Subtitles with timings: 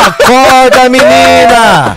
[0.00, 1.96] Acorda, menina!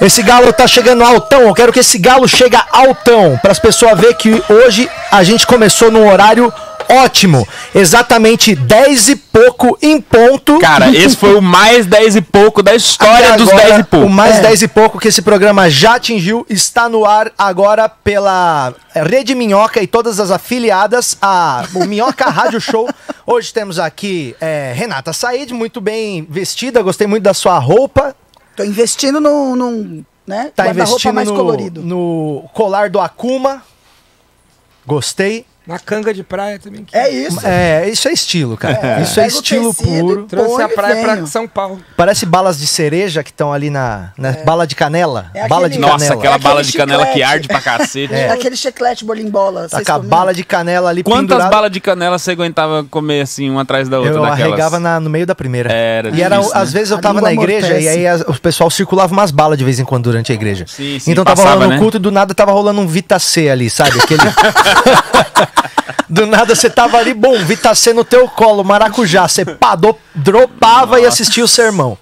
[0.00, 1.42] Esse galo tá chegando altão.
[1.42, 3.38] Eu quero que esse galo chegue altão.
[3.40, 6.52] Para as pessoas verem que hoje a gente começou num horário
[6.88, 7.46] ótimo.
[7.74, 10.58] Exatamente 10 e pouco em ponto.
[10.58, 13.84] Cara, esse foi o mais 10 e pouco da história Até dos agora, 10 e
[13.84, 14.06] pouco.
[14.06, 14.40] O mais É.
[14.42, 19.82] 10 e pouco que esse programa já atingiu está no ar agora pela Rede Minhoca
[19.82, 22.88] e todas as afiliadas a o Minhoca Rádio Show.
[23.26, 28.14] Hoje temos aqui é, Renata Said, muito bem vestida, gostei muito da sua roupa.
[28.56, 31.82] Tô investindo num, num né, Tá investindo mais no, colorido.
[31.82, 33.62] no colar do Akuma.
[34.86, 35.46] Gostei.
[35.66, 36.84] Na canga de praia também.
[36.84, 37.38] que- É isso.
[37.42, 39.00] É, isso é estilo, cara.
[39.00, 40.22] isso é o estilo tecido puro.
[40.24, 41.26] Trouxe a praia pra.
[41.26, 41.80] São Paulo.
[41.96, 45.30] Parece balas de cereja que estão ali na, na bala de canela.
[45.32, 46.20] É bala de aquele- Nossa, canela.
[46.20, 48.12] aquela É bala de canela que arde pra cacete.
[48.14, 48.30] É.
[48.30, 49.68] Aquele chiclete bolimbola.
[49.68, 51.50] Tá com a bala de canela ali Quantas pendurada.
[51.50, 54.12] balas de canela você aguentava comer assim, uma atrás da outra?
[54.14, 54.40] Eu daquelas?
[54.52, 55.72] arregava na- no meio da primeira.
[55.72, 56.78] Era e era, difícil, às né?
[56.78, 57.84] vezes eu tava na igreja amortece.
[57.86, 60.66] e aí as- o pessoal circulava umas balas de vez em quando durante a igreja.
[60.68, 61.78] Sim, sim, então tava passava, rolando um né?
[61.82, 63.98] culto e do nada tava rolando um Vita C ali, sabe?
[63.98, 64.20] Aquele...
[66.08, 69.26] do nada você tava ali, bom, Vita C no teu colo, maracujá.
[69.28, 71.96] Você pá, do- dropava e assistia o sermão.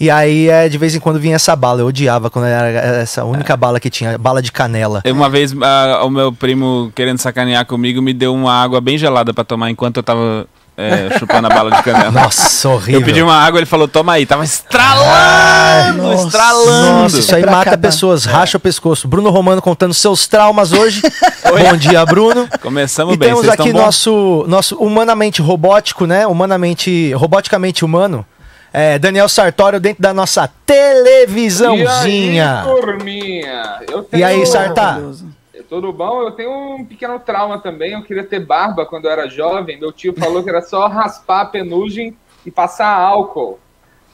[0.00, 1.80] E aí, é, de vez em quando vinha essa bala.
[1.80, 2.68] Eu odiava quando era
[3.00, 5.00] essa única bala que tinha, bala de canela.
[5.04, 8.98] Eu, Uma vez ah, o meu primo, querendo sacanear comigo, me deu uma água bem
[8.98, 10.46] gelada pra tomar enquanto eu tava
[10.76, 12.10] é, chupando a bala de canela.
[12.10, 13.00] Nossa, horrível.
[13.00, 14.26] Eu pedi uma água, ele falou, toma aí.
[14.26, 16.26] Tava estralando, Nossa.
[16.26, 17.02] estralando.
[17.02, 17.78] Nossa, isso aí É mata acabar.
[17.78, 19.06] pessoas, racha o pescoço.
[19.06, 21.02] Bruno Romano contando seus traumas hoje.
[21.62, 22.48] Bom dia, Bruno.
[22.60, 23.78] Começamos E bem, temos vocês aqui bom?
[23.78, 26.26] nosso, nosso humanamente robótico, né?
[26.26, 28.26] Humanamente, roboticamente humano.
[28.72, 32.64] É, Daniel Sartório dentro da nossa televisãozinha.
[32.64, 33.80] E aí, turminha?
[33.88, 34.20] Eu tenho...
[34.20, 35.00] E aí, Sartá?
[35.68, 36.22] Tudo bom?
[36.22, 37.92] Eu tenho um pequeno trauma também.
[37.92, 39.78] Eu queria ter barba quando eu era jovem.
[39.78, 43.58] Meu tio falou que era só raspar a penugem e passar álcool.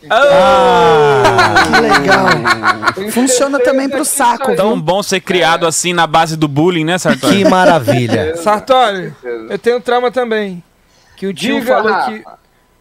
[0.08, 3.10] Ah, Que legal.
[3.12, 7.36] Funciona também pro saco, Tão bom ser criado assim na base do bullying, né, Sartori?
[7.36, 8.36] que maravilha.
[8.42, 9.14] Sartório,
[9.48, 10.62] eu tenho um trauma também.
[11.16, 12.24] Que o tio Diga, falou que.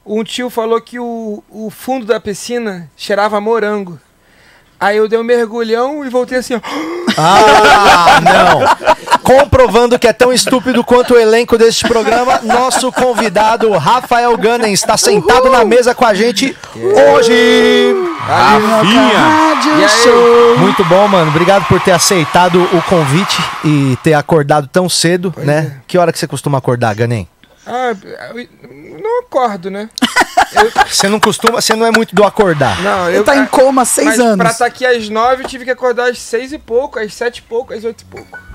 [0.05, 3.99] Um tio falou que o, o fundo da piscina cheirava morango.
[4.79, 6.61] Aí eu dei um mergulhão e voltei assim, ó.
[7.17, 8.95] Ah, não.
[9.29, 14.97] Comprovando que é tão estúpido quanto o elenco deste programa, nosso convidado Rafael Gunning está
[14.97, 17.95] sentado na mesa com a gente hoje.
[18.25, 19.55] Rafinha!
[20.57, 21.29] Muito bom, mano.
[21.29, 25.77] Obrigado por ter aceitado o convite e ter acordado tão cedo, né?
[25.85, 27.27] Que hora que você costuma acordar, Ganem?
[27.67, 27.95] Ah,
[28.33, 29.91] eu não acordo, né?
[30.89, 32.81] Você não costuma, você não é muito do acordar.
[32.81, 33.23] Não, Ele eu.
[33.23, 34.37] tá em coma há seis mas anos.
[34.37, 37.37] pra estar aqui às nove, eu tive que acordar às seis e pouco, às sete
[37.37, 38.48] e pouco, às oito e pouco.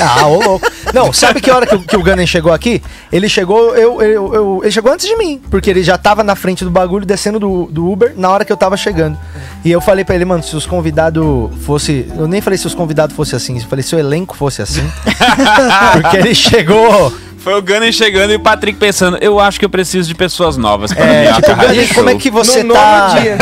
[0.00, 0.66] Ah, ô louco.
[0.94, 2.82] Não, sabe que hora que, o- que o Gunning chegou aqui?
[3.12, 6.34] Ele chegou, eu, eu, eu- ele chegou antes de mim, porque ele já tava na
[6.36, 9.18] frente do bagulho, descendo do, do Uber, na hora que eu tava chegando.
[9.64, 11.24] E eu falei pra ele, mano, se os convidados
[11.64, 14.62] fosse, eu nem falei se os convidados fosse assim, eu falei se o elenco fosse
[14.62, 14.88] assim.
[16.00, 19.70] porque ele chegou, Foi o Gunner chegando e o Patrick pensando, eu acho que eu
[19.70, 23.08] preciso de pessoas novas pra é, tipo, Gunning, como é show." que você no tá?
[23.08, 23.38] nono dia.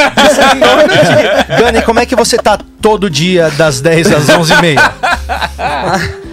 [1.64, 4.92] Gunning, como é que você tá todo dia das 10 às 11h30?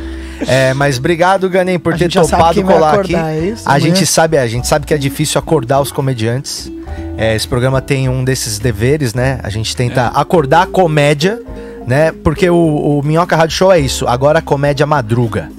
[0.48, 3.40] É, mas obrigado, Ganem, por A ter topado colar acordar, aqui.
[3.40, 3.64] é isso?
[3.68, 3.86] a Amanhã?
[3.96, 6.72] gente sabe, a gente sabe que é difícil acordar os comediantes.
[7.18, 9.40] É, esse programa tem um desses deveres, né?
[9.44, 11.40] A gente tenta acordar a comédia,
[11.88, 12.12] né?
[12.24, 12.56] Porque o,
[13.00, 14.08] o Minhoca Rádio Show é isso.
[14.08, 15.50] Agora a comédia madruga.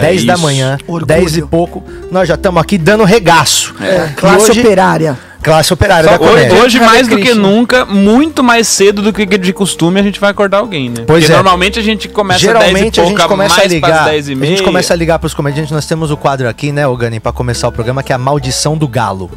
[0.00, 0.42] 10 da isso.
[0.42, 1.04] manhã, Orgulho.
[1.06, 3.74] 10 e pouco, nós já estamos aqui dando regaço.
[3.80, 5.18] É, classe hoje- operária.
[5.44, 6.64] Classe operária Só da hoje, comédia.
[6.64, 10.30] hoje, mais do que nunca, muito mais cedo do que de costume, a gente vai
[10.30, 11.04] acordar alguém, né?
[11.06, 11.36] Pois Porque é.
[11.36, 13.90] normalmente a gente começa Geralmente 10 e a gente pouca, começa a mais ligar.
[13.90, 15.70] pras 10 A gente começa a ligar pros comediantes.
[15.70, 18.74] Nós temos o quadro aqui, né, Ogani, pra começar o programa, que é a maldição
[18.74, 19.30] do galo.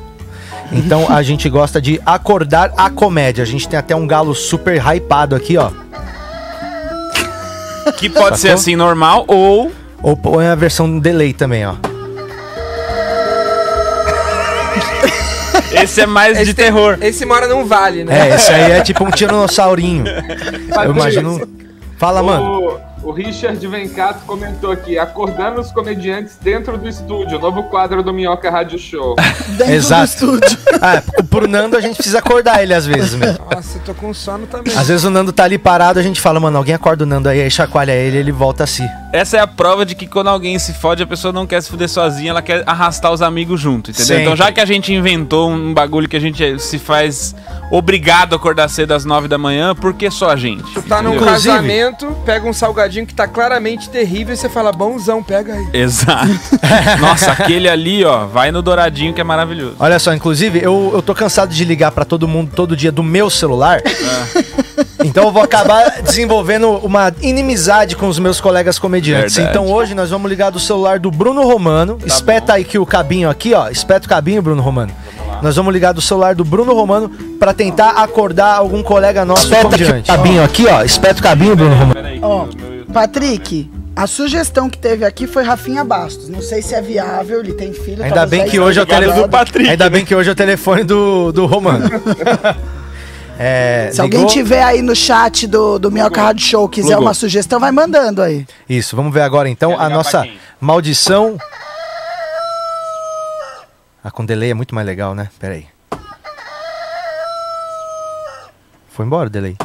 [0.72, 3.44] Então a gente gosta de acordar a comédia.
[3.44, 5.72] A gente tem até um galo super hypado aqui, ó.
[7.98, 8.62] Que pode ser Sacou?
[8.62, 11.74] assim normal ou Ou põe a versão delay também, ó.
[15.84, 16.98] esse é mais de Esse tem- terror.
[17.02, 18.30] Esse mora num vale, né?
[18.32, 20.04] É, esse aí é tipo um tiranossaurinho.
[20.84, 21.42] Eu imagino.
[21.98, 22.80] Fala, mano.
[23.08, 28.52] O, Richard Vencato comentou aqui, acordando os comediantes dentro do estúdio, novo quadro do Minhoca
[28.52, 29.16] Rádio Show.
[29.58, 30.26] Dentro Exato.
[30.26, 30.58] do estúdio.
[30.80, 33.44] Ah, pro Nando a gente precisa acordar ele às vezes mesmo.
[33.52, 34.72] Nossa, eu tô com sono também.
[34.78, 37.28] Às vezes o Nando tá ali parado, a gente fala, mano, alguém acorda o Nando
[37.28, 38.84] aí, aí chacoalha ele ele volta a si.
[39.12, 41.70] Essa é a prova de que quando alguém se fode, a pessoa não quer se
[41.72, 44.06] fuder sozinha, ela quer arrastar os amigos junto, entendeu?
[44.06, 44.24] Sempre.
[44.24, 47.34] Então já que a gente inventou um bagulho que a gente se faz
[47.72, 50.64] obrigado a acordar cedo às nove da manhã, por que só a gente?
[50.76, 51.28] Tu tá num Entendeu?
[51.28, 55.68] Inclusive- casamento, pega um salgadinho que tá claramente terrível e você fala, bonzão, pega aí.
[55.74, 56.28] Exato.
[57.00, 59.76] Nossa, aquele ali, ó, vai no douradinho que é maravilhoso.
[59.80, 63.04] Olha só, inclusive, eu, eu tô cansado de ligar pra todo mundo todo dia do
[63.04, 63.82] meu celular.
[65.04, 69.36] Então eu vou acabar desenvolvendo uma inimizade com os meus colegas comediantes.
[69.36, 69.58] Verdade.
[69.58, 71.98] Então hoje nós vamos ligar do celular do Bruno Romano.
[72.06, 73.70] espeta aí que o cabinho aqui, ó.
[73.70, 74.92] Espeta o cabinho, Bruno Romano.
[75.42, 80.08] Nós vamos ligar do celular do Bruno Romano pra tentar acordar algum colega nosso comediante.
[80.08, 80.82] cabinho aqui, ó.
[80.84, 81.94] Espeta o cabinho, Bruno Romano.
[81.94, 86.30] Peraí, Ó, que o meu- Patrick, a sugestão que teve aqui foi Rafinha Bastos.
[86.30, 88.04] Não sei se é viável, ele tem filho.
[88.04, 90.36] Ainda bem que hoje é o telefone do Patrick, Ainda bem que hoje é o
[90.36, 91.88] telefone do, do Romano.
[93.40, 94.34] É, Se alguém ligou?
[94.34, 97.04] tiver aí no chat do, do Minhoca Rádio Show quiser Plugou.
[97.06, 98.48] uma sugestão, vai mandando aí.
[98.68, 100.28] Isso, vamos ver agora então a nossa
[100.60, 101.38] maldição.
[104.04, 105.30] Ah, com delay é muito mais legal, né?
[105.38, 105.68] Pera aí.
[108.90, 109.56] Foi embora o delay.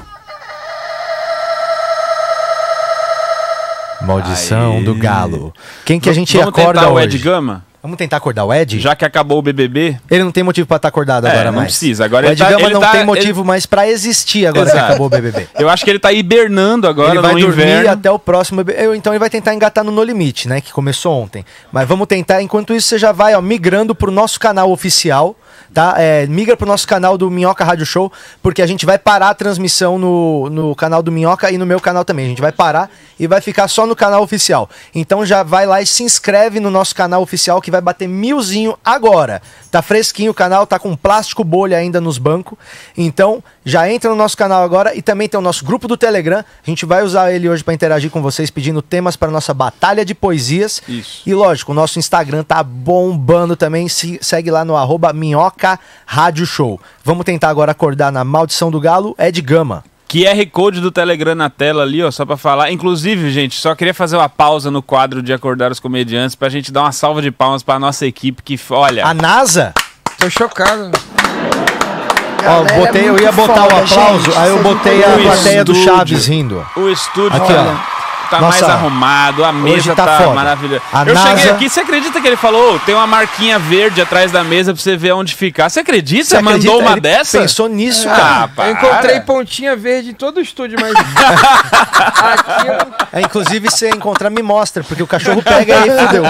[4.07, 4.85] Maldição Aí.
[4.85, 5.53] do galo.
[5.85, 7.17] Quem que a gente Vamos acorda tentar o hoje?
[7.17, 7.65] Ed Gama?
[7.83, 8.79] Vamos tentar acordar o Ed?
[8.79, 9.99] Já que acabou o BBB?
[10.09, 11.73] Ele não tem motivo pra estar acordado É, agora não mais.
[11.73, 12.05] precisa.
[12.05, 14.67] Agora o ele Ed tá- Gama ele não tá- tem motivo mais pra existir agora
[14.67, 14.87] que Exato.
[14.91, 15.49] acabou o BBB.
[15.59, 17.91] Eu acho que ele tá hibernando agora ele vai no dormir inverno.
[17.91, 18.97] até o próximo BBB.
[18.97, 20.61] Então ele vai tentar engatar no No Limite, né?
[20.61, 21.45] Que começou ontem.
[21.73, 22.41] Mas vamos tentar.
[22.41, 25.35] Enquanto isso, você já vai ó, migrando pro nosso canal oficial.
[25.75, 25.95] Tá?
[25.97, 28.13] É, migra pro nosso canal do Minhoca Rádio Show,
[28.43, 31.81] porque a gente vai parar a transmissão no, no canal do Minhoca e no meu
[31.81, 32.27] canal também.
[32.27, 34.69] A gente vai parar e vai ficar só no canal oficial.
[34.95, 38.79] Então já vai lá e se inscreve no nosso canal oficial que vai bater milzinho
[38.85, 39.43] agora.
[39.71, 42.57] Tá fresquinho o canal, tá com plástico bolha ainda nos bancos.
[42.97, 46.39] Então já entra no nosso canal agora e também tem o nosso grupo do Telegram.
[46.41, 50.05] A gente vai usar ele hoje para interagir com vocês, pedindo temas para nossa batalha
[50.05, 50.83] de poesias.
[50.87, 51.23] Isso.
[51.27, 53.89] E lógico, o nosso Instagram tá bombando também.
[53.89, 56.81] Se- segue lá no arroba Minhoca Rádio Show.
[57.03, 59.83] Vamos tentar agora acordar na Maldição do Galo, Ed Gama.
[60.13, 62.71] QR Code do Telegram na tela ali, ó, só pra falar.
[62.71, 66.71] Inclusive, gente, só queria fazer uma pausa no quadro de Acordar os Comediantes pra gente
[66.71, 69.73] dar uma salva de palmas pra nossa equipe que, olha, A NASA?
[70.19, 70.91] Tô chocado.
[72.45, 74.37] Ó, é botei, eu muito ia botar o foda, aplauso, gente.
[74.37, 75.75] aí eu botei a plateia do.
[75.75, 76.67] Chaves rindo.
[76.77, 77.92] o estúdio Aqui, tá, ó.
[78.37, 80.83] Tá Nossa, mais arrumado, a mesa tá tá, maravilhosa.
[80.93, 84.01] A Eu cheguei NASA- aqui, você acredita que ele falou, "Ô, tem uma marquinha verde
[84.01, 85.69] atrás da mesa pra você ver onde ficar.
[85.69, 86.25] Você acredita?
[86.25, 86.77] Você mandou acredita?
[86.79, 87.41] uma Ele dessa?
[87.41, 88.49] Pensou nisso, Ah, cara.
[88.49, 88.69] para.
[88.69, 90.93] Eu encontrei pontinha verde em todo o estúdio, mas.
[92.23, 93.19] Aqui eu...
[93.19, 96.23] É, inclusive, se encontrar, me mostra, porque o cachorro pega e aí fudeu.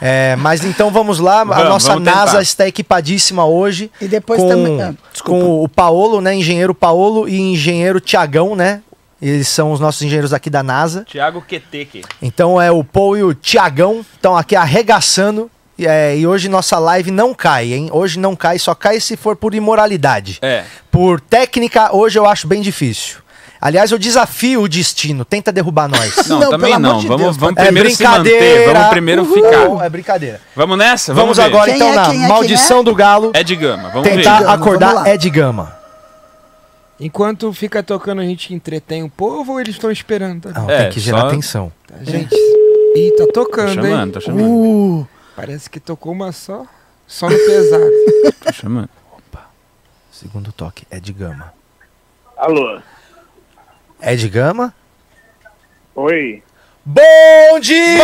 [0.00, 2.42] É, mas então vamos lá, a Vamos, nossa vamos NASA tentar.
[2.42, 3.90] está equipadíssima hoje.
[4.00, 5.44] E depois com, também- ah, desculpa.
[5.44, 6.34] com o Paolo, né?
[6.36, 8.80] Engenheiro Paolo e engenheiro Tiagão, né?
[9.20, 11.04] Eles são os nossos engenheiros aqui da NASA.
[11.04, 12.02] Thiago Queteque.
[12.22, 15.50] Então é o Paul e o Tiagão estão aqui arregaçando.
[15.76, 17.88] E, é, e hoje nossa live não cai, hein?
[17.92, 20.38] Hoje não cai, só cai se for por imoralidade.
[20.42, 20.64] É.
[20.90, 23.18] Por técnica, hoje eu acho bem difícil.
[23.60, 26.14] Aliás, eu desafio o destino, tenta derrubar nós.
[26.28, 26.90] Não, Não, também pelo não.
[26.90, 28.40] amor de vamos Deus, vamos É primeiro se brincadeira.
[28.40, 28.72] manter.
[28.72, 29.34] Vamos primeiro Uhul.
[29.34, 29.84] ficar.
[29.84, 30.40] É brincadeira.
[30.54, 31.12] Vamos nessa?
[31.12, 31.42] Vamos, ver.
[31.44, 32.84] agora Quem então é, na é, maldição é?
[32.84, 33.30] do galo.
[33.34, 34.44] É de gama, vamos tentar ver.
[34.44, 35.14] Gama, acordar vamos lá.
[35.14, 35.77] Ed Gama.
[37.00, 40.52] Enquanto fica tocando, a gente entretém o povo ou eles estão esperando?
[40.52, 40.60] Tá?
[40.60, 41.72] Não, É, tem que gerar só- atenção.
[41.86, 42.34] Tá, gente.
[42.34, 44.12] Ih, tá Tô tocando, chamando, hein?
[44.12, 44.44] tô chamando.
[44.48, 46.66] Uh, Parece que tocou uma só.
[47.06, 47.90] Só no pesado.
[48.44, 48.88] Tô chamando.
[50.10, 51.54] Segundo toque, Ed Gama.
[52.36, 52.80] Alô?
[54.02, 54.74] Ed Gama?
[55.94, 56.42] Oi?
[56.84, 57.98] Bom dia!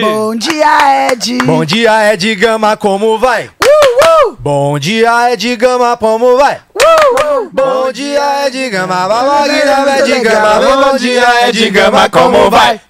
[0.00, 1.38] bom dia, Ed.
[1.44, 3.48] Bom dia, Ed Gama, como vai?
[4.38, 5.10] Bom dia,
[5.58, 6.60] Gama, como vai?
[7.52, 12.80] Bom dia, Ed Gama, babaguinha, Ed Gama, bom dia, Gama, como vai?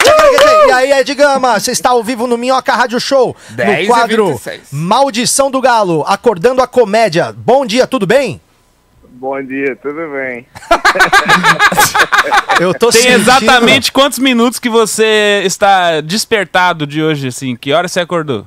[0.69, 3.87] E aí, Ed Gama, você está ao vivo no Minhoca Rádio Show, 10 no e
[3.87, 4.61] quadro 26.
[4.73, 7.35] Maldição do Galo, acordando a comédia.
[7.37, 8.41] Bom dia, tudo bem?
[9.17, 10.47] Bom dia, tudo bem?
[12.61, 17.57] Eu tô Tem sentindo- exatamente quantos minutos que você está despertado de hoje, assim?
[17.57, 18.47] Que hora você acordou?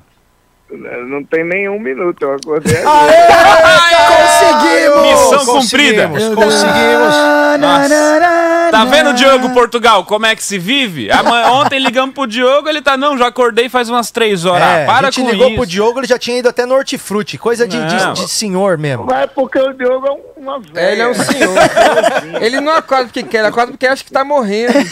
[0.70, 3.14] Não tem nenhum minuto, eu acordei agora.
[3.14, 5.02] Aê, Conseguimos!
[5.02, 6.08] Missão cumprida.
[6.10, 7.16] Conseguimos, conseguimos.
[7.60, 8.47] Nossa.
[8.72, 11.10] Tá vendo, Diogo Portugal, como é que se vive?
[11.54, 14.64] Ontem ligamos pro Diogo, ele tá, não, já acordei faz umas três horas.
[14.68, 15.56] É, Ah, para a gente com ligou isso.
[15.56, 17.38] pro Diogo, ele já tinha ido até no Hortifruti.
[17.38, 19.06] Coisa de, de- de senhor mesmo.
[19.06, 20.92] Mas é porque o Diogo é uma velha.
[20.92, 21.56] Ele é um senhor.
[22.42, 24.74] ele não acorda porque quer, ele acorda porque acha que tá morrendo.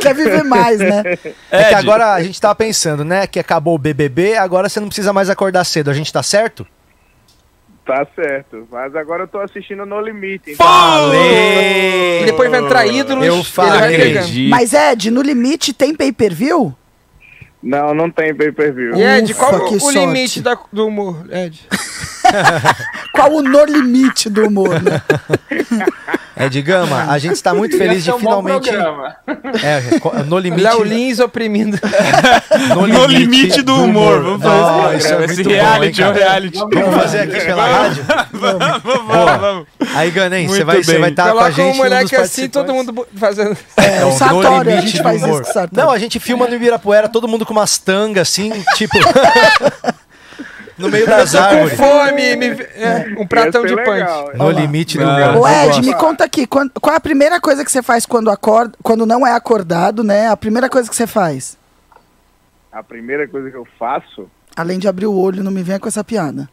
[0.00, 1.02] Quer viver mais, né?
[1.50, 3.26] É que Ed, agora a gente tava pensando, né?
[3.26, 5.90] Que acabou o BBB, agora você não precisa mais acordar cedo.
[5.90, 6.66] A gente tá certo?
[7.84, 8.66] Tá certo.
[8.72, 10.52] Mas agora eu tô assistindo No Limite.
[10.52, 12.22] Então, Falei!
[12.22, 13.26] E depois vai entrar ídolos.
[13.26, 14.48] Eu falei.
[14.48, 16.74] Mas, Ed, no limite tem pay-per-view?
[17.62, 18.94] Não, não tem pay-per-view.
[18.94, 19.98] E Ed, Ufa, qual que o sorte.
[19.98, 21.60] limite da- do humor, Ed?
[23.12, 25.00] Qual o no limite do humor, né?
[26.36, 28.70] Ed Gama, a gente está muito feliz de é um finalmente.
[28.70, 30.62] É, no limite.
[30.62, 31.78] Léo Lins oprimindo.
[32.74, 34.22] No limite do humor.
[34.22, 35.24] Vamos fazer esse isso é.
[35.24, 36.58] Esse muito bom, reality hein, é reality.
[36.58, 38.04] Vamos fazer aqui pela rádio?
[38.32, 39.66] Vamos, vamos, vamos.
[39.94, 41.00] Aí, Ganem, você vai, você bem.
[41.00, 41.66] vai estar com a gente.
[41.66, 43.56] um um moleque assim, todo mundo fazendo.
[43.76, 45.34] É, É o o No Sartori, a Limite gente faz Humor.
[45.34, 45.82] isso com o Sartori.
[45.82, 48.96] Não, a gente filma no Ibirapuera, todo mundo com umas tangas assim, tipo.
[50.78, 51.76] no meio das Com árvores.
[51.76, 53.88] fome, me- é, um pratão de punch.
[53.90, 54.30] legal.
[54.34, 55.04] No limite do.
[55.04, 58.30] Ô, Ed, me conta aqui, quando- qual é a primeira coisa que você faz quando
[58.30, 60.28] acorda, quando não é acordado, né?
[60.28, 61.56] A primeira coisa que você faz,
[62.72, 65.86] A primeira coisa que eu faço além de abrir o olho, não me venha com
[65.88, 66.48] essa piada.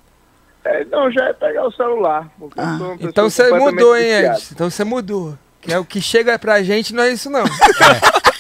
[0.63, 2.27] é, não, já é pegar o celular.
[2.57, 2.77] Ah.
[2.99, 4.11] Então você mudou, hein.
[4.11, 4.47] Ed?
[4.51, 5.35] Então você mudou.
[5.59, 7.43] Que é o que chega pra gente, não é isso, não.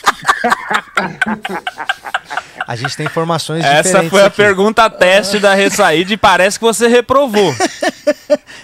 [2.67, 4.09] A gente tem informações Essa diferentes.
[4.11, 4.37] foi a aqui.
[4.37, 7.53] pergunta teste da Ressaíde e parece que você reprovou.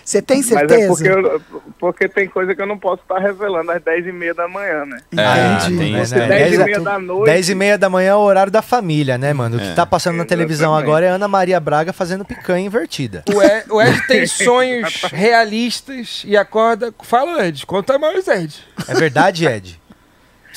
[0.04, 0.84] Você tem Mas certeza?
[0.84, 1.42] é porque, eu-
[1.78, 5.00] porque tem coisa que eu não posso estar revelando às 10h30 da manhã, né?
[5.12, 5.76] Entendi.
[5.76, 6.16] É, tem É, isso.
[6.16, 6.28] né?
[6.28, 7.26] 10h30 Dez- da noite.
[7.26, 9.58] 10 e meia da manhã é o horário da família, né, mano?
[9.58, 9.74] O que É.
[9.74, 10.88] tá passando na televisão Exatamente.
[10.90, 13.24] agora é Ana Maria Braga fazendo picanha invertida.
[13.34, 16.94] O Ed, o Ed tem sonhos realistas e acorda.
[17.04, 18.56] Fala, Ed, conta mais, Ed.
[18.88, 19.78] É verdade, Ed?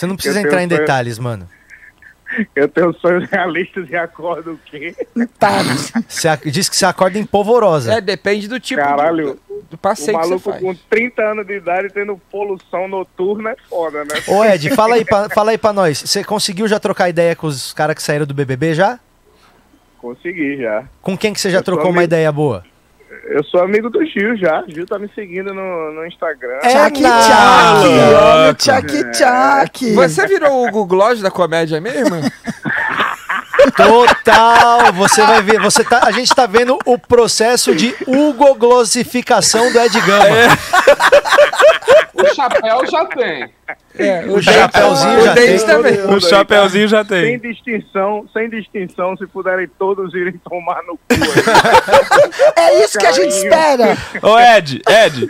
[0.00, 1.46] Você não precisa Eu entrar em sonho- detalhes, mano.
[2.56, 4.94] Eu tenho sonhos realistas e acordo o quê?
[5.38, 5.50] Tá.
[6.08, 7.92] Você ac- diz que você acorda em polvorosa.
[7.92, 10.62] É, depende do tipo Caralho, do, do O passeio que você maluco faz.
[10.62, 14.14] com 30 anos de idade tendo poluição noturna é foda, né?
[14.28, 15.98] Ô, Ed, fala aí, pra, fala aí pra nós.
[16.00, 18.98] Você conseguiu já trocar ideia com os caras que saíram do BBB já?
[19.98, 20.84] Consegui já.
[21.02, 22.64] Com quem que você já Eu trocou uma amigo- ideia boa?
[23.24, 24.64] Eu sou amigo do Gil já.
[24.68, 26.58] Gil tá me seguindo no, no Instagram.
[26.62, 28.58] É o louco.
[28.58, 29.94] tchac, tchac.
[29.94, 32.16] Você virou o Google Gloss da comédia mesmo?
[33.76, 34.92] Total!
[34.94, 40.00] Você vai ver, você tá, a gente tá vendo o processo de Hugo-glossificação do Ed
[40.00, 40.26] Gama.
[42.14, 43.48] O chapéu já tem.
[43.98, 45.58] É, O chapéuzinho o já tem.
[45.58, 46.00] também.
[46.14, 47.52] O chapeuzinho já Sem tem.
[47.52, 51.00] distinção, sem distinção, se puderem todos irem tomar no cu.
[51.10, 51.20] aí.
[52.56, 53.96] É isso que a gente espera.
[54.22, 55.28] Ô, Ed, Ed.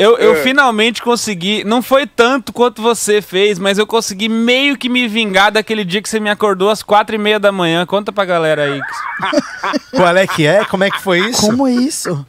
[0.00, 0.36] Eu, eu É.
[0.42, 1.62] finalmente consegui.
[1.62, 6.00] Não foi tanto quanto você fez, mas eu consegui meio que me vingar daquele dia
[6.00, 7.84] que você me acordou às quatro e meia da manhã.
[7.84, 8.80] Conta pra galera aí.
[9.94, 10.64] Qual é que é?
[10.64, 11.42] Como é que foi isso?
[11.42, 12.26] Como isso?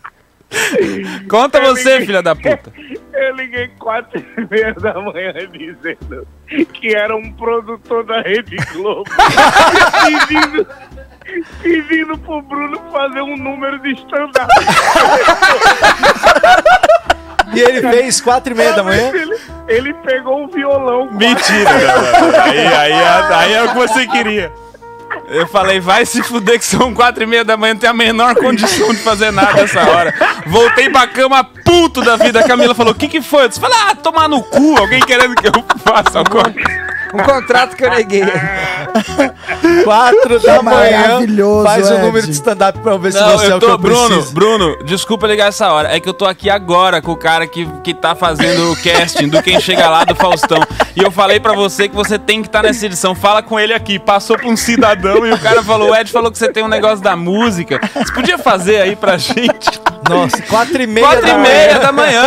[1.29, 2.73] Conta você, filha da puta.
[3.13, 6.27] Eu liguei quatro e meia da manhã dizendo
[6.73, 9.03] que era um produtor da Rede Globo
[10.27, 10.67] pedindo,
[11.61, 14.49] pedindo pro Bruno fazer um número de stand-up.
[17.53, 19.11] E ele fez quatro e meia da manhã?
[19.13, 19.35] Ele,
[19.67, 21.09] ele pegou um violão.
[21.11, 22.43] Mentira, cara.
[22.43, 24.51] Aí, aí, é- aí é o que você queria.
[25.27, 27.93] Eu falei, vai se fuder que são quatro e meia da manhã, não tem a
[27.93, 30.13] menor condição de fazer nada essa hora.
[30.47, 32.39] Voltei pra cama puto da vida.
[32.41, 33.43] A Camila falou, o que que foi?
[33.43, 35.53] Eu disse, falei, ah, tomar no cu, alguém querendo que eu
[35.85, 36.90] faça alguma coisa.
[37.13, 38.23] Um contrato que eu neguei.
[39.83, 41.01] Quatro da manhã.
[41.07, 42.01] Maravilhoso, Faz o Ed.
[42.03, 43.77] número de stand-up pra eu ver se Não, você é eu o que tô, eu
[43.77, 44.33] Bruno, preciso.
[44.33, 45.95] Bruno, desculpa ligar essa hora.
[45.95, 49.27] É que eu tô aqui agora com o cara que, que tá fazendo o casting
[49.27, 50.61] do Quem Chega Lá do Faustão.
[50.95, 53.13] E eu falei pra você que você tem que estar nessa edição.
[53.15, 53.99] Fala com ele aqui.
[53.99, 56.67] Passou pra um cidadão e o cara falou: o Ed falou que você tem um
[56.67, 57.79] negócio da música.
[57.95, 59.69] Você podia fazer aí pra gente?
[60.09, 62.23] Nossa, quatro e meia Quatro da e meia da manhã.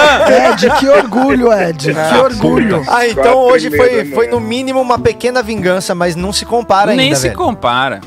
[0.52, 1.92] Ed, que orgulho, Ed.
[1.92, 2.82] Que orgulho.
[2.88, 4.14] Ah, então Quatro hoje foi, manhã.
[4.14, 7.38] foi no mínimo uma pequena vingança, mas não se compara Nem ainda, se velho.
[7.38, 8.00] compara.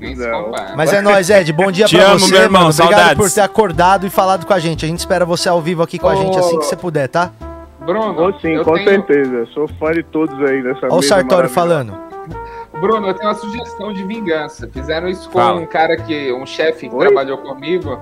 [0.00, 0.74] Nem se compara.
[0.76, 1.52] Mas é nóis, Ed.
[1.52, 2.62] Bom dia Te pra amo, você, meu irmão.
[2.62, 2.70] mano.
[2.74, 3.16] Obrigado Saudades.
[3.16, 4.84] por ter acordado e falado com a gente.
[4.84, 6.16] A gente espera você ao vivo aqui com a Ô.
[6.16, 7.30] gente assim que você puder, tá?
[7.80, 9.46] Bruno, Vou sim, eu com tenho- certeza.
[9.54, 11.54] Sou fã de todos aí dessa Olha o mesa Sartório maravilhosa.
[11.54, 12.06] falando.
[12.80, 14.68] Bruno, eu tenho uma sugestão de vingança.
[14.72, 15.60] Fizeram isso com Fala.
[15.60, 17.06] um cara que, um chefe que Oi?
[17.06, 17.98] trabalhou comigo.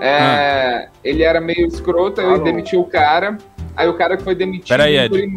[0.00, 2.44] É, Ele era meio escroto, aí eu Alô?
[2.44, 3.36] demiti o cara.
[3.76, 4.68] Aí o cara que foi demitido.
[4.68, 5.30] Pera aí, Ed.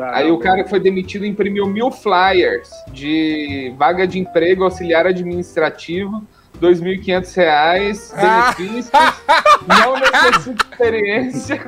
[0.00, 5.06] Tá, Aí o cara que foi demitido imprimiu mil flyers de vaga de emprego auxiliar
[5.06, 6.22] administrativo,
[6.58, 8.90] 2.500 reais, benefícios,
[9.68, 11.60] não necessita experiência.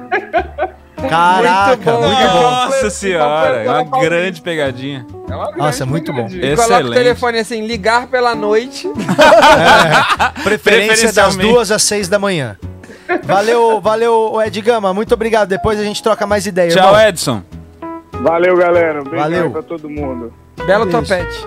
[1.11, 2.01] Caraca, bom.
[2.07, 2.41] muito bom.
[2.41, 5.07] Nossa senhora, é uma grande pegadinha.
[5.29, 6.27] É uma Nossa, grande é muito bom.
[6.27, 6.95] Esse- Coloca o Excelente.
[6.95, 8.89] telefone assim, ligar pela noite.
[10.43, 12.57] Preferência das duas às seis da manhã.
[13.25, 14.95] Valeu, valeu, Ed Gama.
[14.95, 15.49] Muito obrigado.
[15.49, 16.71] Depois a gente troca mais ideia.
[16.71, 17.01] Tchau, irmão.
[17.09, 17.43] Edson.
[18.23, 19.01] Valeu, galera.
[19.01, 19.51] Um beijo Valeu.
[19.51, 20.33] pra todo mundo.
[20.67, 21.47] Belo topete.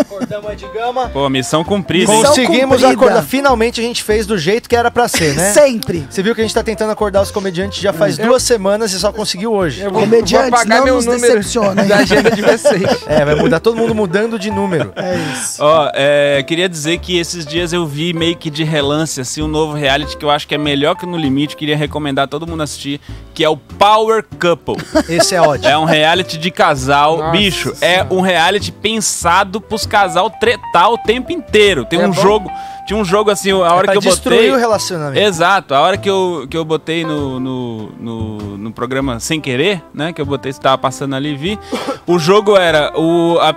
[0.00, 1.08] Acordamos Ed Gama.
[1.10, 2.10] Pô, missão cumprida?
[2.12, 2.88] Missão Conseguimos cumprida.
[2.88, 3.22] acordar.
[3.22, 5.52] Finalmente a gente fez do jeito que era pra ser, né?
[5.52, 6.06] Sempre.
[6.08, 8.92] Você viu que a gente tá tentando acordar os comediantes já faz Eu- duas semanas
[8.92, 9.82] e só conseguiu hoje.
[9.82, 11.86] Eu vou, Comediantes, vou apagar não meu nos número decepcionem.
[11.86, 12.82] da agenda de vocês.
[13.06, 14.92] É, vai mudar todo mundo mudando de número.
[14.96, 15.62] É isso.
[15.62, 19.48] Ó, é, queria dizer que esses dias eu vi meio que de relance, assim, um
[19.48, 22.62] novo reality que eu acho que é melhor que no Limite, queria recomendar todo mundo
[22.62, 23.00] assistir,
[23.34, 24.76] que é o Power Couple.
[25.08, 25.68] Esse é ótimo.
[25.68, 27.18] É um reality de casal.
[27.18, 29.01] Nossa Bicho, é um reality pensado
[29.60, 31.84] pros casal tretar o tempo inteiro.
[31.84, 32.20] Tem É um bom?
[32.22, 32.50] jogo.
[32.86, 34.52] Tinha um jogo assim, a É hora pra que eu destruir botei.
[34.52, 35.18] o relacionamento.
[35.24, 39.82] Exato, a hora que eu, que eu botei no, no, no, no programa sem querer,
[39.94, 40.12] né?
[40.12, 41.58] Que eu botei, estava passando ali e vi.
[42.06, 43.54] O jogo era: o, a-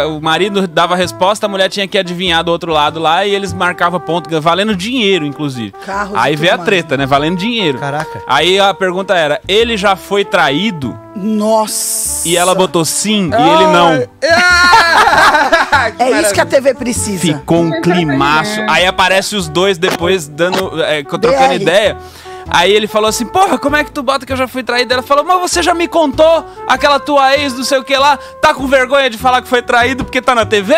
[0.00, 3.26] a- o, marido dava a resposta, a mulher tinha que adivinhar do outro lado lá
[3.26, 5.72] e eles marcavam ponto, valendo dinheiro, inclusive.
[5.84, 7.04] Carros Aí veio a treta, né?
[7.04, 7.78] Valendo dinheiro.
[7.78, 8.22] Caraca.
[8.26, 10.98] Aí a pergunta era: ele já foi traído?
[11.14, 12.26] Nossa.
[12.26, 14.08] E ela botou sim e ele não.
[14.30, 16.46] Ah, É isso que a.
[16.46, 17.18] TV precisa.
[17.20, 18.60] Ficou um climaço.
[18.68, 20.82] Aí aparece os dois depois dando.
[20.82, 21.54] É, trocando BR.
[21.54, 21.96] ideia.
[22.50, 24.92] Aí ele falou assim, porra, como é que tu bota que eu já fui traído?
[24.92, 28.18] Ela falou, mas você já me contou aquela tua ex, não sei o que lá,
[28.40, 30.74] tá com vergonha de falar que foi traído porque tá na TV?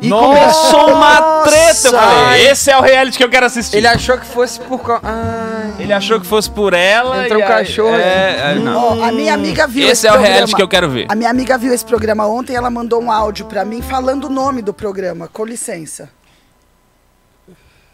[0.00, 0.26] E Nossa!
[0.26, 1.88] começou uma treta.
[1.88, 3.76] Eu falei, esse é o reality que eu quero assistir.
[3.76, 4.80] Ele achou que fosse por.
[5.02, 5.74] Ai.
[5.78, 7.24] Ele achou que fosse por ela.
[7.24, 9.00] Entrou e um cachorro É, é, não.
[9.00, 10.34] Ó, a minha amiga viu Esse é o programa.
[10.34, 11.06] reality que eu quero ver.
[11.10, 14.30] A minha amiga viu esse programa ontem, ela mandou um áudio pra mim falando o
[14.30, 15.28] nome do programa.
[15.30, 16.08] Com licença.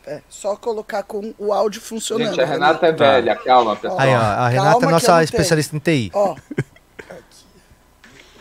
[0.07, 2.29] É, só colocar com o áudio funcionando.
[2.29, 3.99] Gente, a Renata é velha, calma, pessoal.
[4.01, 6.11] Aí, ó, a Renata é Calma eu nossa especialista em TI.
[6.15, 6.37] Ó,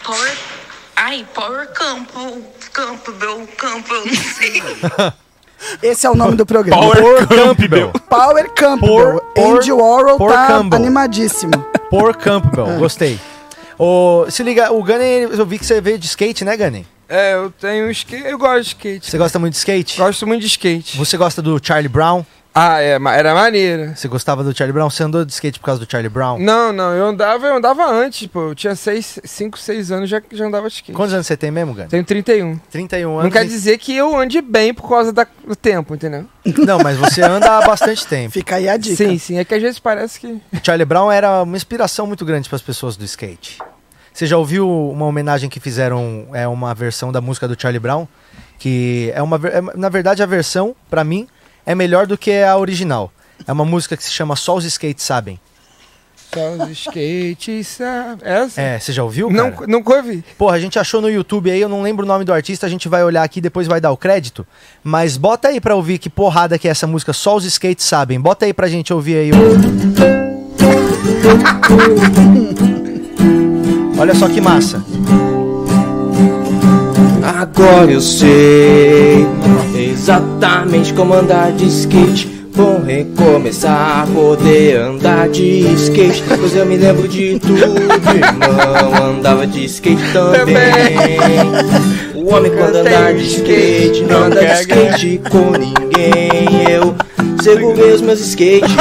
[0.03, 0.37] Power.
[0.95, 2.41] Ai, Power Campo.
[2.71, 4.61] Campo, meu campo, eu não sei.
[5.81, 6.81] esse é o nome do programa.
[6.81, 7.91] Power Campbell.
[8.07, 9.21] Power Campbell.
[9.33, 10.79] Por- Andy Warhol por tá Campbell.
[10.79, 11.53] animadíssimo.
[11.89, 13.19] Por Campbell, gostei.
[13.79, 16.85] Ô, se liga, o Gunny, eu vi que você veio de skate, né, Gunny?
[17.07, 18.25] É, eu tenho skate.
[18.27, 19.09] Eu gosto de skate.
[19.11, 19.97] Você gosta muito de skate?
[19.97, 20.97] Gosto muito de skate.
[20.97, 22.25] Você gosta do Charlie Brown?
[22.57, 23.91] Ah, é, era maneiro.
[23.97, 24.89] Você gostava do Charlie Brown?
[24.89, 26.39] Você andou de skate por causa do Charlie Brown?
[26.39, 28.51] Não, não, eu andava, eu andava antes, pô.
[28.51, 30.93] Eu tinha 5, 6 anos já já andava de skate.
[30.93, 31.89] Quantos anos você tem mesmo, Gunny?
[31.89, 32.57] Tenho 31.
[32.71, 33.23] 31 anos.
[33.25, 36.25] Não quer e- dizer que eu ande bem por causa da- do tempo, entendeu?
[36.65, 38.31] Não, mas você anda há bastante tempo.
[38.31, 38.95] Fica aí a dica.
[38.95, 39.37] Sim, sim.
[39.37, 40.27] É que às vezes parece que.
[40.27, 43.59] O Charlie Brown era uma inspiração muito grande para as pessoas do skate.
[44.15, 48.07] Você já ouviu uma homenagem que fizeram, é uma versão da música do Charlie Brown?
[48.57, 49.35] Que é uma.
[49.35, 51.27] é, na verdade, a versão, pra mim,
[51.65, 53.11] é melhor do que a original.
[53.45, 55.37] É uma música que se chama Só os Skates Sabem.
[56.33, 58.21] Só os skates, sabe?
[58.23, 58.61] Essa?
[58.61, 59.29] É, você já ouviu?
[59.29, 59.67] Não, cara?
[59.67, 60.23] nunca ouvi.
[60.37, 62.69] Porra, a gente achou no YouTube aí, eu não lembro o nome do artista, a
[62.69, 64.47] gente vai olhar aqui depois vai dar o crédito.
[64.81, 68.17] Mas bota aí pra ouvir que porrada que é essa música, só os skates sabem.
[68.17, 69.35] Bota aí pra gente ouvir aí o.
[73.97, 74.83] Olha só que massa.
[77.23, 79.25] Agora eu sei
[79.75, 82.35] exatamente como andar de skate.
[82.55, 86.23] Bom recomeçar, poder andar de skate.
[86.39, 87.55] Pois eu me lembro de tudo,
[88.15, 89.17] irmão.
[89.17, 90.55] Andava de skate também.
[92.25, 96.67] O homem quando andar de skate, não anda de skate com ninguém.
[96.67, 96.95] Eu
[97.39, 98.71] segurei os meus skates,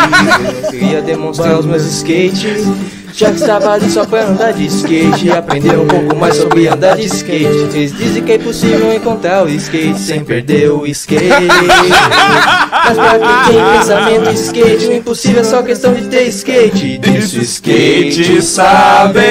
[0.64, 2.66] eu queria demonstrar os meus skates.
[3.12, 6.96] Já que estava ali só pra andar de skate Aprender um pouco mais sobre andar
[6.96, 7.76] de skate.
[7.76, 11.24] Eles dizem que é possível encontrar o skate Sem perder o skate.
[11.28, 16.98] Mas pra quem tem pensamento de skate O impossível é só questão de ter skate.
[16.98, 19.22] Disso skate sabem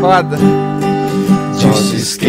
[0.00, 0.71] Foda.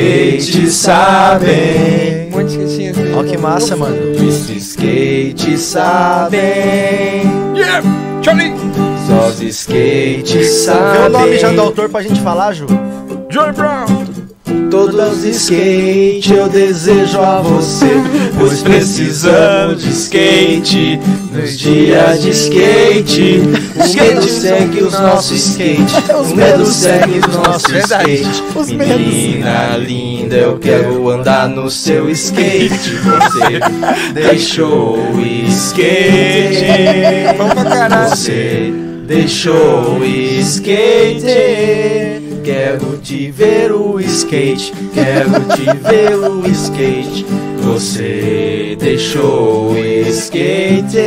[0.04, 3.14] Disso skate sabem Um monte de skatinho assim.
[3.16, 4.12] Ó que massa, mano.
[4.14, 6.42] Disso skate sabem
[7.56, 7.82] Yeah!
[8.22, 8.54] Charlie!
[9.08, 12.66] Só os skates sabem Vê o nome já do autor pra gente falar, Ju.
[13.30, 14.03] Johnny Brown!
[14.70, 17.88] Todos os skate eu desejo a você
[18.38, 21.00] Pois precisamos de skate.
[21.32, 23.42] Nos dias de skate
[23.76, 25.94] O medo segue os nossos skate.
[26.14, 28.44] O medo segue os nossos skate.
[28.76, 32.70] Menina linda, eu quero andar no seu skate.
[32.70, 33.60] Você
[34.14, 36.66] deixou o skate.
[38.10, 38.74] Você
[39.08, 42.13] deixou o skate
[42.44, 47.26] Quero te ver o skate, quero te ver o skate.
[47.62, 50.98] Você deixou o skate.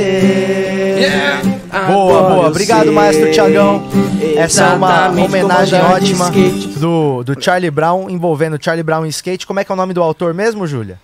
[1.86, 2.44] Boa, Agora boa.
[2.44, 3.86] eu Obrigado, maestro Tiagão.
[4.34, 6.30] Essa é uma homenagem ótima
[6.78, 9.46] do, do Charlie Brown, envolvendo Charlie Brown e skate.
[9.46, 10.98] Como é que é o nome do autor mesmo, Júlia?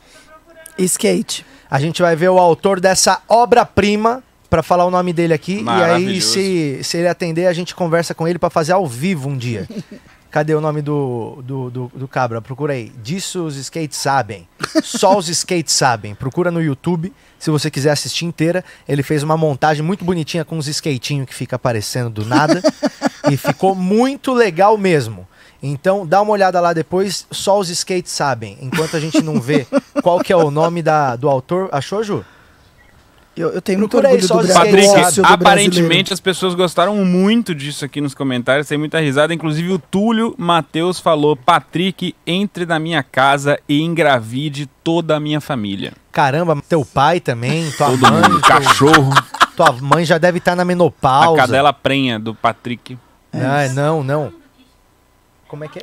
[0.79, 1.45] Skate.
[1.71, 5.63] A gente vai ver o autor dessa obra-prima pra falar o nome dele aqui.
[5.63, 9.29] E aí, se, se ele atender, a gente conversa com ele pra fazer ao vivo
[9.29, 9.69] um dia.
[10.33, 12.41] Cadê o nome do, do, do, do cabra?
[12.41, 12.91] Procura aí.
[13.03, 14.49] Disso os skates sabem.
[14.83, 16.15] Só os skates sabem.
[16.15, 18.65] Procura no YouTube, se você quiser assistir inteira.
[18.89, 22.63] Ele fez uma montagem muito bonitinha com uns skatinhos que fica aparecendo do nada.
[23.31, 25.29] e ficou muito legal mesmo.
[25.63, 28.57] Então, dá uma olhada lá depois, só os skates sabem.
[28.63, 29.67] Enquanto a gente não vê
[30.03, 31.69] qual que é o nome da, do autor.
[31.71, 32.25] Achou, Ju?
[33.35, 36.13] Eu, eu tenho muito Procura aí orgulho só do skates, Patrick, do aparentemente brasileiro.
[36.13, 39.33] as pessoas gostaram muito disso aqui nos comentários, tem muita risada.
[39.33, 45.41] Inclusive o Túlio Matheus falou: Patrick, entre na minha casa e engravide toda a minha
[45.41, 45.95] família.
[46.13, 48.23] Caramba, teu pai também, tua Todo mãe.
[48.23, 49.15] mundo, cachorro,
[49.57, 51.37] Tua, mãe já deve estar na a menopausa.
[51.41, 52.99] cadela prenha do Patrick.
[53.33, 54.31] Ah, não, não.
[55.49, 55.83] Como é que é?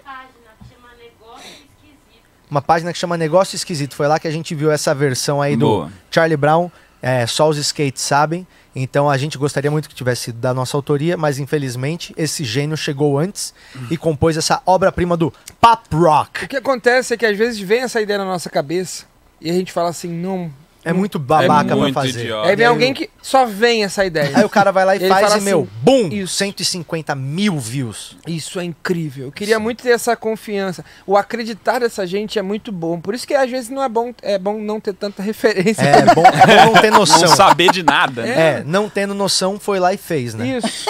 [2.50, 3.96] Uma página que chama Negócio Esquisito.
[3.96, 5.92] Foi lá que a gente viu essa versão aí do Boa.
[6.10, 6.70] Charlie Brown.
[7.02, 8.46] É, só os skates sabem.
[8.76, 12.78] Então a gente gostaria muito que tivesse sido da nossa autoria, mas infelizmente esse gênio
[12.78, 13.54] chegou antes
[13.90, 16.46] e compôs essa obra-prima do pop rock.
[16.46, 19.06] O que acontece é que às vezes vem essa ideia na nossa cabeça
[19.42, 20.52] e a gente fala assim, não.
[20.84, 22.22] É muito babaca É muito pra fazer.
[22.22, 22.48] idiota.
[22.50, 24.32] Aí vem alguém que só vem essa ideia.
[24.38, 26.36] Aí o cara vai lá e, E faz fala e, meu, assim, bum, isso.
[26.36, 28.16] 150 mil views.
[28.26, 29.26] Isso é incrível.
[29.26, 30.86] Eu queria muito ter essa confiança.
[31.06, 33.00] O acreditar dessa gente é muito bom.
[33.00, 35.82] Por isso que às vezes não é bom, é bom não ter tanta referência.
[35.84, 37.22] É bom, é bom não ter noção.
[37.22, 38.22] Não saber de nada.
[38.22, 38.30] né?
[38.60, 40.60] É, não tendo noção, foi lá e fez, né?
[40.64, 40.90] Isso.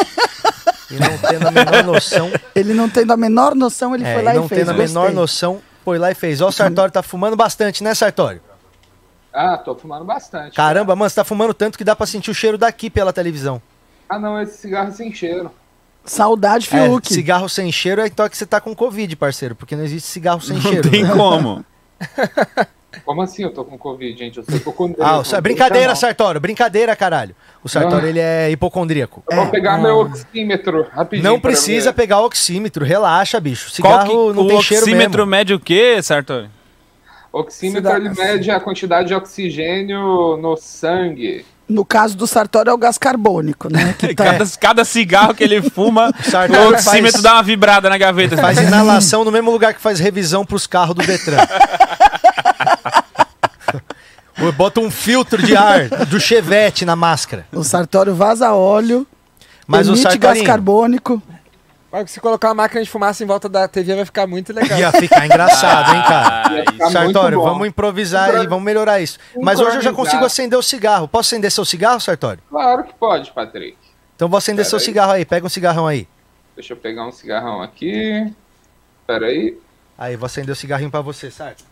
[0.92, 4.24] E não tendo a menor noção, Ele não tendo a menor noção, ele é, foi
[4.24, 4.62] lá e não e fez.
[4.62, 6.42] tendo a menor noção, foi lá e fez.
[6.42, 8.42] Ó, o Sartório tá fumando bastante, né, Sartório?
[9.34, 10.56] Ah, tô fumando bastante.
[10.56, 13.62] Caramba, mano, você tá fumando tanto que dá pra sentir o cheiro daqui pela televisão.
[14.10, 15.52] Ah, não, esse cigarro é sem cheiro.
[16.04, 17.14] Saudade, É, Fiuk.
[17.14, 20.42] cigarro sem cheiro é então que você tá com Covid, parceiro, porque não existe cigarro
[20.42, 20.84] sem cheiro.
[20.84, 21.12] Não tem né?
[21.14, 21.64] como.
[23.06, 24.38] Como assim eu tô com Covid, gente?
[24.40, 25.04] Eu sou hipocondríaco.
[25.04, 25.96] Ah, o- brincadeira, Não.
[25.96, 27.36] Sartório, brincadeira, caralho.
[27.64, 28.10] O Sartório, Ah.
[28.10, 29.24] ele é hipocondríaco.
[29.30, 31.30] Eu vou pegar meu oxímetro rapidinho.
[31.32, 33.70] Não precisa pegar oxímetro, relaxa, bicho.
[33.70, 35.30] Cigarro que, não o tem cheiro oxímetro mesmo.
[35.32, 36.50] mede o quê, Sartori?
[37.32, 41.46] Oxímetro ele mede a quantidade de oxigênio no sangue.
[41.68, 43.94] No caso do Sartório é o gás carbônico, né?
[43.98, 44.26] Que tá...
[44.26, 48.36] Cada, cada cigarro que ele fuma, o oxímetro faz- dá uma vibrada na gaveta.
[48.36, 51.38] Faz inalação no mesmo lugar que faz revisão pros carros do Detran.
[54.56, 57.46] Bota um filtro de ar do Chevette na máscara.
[57.52, 59.06] O Sartório vaza óleo,
[59.68, 61.22] Mas o emite gás Sartorinho carbônico.
[61.92, 64.78] Mas se colocar uma máquina de fumaça em volta da TV vai ficar muito legal.
[64.78, 66.64] ia ficar engraçado, hein, cara?
[66.72, 69.18] Ficar Sartório, vamos improvisar Impro- e vamos melhorar isso.
[69.42, 71.08] Mas hoje eu já consigo acender o cigarro.
[71.08, 72.44] Posso acender seu cigarro, Sartório?
[72.50, 73.76] Claro que pode, Patrick.
[74.16, 74.86] Então vou acender seu Pera aí.
[74.86, 75.26] cigarro aí.
[75.26, 76.08] Pega um cigarrão aí.
[76.56, 78.32] Deixa eu pegar um cigarrão aqui.
[79.08, 79.58] Pera aí.
[79.98, 81.64] Aí, vou acender o cigarrinho pra você, Sarto.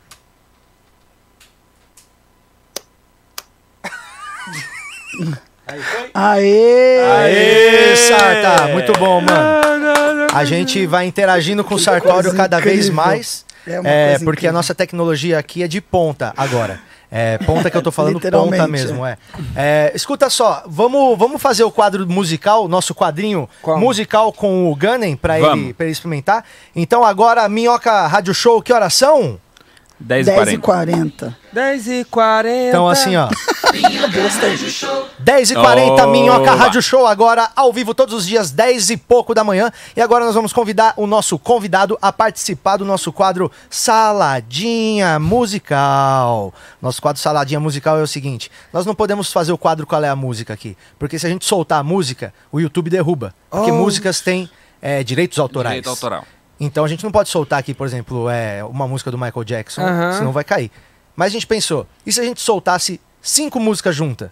[5.67, 6.09] Aí foi.
[6.13, 7.03] Aê!
[7.03, 8.67] Aê, Sarta!
[8.69, 10.06] Muito bom, mano.
[10.37, 12.95] A gente vai interagindo com o Sartório cada vez incrível.
[12.95, 13.45] mais.
[13.65, 14.53] É uma É, coisa porque a incrível.
[14.53, 16.79] nossa tecnologia aqui é de ponta agora.
[17.09, 19.17] É, ponta que eu tô falando, ponta Literalmente, mesmo, é.
[19.55, 23.79] É, Escuta só, vamos, vamos fazer o quadro musical, nosso quadrinho Como?
[23.79, 26.43] musical com o Gunning pra ele, pra ele experimentar.
[26.75, 29.39] Então agora, Minhoca Rádio Show, que horas são?
[29.99, 30.61] 10 e 10 e 40.
[31.25, 31.37] 40.
[31.53, 32.67] 10 e 40.
[32.69, 33.29] Então assim, ó.
[35.19, 36.07] 10 e 40 Oba.
[36.07, 39.71] Minhoca Rádio Show, agora ao vivo todos os dias, 10 e pouco da manhã.
[39.95, 46.53] E agora nós vamos convidar o nosso convidado a participar do nosso quadro Saladinha Musical.
[46.81, 50.09] Nosso quadro Saladinha Musical é o seguinte: nós não podemos fazer o quadro Qual é
[50.09, 53.33] a Música aqui, porque se a gente soltar a música, o YouTube derruba.
[53.49, 53.75] Porque Oh.
[53.75, 54.49] músicas têm
[54.81, 55.71] é, direitos autorais.
[55.75, 56.23] Direito autoral.
[56.59, 59.81] Então a gente não pode soltar aqui, por exemplo, é, uma música do Michael Jackson,
[59.81, 60.13] Aham.
[60.13, 60.71] senão vai cair.
[61.15, 64.31] Mas a gente pensou, e se a gente soltasse cinco músicas juntas?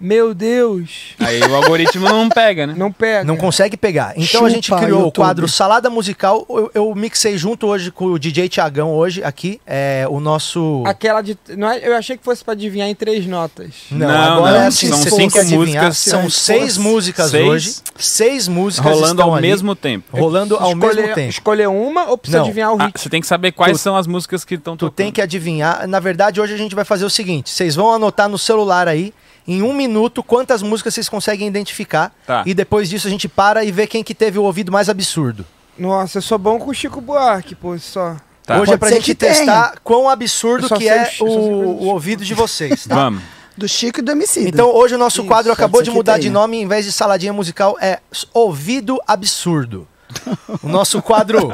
[0.00, 1.14] Meu Deus.
[1.18, 2.74] Aí o algoritmo não pega, né?
[2.76, 3.24] Não pega.
[3.24, 4.12] Não consegue pegar.
[4.16, 5.24] Então a gente Chupa, criou o YouTube.
[5.24, 6.44] quadro Salada Musical.
[6.50, 9.60] Eu, eu mixei junto hoje com o DJ Tiagão hoje aqui.
[9.66, 10.82] É o nosso.
[10.84, 11.38] Aquela de.
[11.56, 13.72] Não é, eu achei que fosse pra adivinhar em três notas.
[13.90, 15.96] Não, Não, agora não, é assim, são cinco músicas.
[15.98, 17.74] São Se seis músicas seis, hoje.
[17.96, 20.16] Seis músicas Rolando estão ao ali, mesmo tempo.
[20.18, 21.30] Rolando ao escolher, mesmo tempo.
[21.30, 22.44] Escolher uma ou precisa Não.
[22.46, 23.00] adivinhar o Ah, ritmo?
[23.00, 24.94] você tem que saber quais Tu- são as músicas que estão Tu tocando.
[24.96, 25.86] tem que adivinhar.
[25.86, 29.14] Na verdade, hoje a gente vai fazer o seguinte: vocês vão anotar no celular aí,
[29.46, 32.12] em um minuto, quantas músicas vocês conseguem identificar.
[32.26, 32.42] Tá.
[32.46, 35.44] E depois disso a gente para e vê quem que teve o ouvido mais absurdo.
[35.78, 38.16] Nossa, eu sou bom com o Chico Buarque, pô, só.
[38.46, 38.60] Tá.
[38.60, 39.34] Hoje é pra ser gente que tenha.
[39.34, 42.94] testar quão absurdo que sei é o o, ouvido de vocês, tá?
[42.94, 43.22] Vamos.
[43.56, 44.48] Do Chico e do Emicida.
[44.48, 46.92] Então hoje o nosso Isso, quadro pode acabou de mudar de nome, em vez de
[46.92, 48.00] saladinha musical, é
[48.32, 49.86] Ouvido Absurdo.
[50.62, 51.50] O nosso quadro.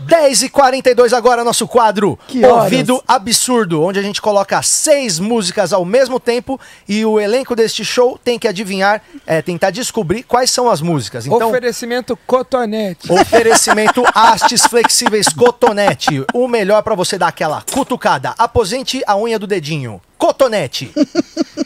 [0.00, 2.64] 10 e 42 agora, nosso quadro Que horas?
[2.64, 7.84] Ouvido Absurdo, onde a gente coloca seis músicas ao mesmo tempo e o elenco deste
[7.84, 11.26] show tem que adivinhar, é, tentar descobrir quais são as músicas.
[11.26, 13.10] Então, Oferecimento cotonete.
[13.10, 16.24] Oferecimento Hastes Flexíveis Cotonete.
[16.34, 18.34] O melhor pra você dar aquela cutucada.
[18.36, 20.00] Aposente a unha do dedinho.
[20.18, 20.92] Cotonete.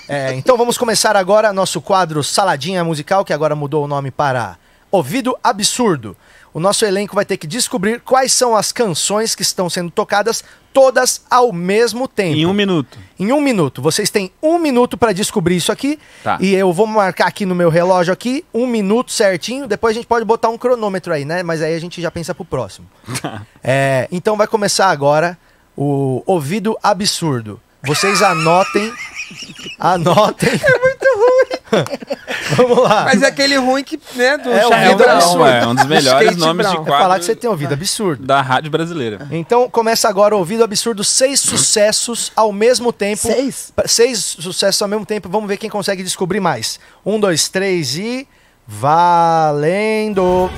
[0.09, 4.57] É, então vamos começar agora nosso quadro Saladinha Musical, que agora mudou o nome para
[4.95, 6.17] Ouvido Absurdo.
[6.53, 10.45] O nosso elenco vai ter que descobrir quais são as canções que estão sendo tocadas
[10.73, 12.37] todas ao mesmo tempo.
[12.37, 12.97] Em um minuto.
[13.19, 13.83] Em um minuto.
[13.83, 15.99] Vocês têm um minuto pra descobrir isso aqui.
[16.23, 16.39] Tá.
[16.41, 19.67] E eu vou marcar aqui no meu relógio aqui, um minuto certinho.
[19.67, 21.43] Depois a gente pode botar um cronômetro aí, né?
[21.43, 22.87] Mas aí a gente já pensa pro próximo.
[23.67, 25.39] É, então vai começar agora
[25.77, 27.59] o ouvido absurdo.
[27.83, 28.93] Vocês anotem.
[29.81, 30.49] Anotem.
[30.49, 31.55] É muito ruim.
[32.57, 33.05] Vamos lá.
[33.05, 35.16] Mas é aquele ruim que, né, do É, Charlie Brown.
[35.16, 35.47] Absurdo.
[35.47, 36.85] é um dos melhores Skate nomes Brown.
[36.85, 38.25] de Vai falar quadro que você tem ouvido absurdo.
[38.27, 39.27] da rádio brasileira.
[39.31, 43.23] Então começa agora o ouvido absurdo, seis sucessos ao mesmo tempo.
[43.23, 43.73] Seis?
[43.87, 45.29] Seis sucessos ao mesmo tempo.
[45.29, 46.79] Vamos ver quem consegue descobrir mais.
[47.05, 48.29] Um, dois, três e.
[48.66, 50.51] Valendo!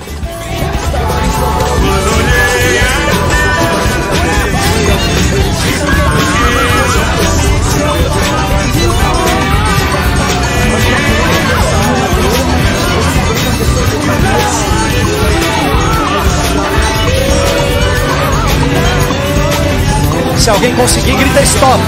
[20.37, 21.81] Se alguém conseguir, grita stop.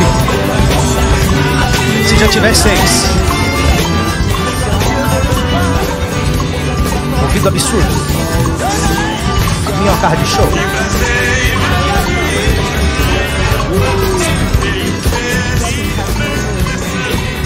[2.05, 3.05] Se já tiver seis.
[7.21, 7.85] Ouvido absurdo.
[9.79, 10.49] Minhoca de show.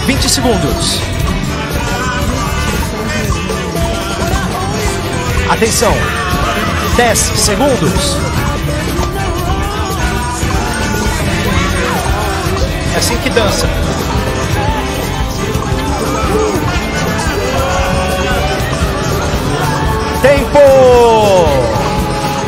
[0.06, 1.00] Vinte segundos.
[5.50, 5.94] Atenção.
[6.96, 8.16] Dez segundos.
[12.94, 13.66] É assim que dança.
[20.22, 20.58] Tempo!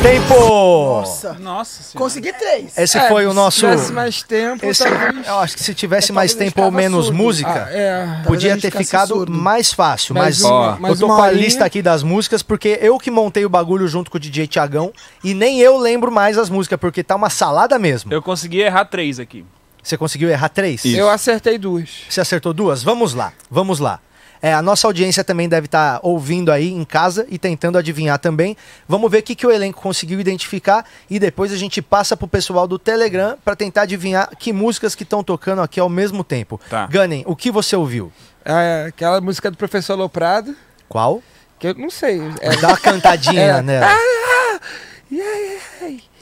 [0.03, 0.35] Tempo!
[0.39, 1.33] Nossa.
[1.35, 1.99] Nossa senhora.
[1.99, 2.77] Consegui três.
[2.79, 3.61] Esse É, foi o nosso.
[3.61, 5.27] Se tivesse mais tempo, Esse, talvez...
[5.27, 7.17] eu acho que se tivesse É, mais talvez tempo ou ficava menos surdo.
[7.19, 8.05] música, Ah, é.
[8.07, 9.33] Talvez podia a gente ter ficasse ficado surdo.
[9.33, 10.15] mais fácil.
[10.15, 11.43] Mais Mas uma- eu mais tô uma com a horinha.
[11.43, 14.93] lista aqui das músicas, porque eu que montei o bagulho junto com o DJ Tiagão
[15.25, 18.13] e nem eu lembro mais as músicas, porque tá uma salada mesmo.
[18.13, 19.45] Eu consegui errar três aqui.
[19.87, 20.85] Você conseguiu errar três?
[20.85, 20.97] Isso.
[20.97, 21.89] Eu acertei duas.
[22.11, 22.83] Você acertou duas?
[22.83, 24.01] Vamos lá, vamos lá.
[24.43, 28.57] É, a nossa audiência também deve estar ouvindo aí em casa e tentando adivinhar também.
[28.89, 32.27] Vamos ver o que, que o elenco conseguiu identificar e depois a gente passa pro
[32.27, 36.61] pessoal do Telegram para tentar adivinhar que músicas que estão tocando aqui ao mesmo tempo.
[36.69, 36.87] Tá.
[36.87, 38.11] Gunning, o que você ouviu?
[38.45, 40.57] É, aquela música do Professor Loprado,
[40.89, 41.23] Qual?
[41.61, 42.21] que eu não sei.
[42.41, 43.63] É, Dá uma cantadinha É.
[43.63, 43.87] nela.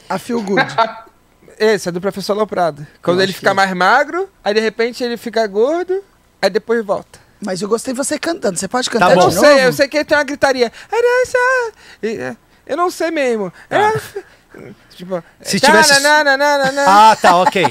[0.07, 0.63] A Feel Good.
[1.59, 2.85] esse é do Professor Loprado.
[3.01, 3.53] Quando Eu ele fica que é.
[3.53, 6.03] mais magro, aí de repente ele fica gordo,
[6.41, 7.19] aí depois volta.
[7.41, 8.57] Mas eu gostei de você cantando.
[8.57, 9.23] Você pode cantar Tá eu bom.
[9.23, 9.61] não de sei, novo?
[9.61, 10.71] eu sei que ele tem uma gritaria.
[12.65, 13.51] Eu não sei mesmo.
[14.95, 15.93] Tipo, Se tivesse-
[16.87, 17.63] Ah, tá, ok.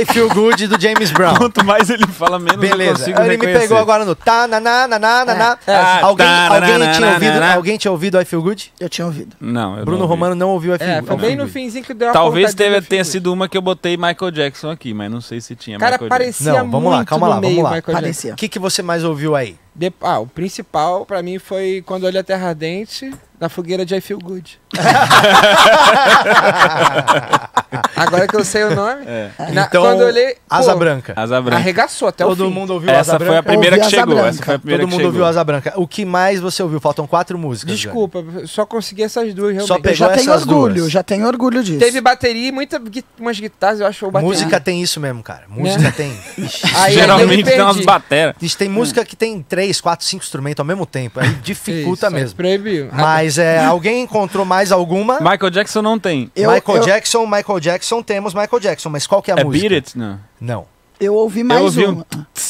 [0.00, 1.34] I Feel Good do James Brown.
[1.36, 2.92] Quanto mais ele fala, menos eu Beleza.
[3.00, 3.58] consigo Ele me reconhecer.
[3.60, 5.58] pegou agora no tá, na, na, na, na, na, na.
[5.66, 6.00] É, é.
[6.02, 8.72] Alguém, alguém, tinha na, ouvido, na, alguém tinha ouvido I Feel Good?
[8.80, 9.36] Eu tinha ouvido.
[9.40, 10.14] Não, eu Bruno não ouvi.
[10.14, 11.52] Romano não ouviu I Feel, É, I foi Feel bem no Good.
[11.52, 14.30] finzinho que deu uma Talvez cortadinha teve, no tenha sido uma que eu botei Michael
[14.30, 16.24] Jackson aqui, mas não sei se tinha Cara, Michael Jackson.
[16.44, 17.76] parecia Não, vamos lá, muito calma no lá, meio vamos lá.
[17.76, 18.02] Michael Jackson.
[18.02, 18.32] Parecia.
[18.32, 19.56] O que, que você mais ouviu aí?
[19.74, 23.94] De- Ah, o principal pra mim foi quando olhei a Terra Ardente na fogueira de
[23.94, 24.60] I Feel Good.
[27.96, 29.02] Agora que eu sei o nome.
[29.06, 29.30] É.
[29.52, 30.36] na- então, quando eu olhei.
[30.48, 31.12] Asa pô, Branca.
[31.16, 31.56] Asa Branca.
[31.58, 32.50] Arregaçou até o Todo fim.
[32.52, 33.42] mundo ouviu Asa Essa foi a Branca?
[33.44, 34.14] primeira Ouvi que chegou.
[34.14, 34.28] Branca.
[34.28, 35.72] Essa foi a primeira Todo que mundo ouviu Asa Branca.
[35.76, 36.80] O que mais você ouviu?
[36.80, 37.74] Faltam quatro músicas.
[37.78, 39.68] Desculpa, eu só consegui essas duas realmente.
[39.68, 40.92] Só Eu pegou já tenho essas orgulho, duas.
[40.92, 41.78] já tenho orgulho disso.
[41.78, 42.80] Teve bateria e muita,
[43.18, 44.10] umas guitarras, eu acho.
[44.10, 44.28] bateria.
[44.28, 45.42] Música tem isso mesmo, cara.
[45.48, 46.12] Música tem.
[46.38, 46.62] Ixi.
[46.76, 48.34] Aí Geralmente eu me tem umas bateras.
[48.58, 51.20] Tem música que tem três, quatro, cinco instrumentos ao mesmo tempo.
[51.20, 52.36] Aí dificulta Isso, mesmo.
[52.36, 52.88] Proibiu.
[52.92, 55.18] Mas é, alguém encontrou mais alguma?
[55.20, 56.30] Michael Jackson não tem.
[56.34, 59.44] Eu, Michael eu, Jackson, Michael Jackson, temos Michael Jackson, mas qual que é a É
[59.44, 59.68] música?
[59.68, 59.98] Beat It?
[59.98, 60.18] Não.
[60.40, 60.66] Não.
[61.00, 62.04] eu ouvi mais ouvi uma.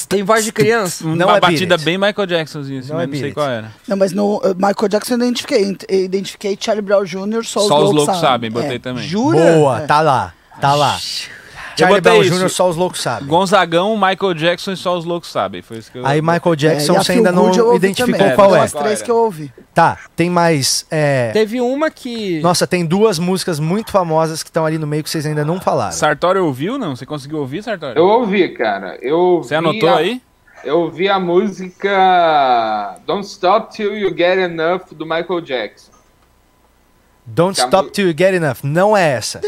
[0.08, 1.04] Tem voz de criança.
[1.04, 3.48] Uma Não é Beat batida bem Michael Jacksonzinho, assim, Não mas é não sei qual
[3.48, 3.72] era.
[3.86, 5.62] Não, mas no uh, Michael Jackson eu identifiquei.
[5.64, 8.78] Ent- eu Identifiquei Charlie Brown Jr., só os Só os loucos loucos sabem, botei É.
[8.78, 9.06] também.
[9.06, 9.38] Jura?
[9.52, 10.98] Boa, tá lá, tá lá.
[11.80, 12.38] Charlie Brown isso.
[12.38, 12.48] Jr.
[12.48, 13.26] só os loucos sabem.
[13.28, 15.62] Gonzagão, Michael Jackson e só os loucos sabem.
[15.62, 16.06] Foi isso que eu.
[16.06, 18.34] Aí Michael É, Jackson a você ainda não identificou também.
[18.36, 18.64] qual Foram é.
[18.64, 19.52] as três que eu ouvi.
[19.74, 20.86] Tá, tem mais.
[20.90, 22.40] é, Teve uma que.
[22.40, 25.60] Nossa, tem duas músicas muito famosas que estão ali no meio que vocês ainda não
[25.60, 25.92] falaram.
[25.92, 26.94] Sartori ouviu, não?
[26.96, 27.98] Você conseguiu ouvir, Sartori?
[27.98, 28.98] Eu ouvi, cara.
[29.02, 30.20] Eu ouvi Você anotou a- aí?
[30.62, 35.90] Eu ouvi a música Don't Stop Till You Get Enough do Michael Jackson.
[37.26, 38.58] Don't Stop Till You Get Enough.
[38.64, 39.40] Não é essa.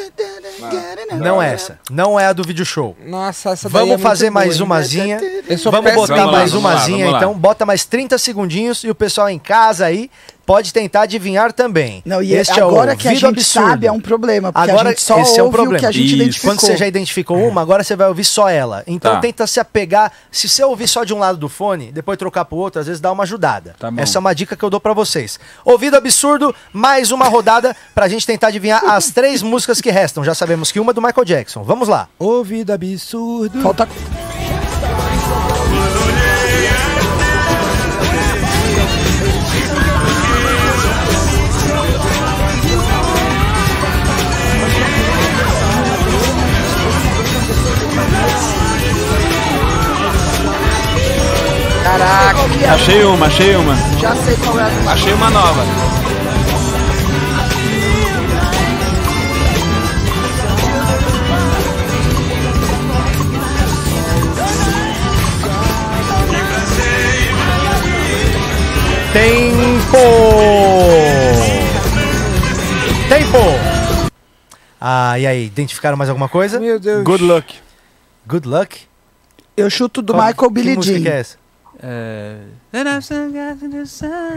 [1.18, 1.78] Não é essa.
[1.90, 2.96] Não é a do vídeo show.
[3.04, 4.62] Nossa, essa daí é Vamos muito fazer boa, mais hein?
[4.62, 5.20] umazinha.
[5.48, 7.34] Eu sou Vamos péssimo botar Vamos lá, mais umazinha, então.
[7.34, 10.10] Bota mais 30 segundinhos e o pessoal em casa aí
[10.44, 12.02] pode tentar adivinhar também.
[12.04, 13.68] Não, e este agora é o que a Ouvido gente Absurdo.
[13.68, 15.76] sabe é um problema, porque Agora, a gente só esse é ouve problema.
[15.76, 16.14] o que a gente Isso.
[16.16, 16.50] identificou.
[16.50, 18.82] Quando você já identificou uma, agora você vai ouvir só ela.
[18.86, 19.20] Então Tá.
[19.20, 20.12] tenta se apegar.
[20.30, 23.00] Se você ouvir só de um lado do fone, depois trocar pro outro, às vezes
[23.00, 23.74] dá uma ajudada.
[23.78, 23.92] Tá.
[23.96, 25.38] Essa é uma dica que eu dou pra vocês.
[25.64, 30.24] Ouvido absurdo, mais uma rodada pra gente tentar adivinhar as três músicas que restam.
[30.24, 31.62] Já sabemos que uma é do Michael Jackson.
[31.62, 32.08] Vamos lá.
[32.18, 33.60] Ouvido absurdo.
[33.62, 33.86] Falta
[51.98, 52.72] Caraca.
[52.72, 53.74] Achei uma, achei uma.
[54.00, 55.62] Já sei qual é a do Achei uma nova.
[69.12, 69.98] Tempo!
[73.08, 73.38] Tempo!
[74.80, 76.58] Ah, e aí, identificaram mais alguma coisa?
[76.58, 77.04] Meu Deus.
[77.04, 77.54] Good luck.
[78.26, 78.80] Good luck?
[79.56, 81.02] Eu chuto do Qual- Michael que Billy música Jean.
[81.02, 81.41] que é essa?
[81.82, 82.36] É...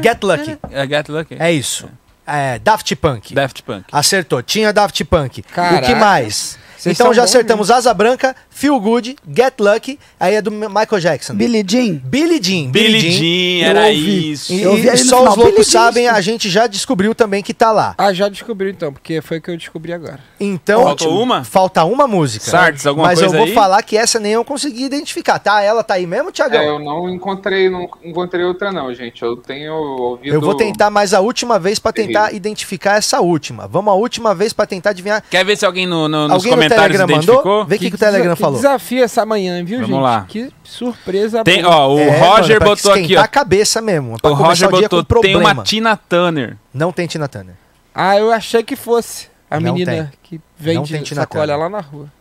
[0.02, 0.58] Get Lucky.
[0.72, 1.36] É Get Lucky.
[1.40, 1.90] É isso.
[2.26, 3.34] É, Daft Punk.
[3.36, 3.86] Daft Punk.
[3.92, 4.42] Acertou.
[4.42, 5.40] Tinha Daft Punk.
[5.42, 5.96] O que Caraca.
[5.96, 6.58] mais?
[6.86, 11.00] Vocês então já bons acertamos Asa Branca, Feel Good, Get Lucky, aí é do Michael
[11.00, 11.34] Jackson.
[11.34, 11.96] Billy Jean.
[12.04, 12.70] Billy Jean.
[12.72, 14.32] Billy Jean, Eu era ouvi.
[14.32, 14.54] isso.
[14.54, 17.54] E, e só final, os loucos Billy Jean, sabem, a gente já descobriu também que
[17.54, 17.96] tá lá.
[17.98, 20.20] Ah, já descobriu então, porque foi que eu descobri agora.
[20.40, 21.44] Então, Faltou uma?
[21.44, 22.46] Falta uma música.
[22.52, 23.54] Sardes, alguma Mas coisa eu vou aí?
[23.54, 25.62] falar que essa nem eu consegui identificar, tá?
[25.62, 26.62] Ela tá aí mesmo, Tiagão?
[26.62, 29.24] É, eu não encontrei, não encontrei outra não, gente.
[29.24, 30.34] Eu tenho ouvido.
[30.36, 32.38] Eu vou tentar mais a última vez pra tentar Terrível.
[32.38, 33.68] identificar essa última.
[33.68, 35.24] Vamos a última vez pra tentar adivinhar.
[35.30, 37.38] Quer ver se alguém no, no- nos Alguém no comentários Telegram identificou?
[37.44, 37.66] mandou?
[37.66, 38.56] Vê o que, que o Telegram falou.
[38.58, 40.02] Desafio essa manhã, viu, Vamos gente?
[40.04, 40.26] lá.
[40.28, 41.76] Que surpresa Tem, boa.
[41.76, 43.22] ó, o É, Roger mano, pra botou aqui, ó.
[43.22, 44.18] a cabeça mesmo.
[44.22, 45.52] O Roger botou, tem problema.
[45.54, 46.58] uma Tina Turner.
[46.74, 47.56] Não tem Tina Turner.
[47.94, 50.10] Ah, eu achei que fosse a Não menina tem.
[50.24, 51.58] que vende tem sacola Turner.
[51.60, 52.12] lá na rua.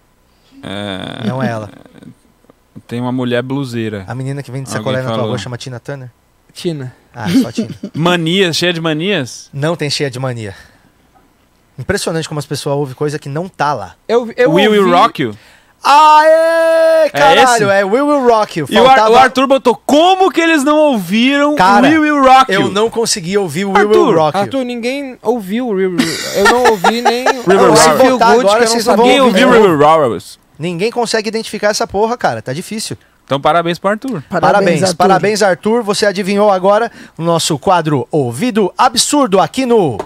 [0.62, 1.70] É, Não é ela.
[2.86, 4.04] tem uma mulher bluseira.
[4.06, 6.10] A menina que vende sacolé na tua rua chama Tina Turner?
[6.52, 6.94] Tina.
[7.14, 7.70] Ah, só Tina.
[7.94, 9.50] Manias, cheia de manias.
[9.52, 10.54] não tem cheia de mania.
[11.78, 13.94] Impressionante como as pessoas ouvem coisa que não tá lá.
[14.08, 14.78] Eu, eu Will ouvi...
[14.80, 15.36] Will Rock You.
[15.86, 18.66] Aê, caralho, é, We Will Rock You.
[18.70, 22.22] E o, Ar- Faltava- o Arthur botou, como que eles não ouviram Cara, Will Will
[22.22, 22.62] Rock You?
[22.62, 24.42] Eu não consegui ouvir Arthur, Will Rock You.
[24.44, 26.08] Arthur, ninguém ouviu o Will Will.
[26.36, 28.00] Eu não ouvi nem o Will Will I Rock.
[28.00, 29.24] Feel Good, agora, que eu não vocês não vão sabia.
[29.24, 30.18] Ouvir ouviu Will Will Rock You?
[30.58, 32.40] Ninguém consegue identificar essa porra, cara.
[32.40, 32.96] Tá difícil.
[33.24, 34.22] Então parabéns pro Arthur.
[34.28, 34.96] Parabéns, Arthur.
[34.96, 35.82] parabéns, Arthur.
[35.82, 39.98] Você adivinhou agora o nosso quadro Ouvido Absurdo aqui no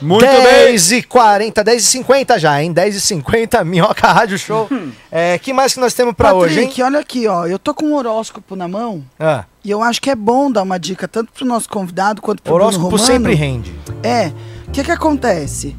[0.00, 0.42] Muito bem.
[0.42, 2.72] 10 e 40, 10 e 50 já, hein?
[2.72, 4.68] 10 e 50, Minhoca Rádio Show.
[5.10, 6.72] é, que mais que nós temos pra hoje, hein?
[6.82, 7.46] Olha aqui, ó.
[7.46, 10.62] Eu tô com um horóscopo na mão Ah, e eu acho que é bom dar
[10.62, 13.06] uma dica tanto pro nosso convidado quanto pro Bruno horóscopo Romano.
[13.06, 13.72] sempre rende.
[14.02, 14.32] É.
[14.66, 15.74] O que que acontece?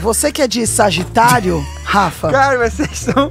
[0.00, 3.30] Você que é de Sagitário, Rafa, Cara, vocês são...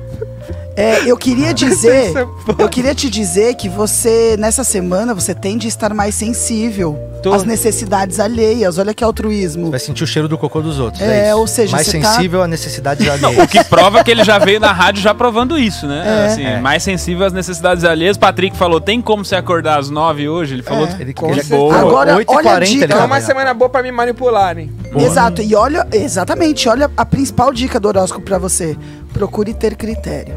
[0.76, 5.34] é, eu queria dizer, Vocês são eu queria te dizer que você nessa semana você
[5.36, 7.34] tende a estar mais sensível Tô.
[7.34, 8.78] às necessidades alheias.
[8.80, 9.70] Olha que altruísmo.
[9.70, 11.02] Vai sentir o cheiro do cocô dos outros.
[11.04, 11.38] É, isso.
[11.38, 13.48] ou seja, mais você tá- sensível a necessidades O alheias.
[13.50, 16.04] que prova que ele já veio na rádio já provando isso, né?
[16.06, 16.26] É.
[16.28, 16.60] Assim, É.
[16.60, 18.18] mais sensível às necessidades alheias.
[18.18, 20.56] Patrick falou, tem como você acordar às nove hoje?
[20.56, 21.76] Ele falou, Ele, Com ele é boa.
[21.78, 22.86] Agora, 8 olha a 40 dica.
[22.86, 24.72] ele É tá uma semana boa pra me manipularem.
[24.96, 25.42] Exato.
[25.42, 28.76] E olha, exatamente, olha a principal dica do horóscopo pra você.
[29.14, 30.34] Procure ter critério.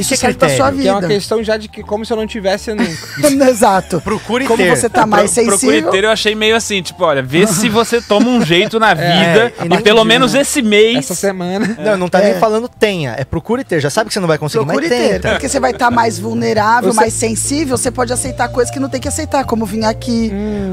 [0.00, 0.56] Isso pra critério?
[0.56, 1.12] sua Que é uma vida.
[1.14, 2.90] questão já de que como se eu não tivesse nunca.
[3.48, 4.00] Exato.
[4.00, 4.76] Procure Como ter.
[4.76, 5.58] você tá mais Pro- sensível.
[5.82, 8.94] Procure ter, eu achei meio assim, tipo, olha, vê se você toma um jeito na
[8.94, 10.40] vida e e, pelo menos né?
[10.42, 10.98] esse mês.
[10.98, 11.76] Essa semana.
[11.78, 12.30] Não, não tá É.
[12.32, 13.14] nem falando tenha.
[13.18, 13.80] É procure ter.
[13.80, 15.30] Já sabe que você não vai conseguir, Procure mas ter, tenta.
[15.30, 18.88] porque você vai estar mais vulnerável, Você- mais sensível, você pode aceitar coisas que não
[18.88, 20.30] tem que aceitar, como vir aqui,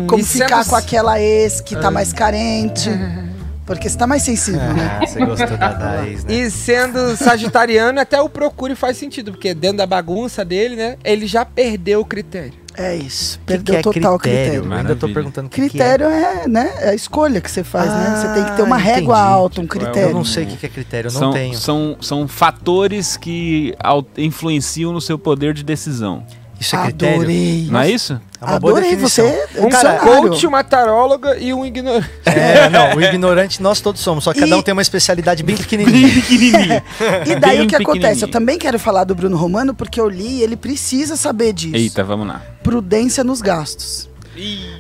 [0.08, 2.90] como e ficar sendo- com aquela ex que tá mais carente.
[3.66, 5.00] Porque você tá mais sensível, né?
[5.02, 6.34] Ah, você gostou da, da ex, né?
[6.34, 11.26] E sendo sagitariano, até o procure faz sentido, porque dentro da bagunça dele, né, ele
[11.26, 12.54] já perdeu o critério.
[12.76, 13.38] É isso.
[13.40, 14.62] que Perdeu é total critério?
[14.64, 14.74] critério.
[14.74, 15.70] Ainda tô perguntando o que, que é.
[15.70, 16.74] Critério é, né?
[16.80, 18.16] É a escolha que você faz, né?
[18.20, 19.32] Você tem que ter uma Ah, régua entendi.
[19.34, 20.10] alta, um Tipo, é, critério.
[20.10, 21.54] Eu não sei o que que é critério, eu não são, tenho.
[21.56, 23.76] São, são fatores que
[24.18, 26.26] influenciam no seu poder de decisão.
[26.64, 27.16] Isso é critério?
[27.16, 27.68] Adorei.
[27.70, 28.20] Não é isso?
[28.42, 29.26] É uma boa Adorei definição.
[29.26, 29.58] você.
[29.58, 32.10] é Um Cara, coach, uma taróloga e um ignorante.
[32.26, 35.44] É, não, o ignorante nós todos somos, só que cada E- um tem uma especialidade
[35.44, 36.84] bem pequenininha.
[37.26, 38.24] E daí Bem o que acontece?
[38.24, 41.76] Eu também quero falar do Bruno Romano porque eu li e ele precisa saber disso.
[41.76, 42.42] Eita, vamos lá.
[42.64, 44.10] Prudência nos gastos.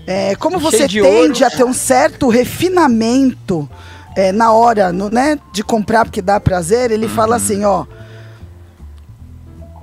[0.08, 1.54] É, como Cheio você de tende ouro.
[1.54, 3.70] a ter um certo refinamento
[4.16, 7.12] é, na hora no- né, de comprar porque dá prazer, ele Uhum.
[7.14, 7.86] fala assim, ó.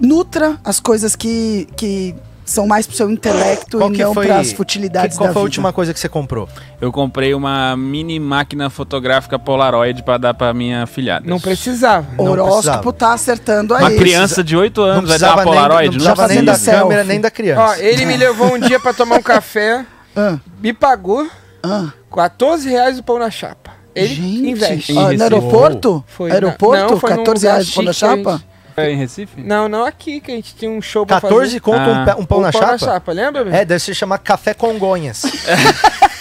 [0.02, 4.26] Nutra as coisas que, que são mais pro seu intelecto Qual e que não foi,
[4.26, 6.48] para as futilidades que- qual da foi a última coisa que você comprou?
[6.80, 11.24] Eu comprei uma mini máquina fotográfica Polaroid pra dar pra minha filhada.
[11.28, 12.06] Não precisava.
[12.16, 12.92] Não Horóscopo precisava.
[12.92, 13.82] tá acertando aí.
[13.82, 15.86] Uma criança de 8 anos vai dar uma nem, Polaroid?
[15.86, 16.80] não precisava nem fazendo da selfie.
[16.82, 17.62] câmera, nem da criança.
[17.62, 19.84] Ó, ele me levou um dia pra tomar um café,
[20.16, 21.28] Ah, me pagou
[21.62, 21.90] ah.
[22.12, 23.70] 14 reais o pão na chapa.
[23.94, 24.92] Ele Gente, investe.
[24.92, 26.02] Em no aeroporto?
[26.06, 26.90] Foi, aeroporto?
[26.94, 28.42] não, foi num 14 lugar reais de pão na chapa?
[28.76, 29.40] É em Recife?
[29.40, 31.60] Não, não aqui, que a gente tinha um show pra 14 fazer.
[31.60, 32.04] conto um, Ah.
[32.14, 33.12] pe- um pão O na chapa?
[33.12, 33.44] lembra?
[33.44, 33.54] meu?
[33.54, 35.22] É, deve se chamar Café Congonhas.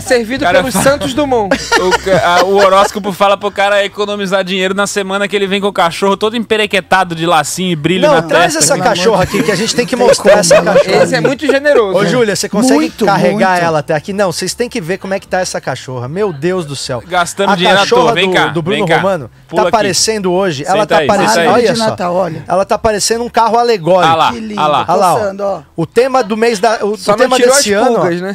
[0.00, 1.48] Servido Cara, pelos Santos Dumont.
[1.78, 5.68] O, a- o horóscopo fala pro cara economizar dinheiro na semana que ele vem com
[5.68, 8.74] o cachorro todo emperequetado de lacinho e brilho Não, na traz testa.
[8.74, 10.72] essa cachorra aqui que a gente tem que mostrar essa né?
[10.74, 11.02] cachorra.
[11.04, 11.98] Esse é muito generoso.
[11.98, 13.64] Ô, Júlia, você consegue Muito, carregar muito.
[13.64, 14.12] ela até aqui?
[14.12, 16.08] Não, vocês têm que ver como é que tá essa cachorra.
[16.08, 17.02] Meu Deus do céu.
[17.06, 18.12] Gastando a dinheiro à cachorra toa.
[18.14, 18.96] Vem do, cá, do Bruno vem cá.
[19.00, 19.76] Romano Pula tá aqui.
[19.76, 20.64] aparecendo hoje.
[20.64, 21.50] ela Senta tá aí, aparecendo.
[21.52, 21.84] Olha só.
[21.86, 22.44] Natal, olha.
[22.48, 24.12] Ela tá parecendo um carro alegórico.
[24.12, 24.84] Ah lá, Que lindo, ah lá.
[24.88, 25.18] Ah lá, ó.
[25.18, 25.62] coçando, ó.
[25.76, 26.78] O tema do mês da.
[26.84, 27.94] O, tema desse ano.
[27.96, 28.34] pulgas, né?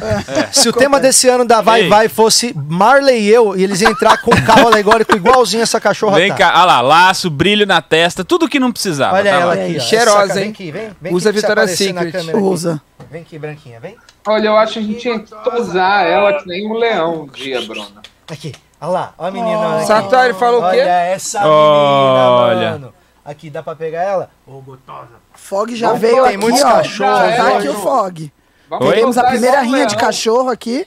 [0.52, 1.88] Se o tema desse ano da Vai Ei.
[1.88, 5.80] Vai fosse Marley e eu, e eles iam entrar com um carro alegórico igualzinho essa
[5.80, 6.36] cachorra Vem tá.
[6.36, 9.16] cá, ah lá, laço, brilho na testa, tudo que não precisava.
[9.16, 9.62] Olha tá ela lá.
[9.62, 9.76] aqui.
[9.76, 9.80] ó.
[9.80, 10.44] Cheirosa, Essa- hein?
[10.44, 10.90] Vem aqui, vem.
[11.00, 12.12] vem Usa aqui aparecer na Secret.
[12.20, 12.46] câmera aqui.
[12.46, 12.82] Usa.
[13.10, 13.96] Vem aqui, branquinha, vem.
[14.26, 17.26] Olha, eu acho que a gente tinha que tosar ela que nem um leão um
[17.26, 17.86] dia, Bruna.
[18.30, 19.58] Aqui, olha lá, olha a menina.
[19.58, 19.86] olha aqui.
[19.86, 20.80] Sartori falou o quê?
[20.80, 22.70] Olha essa menina, Olha.
[22.72, 22.94] mano.
[23.24, 24.30] Aqui, dá pra pegar ela?
[24.46, 25.08] Ô, gostosa.
[25.34, 26.72] Fog já Vamos veio aqui, muitos ó.
[26.72, 28.32] cachorros Já tá aqui o Fog.
[28.68, 28.94] Vamos Oi?
[28.94, 30.86] Temos a primeira rinha de cachorro aqui.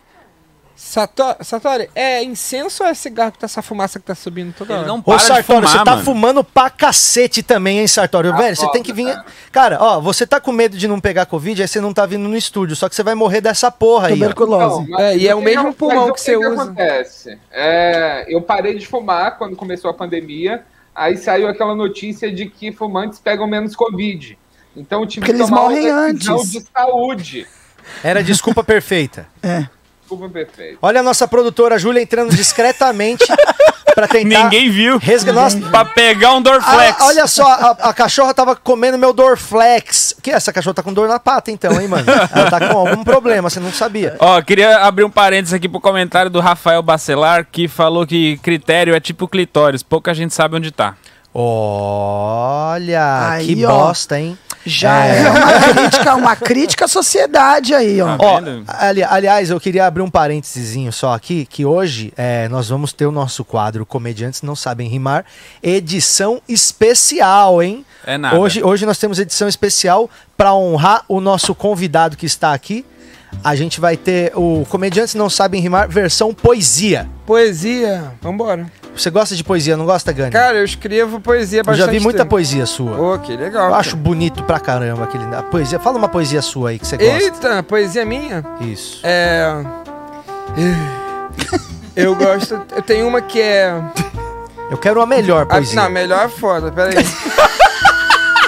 [0.80, 4.74] Sato- Satori, é incenso ou é cigarro que tá essa fumaça que tá subindo toda
[4.74, 4.88] Ele hora?
[4.88, 6.04] não Ô, para de Sartório, fumar, você tá mano.
[6.04, 8.36] fumando pra cacete também, hein, Sartório?
[8.38, 9.08] Velho, você tem que vir.
[9.12, 12.06] foda, Cara, ó, você tá com medo de não pegar Covid, aí você não tá
[12.06, 14.14] vindo no estúdio, só que você vai morrer dessa porra aí.
[14.14, 14.88] Tuberculose.
[15.00, 16.62] É, e é o que mesmo pulmão o que você usa.
[16.64, 17.40] acontece?
[17.52, 20.64] É, eu parei de fumar quando começou a pandemia,
[20.94, 24.38] aí saiu aquela notícia de que fumantes pegam menos Covid.
[24.76, 26.52] Então eu tive Porque que eles tomar morrem uma antes.
[26.52, 27.48] de saúde.
[28.04, 29.26] Era a desculpa perfeita.
[30.08, 30.78] Desculpa, perfeito.
[30.82, 33.26] Olha a nossa produtora Júlia entrando discretamente
[33.94, 34.44] pra tentar.
[34.46, 34.98] Ninguém viu.
[34.98, 35.34] Resga...
[35.34, 36.96] Nossa, Pra pegar um Dorflex.
[36.98, 40.16] Ah, olha só, a, a cachorra tava comendo meu Dorflex.
[40.24, 42.06] Que essa cachorra tá com dor na pata, então, hein, mano?
[42.10, 44.16] Ela tá com algum problema, você não sabia.
[44.18, 48.96] Ó, queria abrir um parênteses aqui pro comentário do Rafael Bacelar, que falou que critério
[48.96, 50.96] é tipo clitóris, pouca gente sabe onde tá.
[51.34, 53.88] Olha, Aí, que ó.
[53.88, 54.38] bosta, hein?
[54.68, 58.18] Já é, uma crítica, uma crítica à sociedade aí, ó.
[58.18, 58.42] Tá Ó,
[58.80, 63.06] ali- aliás, eu queria abrir um parênteses só aqui, que hoje é, nós vamos ter
[63.06, 65.26] o nosso quadro Comediantes Não Sabem Rimar,
[65.62, 67.86] edição especial, hein?
[68.06, 68.38] É nada.
[68.38, 72.86] Hoje, hoje nós temos edição especial para honrar o nosso convidado que está aqui.
[73.44, 77.10] A gente vai ter o Comediantes Não Sabem Rimar versão poesia.
[77.26, 78.72] Poesia, vambora.
[78.98, 80.32] Você gosta de poesia, não gosta, Gani?
[80.32, 82.30] Cara, eu escrevo poesia eu bastante já vi muita tempo.
[82.32, 83.00] poesia sua.
[83.16, 83.70] Ô, que legal.
[83.70, 85.80] Eu acho bonito pra caramba aquele a poesia.
[85.80, 87.14] Fala uma poesia sua aí que você gosta.
[87.24, 88.44] Eita, poesia minha?
[88.62, 89.00] Isso.
[89.04, 89.54] É.
[91.96, 92.62] Eu gosto.
[92.76, 93.74] Eu tenho uma que é.
[94.70, 95.82] Eu quero uma melhor Ah, poesia.
[95.82, 96.96] não, melhor é foda, peraí.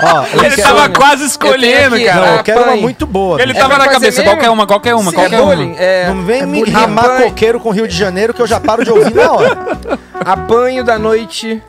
[0.01, 2.25] Ó, Ele quero- tava quase escolhendo, aqui, cara.
[2.25, 3.41] Não, eu quero uma muito boa.
[3.41, 3.65] Ele bicho.
[3.65, 4.23] tava na cabeça, mesmo?
[4.33, 5.55] qualquer uma, qualquer uma, é qualquer uma.
[5.55, 5.75] bullying.
[5.77, 8.59] É, Não vem é me rimar Apanho- coqueiro com Rio de Janeiro que eu já
[8.59, 9.57] paro de ouvir na hora.
[10.25, 11.61] Apanho da noite.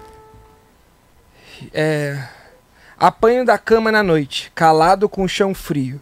[1.72, 2.18] É.
[2.98, 6.00] Apanho da cama na noite, calado com o chão frio.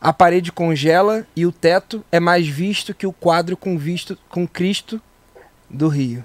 [0.00, 4.46] A parede congela e o teto é mais visto que o quadro com visto com
[4.46, 5.00] Cristo
[5.70, 6.24] do Rio.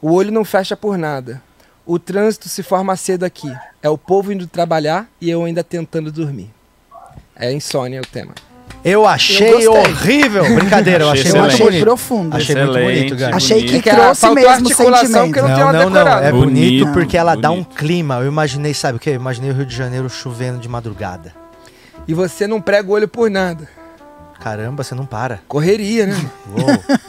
[0.00, 1.42] O olho não fecha por nada.
[1.84, 3.52] O trânsito se forma cedo aqui.
[3.82, 6.50] É o povo indo trabalhar e eu ainda tentando dormir.
[7.34, 8.34] É insônia o tema.
[8.84, 10.42] Eu achei Eu horrível.
[10.56, 11.82] Brincadeira, eu achei, Achei Eu muito achei bonito.
[11.82, 12.36] profundo.
[12.36, 13.34] Achei muito Excelente, bonito, Gani.
[13.34, 13.88] Achei que bonito.
[13.88, 15.32] É trouxe faltou mesmo articulação sentimento.
[15.32, 15.90] que eu não Não, tenho não, não.
[15.92, 16.24] decorado.
[16.26, 16.92] É bonito Bonito.
[16.92, 17.74] porque ela dá um Bonito.
[17.76, 18.14] clima.
[18.20, 19.10] Eu imaginei, sabe o quê?
[19.10, 21.32] Eu imaginei o Rio de Janeiro chovendo de madrugada.
[22.08, 23.68] E você não prega o olho por nada.
[24.40, 25.40] Caramba, você não para.
[25.46, 26.16] Correria, né?
[26.58, 27.02] Uou.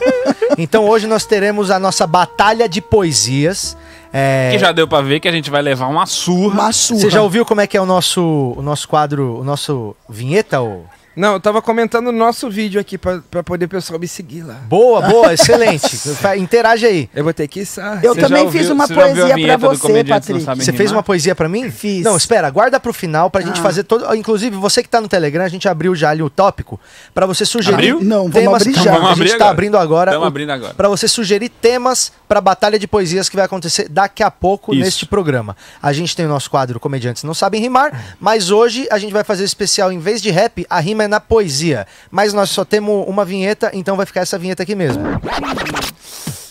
[0.56, 3.76] Então hoje nós teremos a nossa batalha de poesias.
[4.16, 6.54] É, Que já deu pra ver que a gente vai levar uma surra.
[6.54, 7.00] Uma surra.
[7.00, 10.60] Você já ouviu como é que é o nosso, o nosso quadro, o nosso vinheta?
[10.62, 10.82] Ô?
[11.16, 14.42] Não, eu tava comentando o nosso vídeo aqui pra, pra poder o pessoal me seguir
[14.42, 14.54] lá.
[14.68, 15.96] Boa, boa, excelente.
[16.38, 17.08] Interage aí.
[17.14, 20.44] Eu vou ter que ah, Eu Você também ouviu- fiz uma poesia do você, Patrick.
[20.64, 21.70] Você fez uma poesia pra mim?
[21.70, 22.04] Fiz.
[22.04, 23.62] Não, espera, guarda pro final pra gente Ah.
[23.62, 24.12] fazer todo.
[24.14, 26.80] Inclusive, você que tá no Telegram, a gente abriu já ali o tópico
[27.14, 27.74] pra você sugerir.
[27.74, 28.00] Abriu?
[28.02, 28.62] Não, vamos temas.
[28.62, 28.80] abrir já.
[28.96, 29.50] Então, a gente tá agora.
[29.50, 30.10] abrindo agora.
[30.12, 30.74] Tamo o- abrindo agora.
[30.74, 34.82] Pra você sugerir temas pra batalha de poesias que vai acontecer daqui a pouco Isso.
[34.82, 35.56] neste programa.
[35.82, 39.22] A gente tem o nosso quadro Comediantes Não Sabem Rimar, mas hoje a gente vai
[39.22, 41.86] fazer especial, em vez de rap, a rima é na poesia.
[42.10, 45.02] Mas nós só temos uma vinheta, então vai ficar essa vinheta aqui mesmo.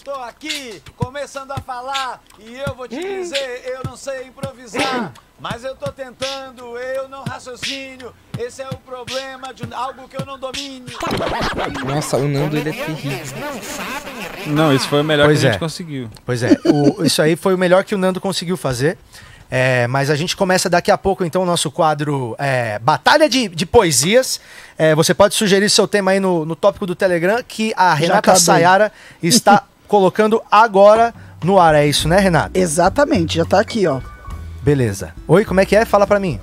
[0.03, 5.13] Tô aqui, começando a falar, e eu vou te dizer, eu não sei improvisar.
[5.39, 8.13] Mas eu tô tentando, eu não raciocínio.
[8.37, 10.85] Esse é o problema de algo que eu não domino.
[11.85, 13.37] Nossa, o Nando ele é terrível.
[14.47, 15.51] Não, isso foi o melhor Pois que a é.
[15.53, 16.09] gente conseguiu.
[16.25, 18.97] Pois é, o- isso aí foi o melhor que o Nando conseguiu fazer.
[19.49, 23.47] É, mas a gente começa daqui a pouco, então, o nosso quadro é, Batalha de,
[23.47, 24.39] de Poesias.
[24.77, 28.35] É, você pode sugerir seu tema aí no, no tópico do Telegram, que a Renata.
[28.35, 28.91] Sayara
[29.21, 31.13] está colocando agora
[31.43, 31.75] no ar.
[31.75, 32.57] É isso, né, Renata?
[32.57, 34.01] Exatamente, já tá aqui, ó.
[34.61, 35.13] Beleza.
[35.27, 35.85] Oi, como é que é?
[35.85, 36.39] Fala pra mim.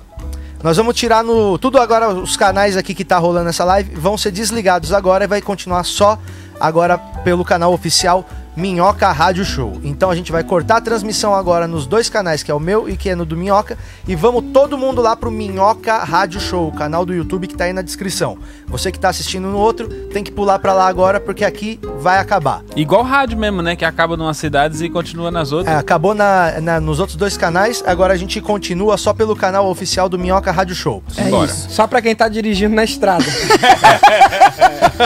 [0.63, 1.57] Nós vamos tirar no.
[1.57, 5.27] Tudo agora, os canais aqui que tá rolando essa live vão ser desligados agora e
[5.27, 6.19] vai continuar só
[6.59, 8.23] agora pelo canal oficial
[8.65, 9.81] Minhoca Rádio Show.
[9.83, 12.87] Então a gente vai cortar a transmissão agora nos dois canais, que é o meu
[12.87, 13.75] e que é no do Minhoca,
[14.07, 17.63] e vamos todo mundo lá pro Minhoca Rádio Show, o canal do YouTube que tá
[17.63, 18.37] aí na descrição.
[18.67, 22.19] Você que tá assistindo no outro, tem que pular pra lá agora porque aqui vai
[22.19, 22.61] acabar.
[22.75, 23.75] Igual rádio mesmo, né?
[23.75, 25.75] Que acaba numas cidades e continua nas É, outras.
[25.77, 30.07] acabou na, na- nos outros dois canais, agora a gente continua só pelo canal oficial
[30.07, 31.01] do Minhoca Rádio Show.
[31.17, 31.47] É Bora.
[31.49, 31.67] isso.
[31.71, 33.25] Só pra quem tá dirigindo na estrada.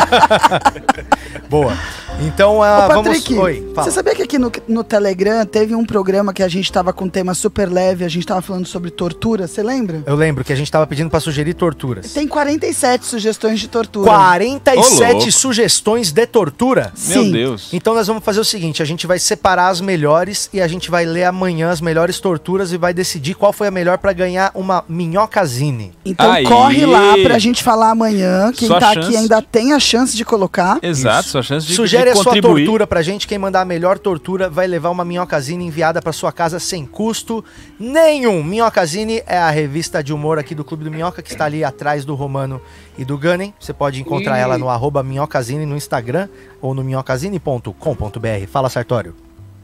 [1.49, 1.73] Boa.
[2.19, 3.23] Então, ah, Ô, vamos.
[3.45, 3.85] Oi, fala.
[3.85, 7.07] você sabia que aqui no, no Telegram teve um programa que a gente tava com
[7.07, 10.01] tema super leve, a gente tava falando sobre tortura, você lembra?
[10.07, 12.11] Eu lembro que a gente tava pedindo pra sugerir torturas.
[12.11, 14.09] Tem 47 sugestões de tortura.
[14.09, 15.31] 47 Ô, louco.
[15.31, 16.91] sugestões de tortura?
[17.07, 17.31] Meu Sim.
[17.31, 17.69] Deus.
[17.71, 20.89] Então nós vamos fazer o seguinte, a gente vai separar as melhores e a gente
[20.89, 24.49] vai ler amanhã as melhores torturas e vai decidir qual foi a melhor pra ganhar
[24.55, 25.91] uma minhocazine.
[26.03, 26.45] Então Aí.
[26.45, 28.51] corre lá pra gente falar amanhã.
[28.55, 29.07] Quem Sua tá chance.
[29.07, 30.79] aqui ainda tem a chance de colocar.
[30.81, 33.97] Exato, sua chance de, Sugere de a sua tortura pra gente, quem mandar a melhor
[33.99, 37.43] tortura vai levar uma minhocazine enviada pra sua casa sem custo
[37.80, 38.43] nenhum.
[38.43, 42.05] Minhocazine é a revista de humor aqui do Clube do Minhoca que está ali atrás
[42.05, 42.61] do Romano
[42.97, 43.53] e do Gunning.
[43.59, 46.28] Você pode encontrar E- ela no arroba minhocazine no Instagram
[46.61, 48.47] ou no minhocazine.com.br.
[48.51, 49.15] Fala, Sartório.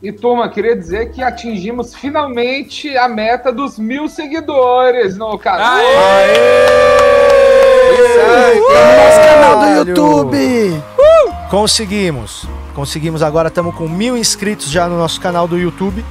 [0.04, 5.78] E turma, queria dizer que atingimos finalmente a meta dos mil seguidores no canal.
[8.56, 8.62] No
[8.98, 9.88] nosso canal do Caralho.
[9.90, 10.84] YouTube.
[11.52, 12.46] Conseguimos.
[12.74, 16.02] Conseguimos agora, estamos com mil inscritos já no nosso canal do YouTube.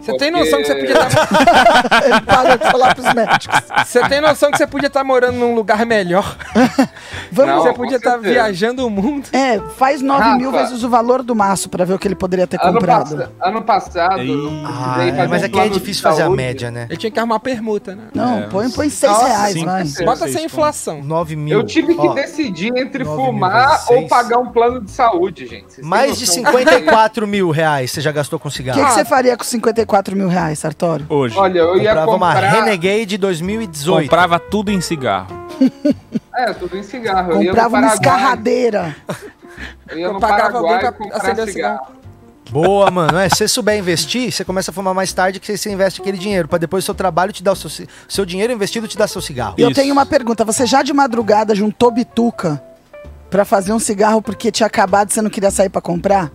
[0.00, 2.04] Você tem Porque- noção que você podia estar.
[2.04, 3.60] Ele parou de falar pros médicos.
[3.84, 6.36] Você tem noção que você podia estar morando num lugar melhor?
[7.32, 8.32] Vamos, Não, você podia estar certeza.
[8.34, 9.28] viajando o mundo.
[9.32, 10.36] É, faz 9 Rafa.
[10.36, 13.16] mil vezes o valor do maço pra ver o que ele poderia ter Ano, comprado.
[13.16, 16.86] passa- ano passado, eu Ah, fazer mas um aqui é difícil fazer a média, né?
[16.88, 18.04] Ele tinha que arrumar uma permuta, né?
[18.14, 19.84] Não, É, põe, põe 6 Nossa, reais, cinco, vai.
[19.86, 20.06] seis.
[20.06, 21.02] Bota sem inflação.
[21.02, 21.58] 9 mil.
[21.58, 25.46] Eu tive que Ó, decidir entre 9 mil fumar ou pagar um plano de saúde,
[25.46, 25.74] gente.
[25.74, 26.34] Vocês Mais de noção?
[26.44, 28.84] 54 mil reais você já gastou com O que, cigarro.
[28.84, 31.06] que você faria com 54 mil reais, Sartório?
[31.08, 31.36] Hoje.
[31.36, 32.50] Olha, eu ia Comprava uma comprar...
[32.50, 34.02] Renegade 2018.
[34.02, 35.28] Comprava tudo em cigarro.
[36.38, 37.32] É, tudo em cigarro.
[37.32, 38.94] Eu Comprava uma escarradeira.
[39.88, 41.86] Eu ia no pagava alguém Paraguai pra comprar acender cigarro.
[42.50, 43.18] Boa, mano.
[43.18, 46.16] É, se você souber investir, você começa a fumar mais tarde que você investe aquele
[46.16, 46.46] dinheiro.
[46.48, 49.20] Pra depois o seu trabalho te dar o seu, seu dinheiro investido te dar seu
[49.20, 49.54] cigarro.
[49.58, 49.80] E eu Isso.
[49.80, 50.44] tenho uma pergunta.
[50.44, 52.62] Você já de madrugada juntou bituca
[53.28, 56.30] pra fazer um cigarro porque tinha acabado e você não queria sair pra comprar?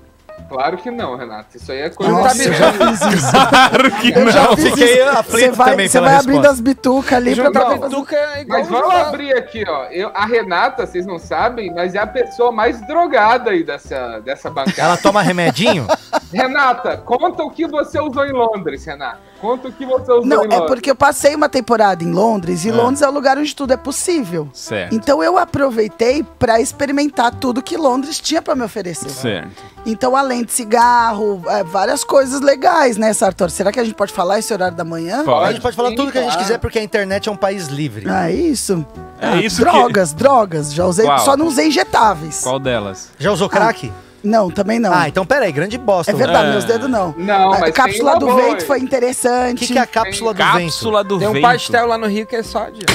[0.50, 1.58] Claro que não, Renato.
[1.58, 2.12] Isso aí é coisa...
[2.12, 3.32] Nossa, de- eu já fiz isso.
[3.32, 5.10] Claro que Eu já Eu fiz fiquei isso.
[5.10, 8.60] aflito Você vai, também você vai abrindo as bitucas ali pra Não, bituca é igual
[8.60, 9.86] Mas vamos jogar- abrir aqui, ó.
[9.86, 14.50] Eu, a Renata, vocês não sabem, mas é a pessoa mais drogada aí dessa, dessa
[14.50, 14.82] bancada.
[14.82, 15.88] Ela toma remedinho?
[16.32, 19.20] Renata, conta o que você usou em Londres, Renata.
[19.44, 22.64] Conta o que você usou Não, em é porque eu passei uma temporada em Londres
[22.64, 24.48] e Londres é o lugar onde tudo é possível.
[24.54, 24.96] Certo.
[24.96, 29.10] Então eu aproveitei pra experimentar tudo que Londres tinha pra me oferecer.
[29.10, 29.52] Certo.
[29.86, 33.50] Então, além de cigarro, é, várias coisas legais, né, Sartor?
[33.50, 35.26] Será que a gente pode falar esse horário da manhã?
[35.28, 37.36] A gente pode falar Sim, tudo que a gente quiser porque a internet é um
[37.36, 38.06] país livre.
[38.10, 38.86] Ah, isso.
[39.20, 40.74] É Ah, isso que- drogas, drogas.
[40.74, 41.20] Já usei, Qual?
[41.20, 42.40] só não usei injetáveis.
[42.42, 43.10] Qual delas?
[43.20, 43.92] Já usou crack?
[44.24, 44.94] Não, também não.
[44.94, 46.12] Ah, então peraí, grande bosta.
[46.12, 46.52] é verdade, É.
[46.52, 47.14] meus dedos não.
[47.18, 49.66] Não, a mas cápsula do vento foi O interessante.
[49.66, 51.42] que, que é a cápsula do Cápsula do Tem um vento.
[51.42, 52.86] pastel lá no Rio que é só de.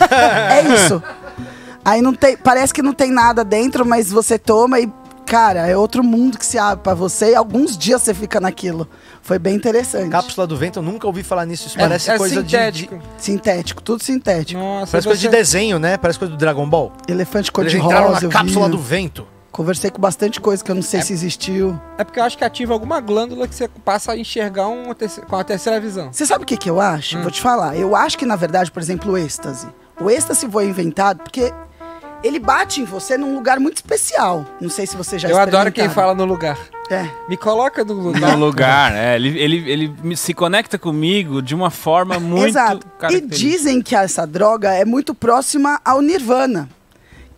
[0.00, 1.02] É isso.
[1.84, 4.88] Aí não tem, parece que não tem nada dentro, mas você toma e,
[5.26, 8.88] cara, é outro mundo que se abre pra você e alguns dias você fica naquilo.
[9.20, 10.02] Foi bem interessante.
[10.04, 10.12] vento?
[10.12, 11.66] Cápsula do vento, eu nunca ouvi falar nisso.
[11.68, 12.96] Isso É, parece é coisa de- sintético.
[12.98, 13.02] de.
[13.18, 14.60] Sintético, tudo sintético.
[14.60, 15.96] Nossa, Parece coisa de desenho, né?
[15.96, 16.92] Parece coisa do Dragon Ball.
[17.08, 18.72] Elefante Eles entraram cor-de-rosa, na cápsula vi.
[18.72, 19.26] do vento.
[19.52, 21.78] Conversei com bastante coisa que eu não sei se existiu.
[21.98, 24.84] É porque eu acho que ativa alguma glândula que você passa a enxergar um
[25.28, 26.10] com a terceira visão.
[26.10, 27.18] Você sabe o que, que eu acho?
[27.18, 27.22] Hum.
[27.22, 27.76] Vou te falar.
[27.76, 29.68] Eu acho que, na verdade, por exemplo, o êxtase.
[30.00, 31.52] O êxtase foi inventado porque
[32.24, 34.46] ele bate em você num lugar muito especial.
[34.58, 36.58] Não sei se você já eu adoro quem fala no lugar.
[36.90, 37.08] É.
[37.28, 38.36] Me coloca no lugar.
[38.36, 39.16] No lugar, é.
[39.16, 42.86] Ele, ele, ele se conecta comigo de uma forma muito Exato.
[43.10, 46.68] E dizem que essa droga é muito próxima ao Nirvana.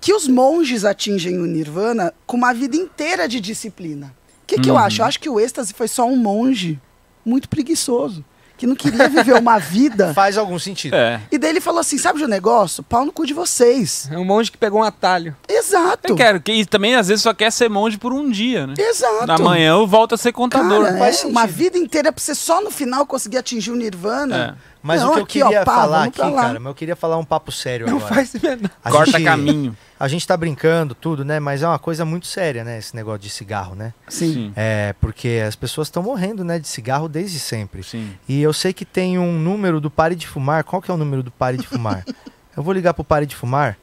[0.05, 4.15] Que os monges atingem o Nirvana com uma vida inteira de disciplina.
[4.43, 4.81] O que, que eu Uhum.
[4.81, 5.01] acho?
[5.01, 6.79] Eu acho que o êxtase foi só um monge
[7.25, 8.23] muito preguiçoso.
[8.59, 10.13] Que não queria viver uma vida.
[10.15, 10.95] Faz algum sentido.
[10.95, 11.23] É.
[11.33, 12.83] E daí ele falou assim: sabe de um negócio?
[12.83, 14.07] Pau no cu de vocês.
[14.13, 15.35] É um monge que pegou um atalho.
[15.49, 16.01] Exato.
[16.13, 18.75] Eu quero, que e também às vezes só quer ser monge por um dia, né?
[18.79, 19.27] Exato.
[19.27, 20.85] Na manhã eu volto a ser contador.
[20.85, 24.59] Cara, faz é, uma vida inteira pra você só no final conseguir atingir o Nirvana.
[24.87, 26.95] Mas Não, o que eu aqui, ó, queria pá, falar aqui, cara, mas eu queria
[26.95, 28.15] falar um papo sério Não agora.
[28.17, 28.71] faz menor.
[28.85, 29.75] A Corta gente- caminho.
[29.99, 31.41] A gente tá brincando, tudo, né?
[31.41, 32.77] Mas é uma coisa muito séria, né?
[32.77, 33.95] Esse negócio de cigarro, né?
[34.11, 34.35] Sim.
[34.35, 34.53] Sim.
[34.55, 37.83] É, porque as pessoas estão morrendo, né, de cigarro desde sempre.
[37.83, 38.13] Sim.
[38.29, 40.63] E eu sei que tem um número do Pare de Fumar.
[40.65, 42.05] Qual que é o número do Pare de Fumar?
[42.55, 43.79] eu vou ligar pro Pare de Fumar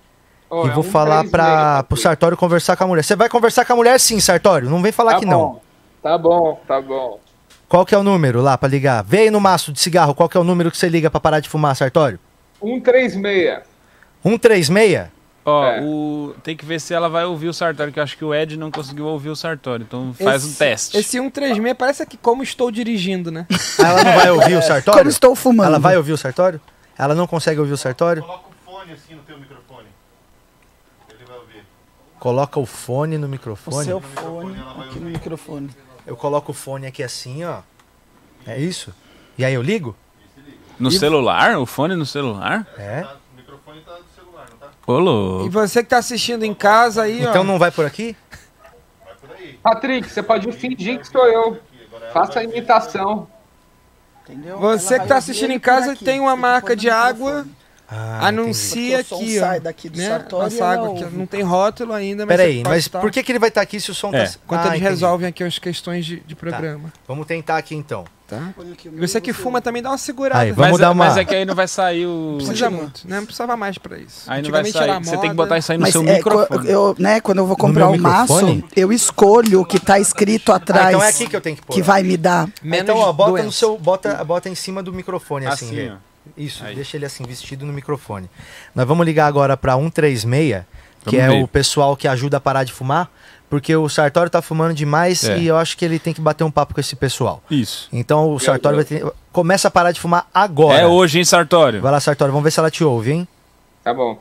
[0.52, 3.04] Ó, e é vou um falar meia, pro Sartório conversar com a mulher.
[3.04, 4.70] Você vai conversar com a mulher sim, Sartório.
[4.70, 5.32] Não vem falar Tá que bom.
[5.32, 5.62] não.
[6.04, 7.20] Tá bom, tá bom.
[7.72, 9.02] Qual que é o número lá pra ligar?
[9.02, 11.22] Vê aí no maço de cigarro, qual que é o número que você liga pra
[11.22, 12.20] parar de fumar, Sartório?
[12.60, 13.60] 136.
[14.22, 15.08] 136?
[15.46, 15.82] Ó, É.
[15.82, 16.36] o...
[16.44, 18.58] tem que ver se ela vai ouvir o Sartório, que eu acho que o Ed
[18.58, 19.84] não conseguiu ouvir o Sartório.
[19.88, 20.98] Então faz um Esse- teste.
[20.98, 23.48] Esse 136 parece que como estou dirigindo, né?
[23.80, 25.00] Ah, Ela não vai ouvir o Sartório?
[25.00, 25.68] Como estou fumando.
[25.68, 26.60] Ela vai ouvir o Sartório?
[26.98, 28.22] Ela não consegue ouvir o Sartório?
[28.22, 29.88] Coloca o fone assim no teu microfone.
[31.10, 31.64] Ele vai ouvir.
[32.20, 33.86] Coloca o fone no O microfone.
[33.86, 34.58] seu fone
[34.90, 35.70] aqui no microfone.
[36.06, 37.60] Eu coloco o fone aqui assim, ó.
[38.45, 38.93] É isso?
[39.38, 39.95] E aí eu ligo?
[40.80, 41.58] No celular?
[41.60, 42.68] O fone no celular?
[42.78, 43.06] É.
[43.34, 44.70] O microfone tá do celular, não tá?
[44.88, 45.45] Ô, louco.
[45.45, 47.43] E você que tá assistindo em casa aí, Então ó.
[47.43, 48.16] não vai por aqui?
[49.06, 49.60] Vai por aí.
[49.62, 51.60] Patrick, você pode fingir que sou eu.
[52.12, 53.28] Faça a imitação.
[54.24, 54.58] Entendeu?
[54.60, 57.45] Você Ela que tá assistindo em casa e tem uma marca de no água.
[57.94, 59.62] Ah, anuncia aqui, sai ó.
[59.62, 60.08] daqui do Né?
[60.08, 63.32] Sartório Essa água aqui, não tem rótulo ainda, mas Peraí, mas estar- por que, que
[63.34, 64.26] ele vai estar aqui se o som É.
[64.26, 64.36] tá.
[64.46, 64.89] Enquanto Ah, eles entendi.
[64.89, 66.94] resolvem aqui as questões de, de programa.
[67.06, 68.06] Vamos tentar aqui então.
[68.26, 68.54] Tá?
[68.98, 70.39] Você que fuma também dá uma segurada.
[70.39, 72.38] Aí, vamos mas, dar uma- mas é que aí não vai sair o.
[72.39, 73.18] Não precisa muito, né?
[73.18, 74.24] Não precisava mais pra isso.
[74.26, 75.04] Aí não vai sair.
[75.04, 76.70] Você tem que botar isso aí no Mas seu é, microfone.
[76.70, 80.56] eu, né, quando eu vou comprar o maço, eu escolho o que tá escrito Ah,
[80.56, 80.88] atrás.
[80.96, 81.74] então é aqui que eu tenho que pôr.
[81.74, 82.48] que vai me dar.
[82.64, 83.78] Menos então, ó, bota no seu.
[83.78, 85.66] Bota, bota em cima do microfone, assim.
[85.66, 85.89] Assim, Rê.
[85.89, 86.11] ó.
[86.38, 86.76] Isso, Aí.
[86.76, 88.30] deixa ele assim, vestido no microfone.
[88.76, 90.64] Nós vamos ligar agora pra 136,
[91.06, 91.44] que Vamos é ver.
[91.44, 93.10] o pessoal que ajuda a parar de fumar,
[93.50, 95.38] porque o Sartório tá fumando demais É.
[95.40, 97.44] e eu acho que ele tem que bater um papo com esse pessoal.
[97.50, 97.90] Isso.
[97.92, 99.04] Então o Sartório vai ter...
[99.32, 100.78] começa a parar de fumar agora.
[100.80, 101.82] É hoje, hein, Sartório?
[101.82, 103.28] Vai lá, Sartório, vamos ver se ela te ouve, hein?
[103.84, 104.20] Tá bom.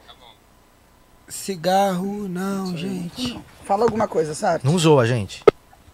[1.29, 3.39] Cigarro, não, gente.
[3.65, 4.65] Fala alguma coisa, Sarto.
[4.67, 5.45] Não zoa, gente.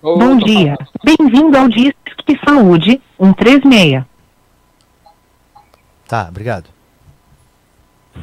[0.00, 0.76] Bom dia.
[1.04, 4.02] Bem-vindo ao Disque Saúde 136.
[6.08, 6.66] Tá, obrigado.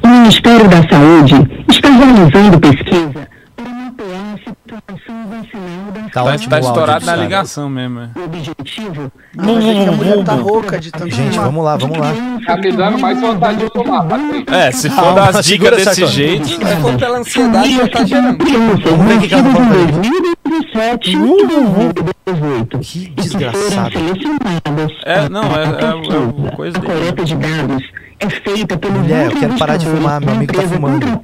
[0.02, 1.34] O Ministério da Saúde
[1.68, 7.16] está realizando pesquisa para mapear a situação vacinal da tá, tá ótimo, tá estourado na
[7.16, 8.00] ligação mesmo.
[8.00, 8.10] É.
[8.16, 9.12] O objetivo.
[9.36, 12.12] É não, não, tá rouca de tanto Gente, vamos lá, vamos lá.
[12.46, 14.06] Tá me dando mais vontade de tomar.
[14.06, 14.56] Tá?
[14.56, 16.48] É, se for dar as dicas desse jeito.
[16.48, 18.38] Se for pela ansiedade, já tá gerando.
[18.44, 21.26] Vamos ver o que é 2017 uh!
[21.26, 21.92] e
[22.24, 22.78] 2018.
[22.78, 23.90] Que desgraçado.
[23.90, 24.92] Que foram selecionadas.
[25.04, 27.82] É, não, é, é, é coisa A coleta de dados
[28.20, 31.20] é feita pelo Mulher, eu quero parar de fumar, meu amigo tá fumando.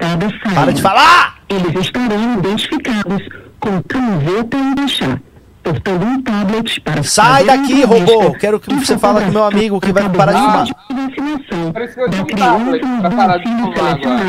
[0.55, 1.37] Para de falar!
[1.49, 3.23] Eles estarão identificados
[3.59, 5.21] com camiseta e deixar
[5.63, 8.33] portando um tablet para Sai daqui, robô!
[8.33, 10.67] Quero que você fale com meu amigo que vai parar de fumar.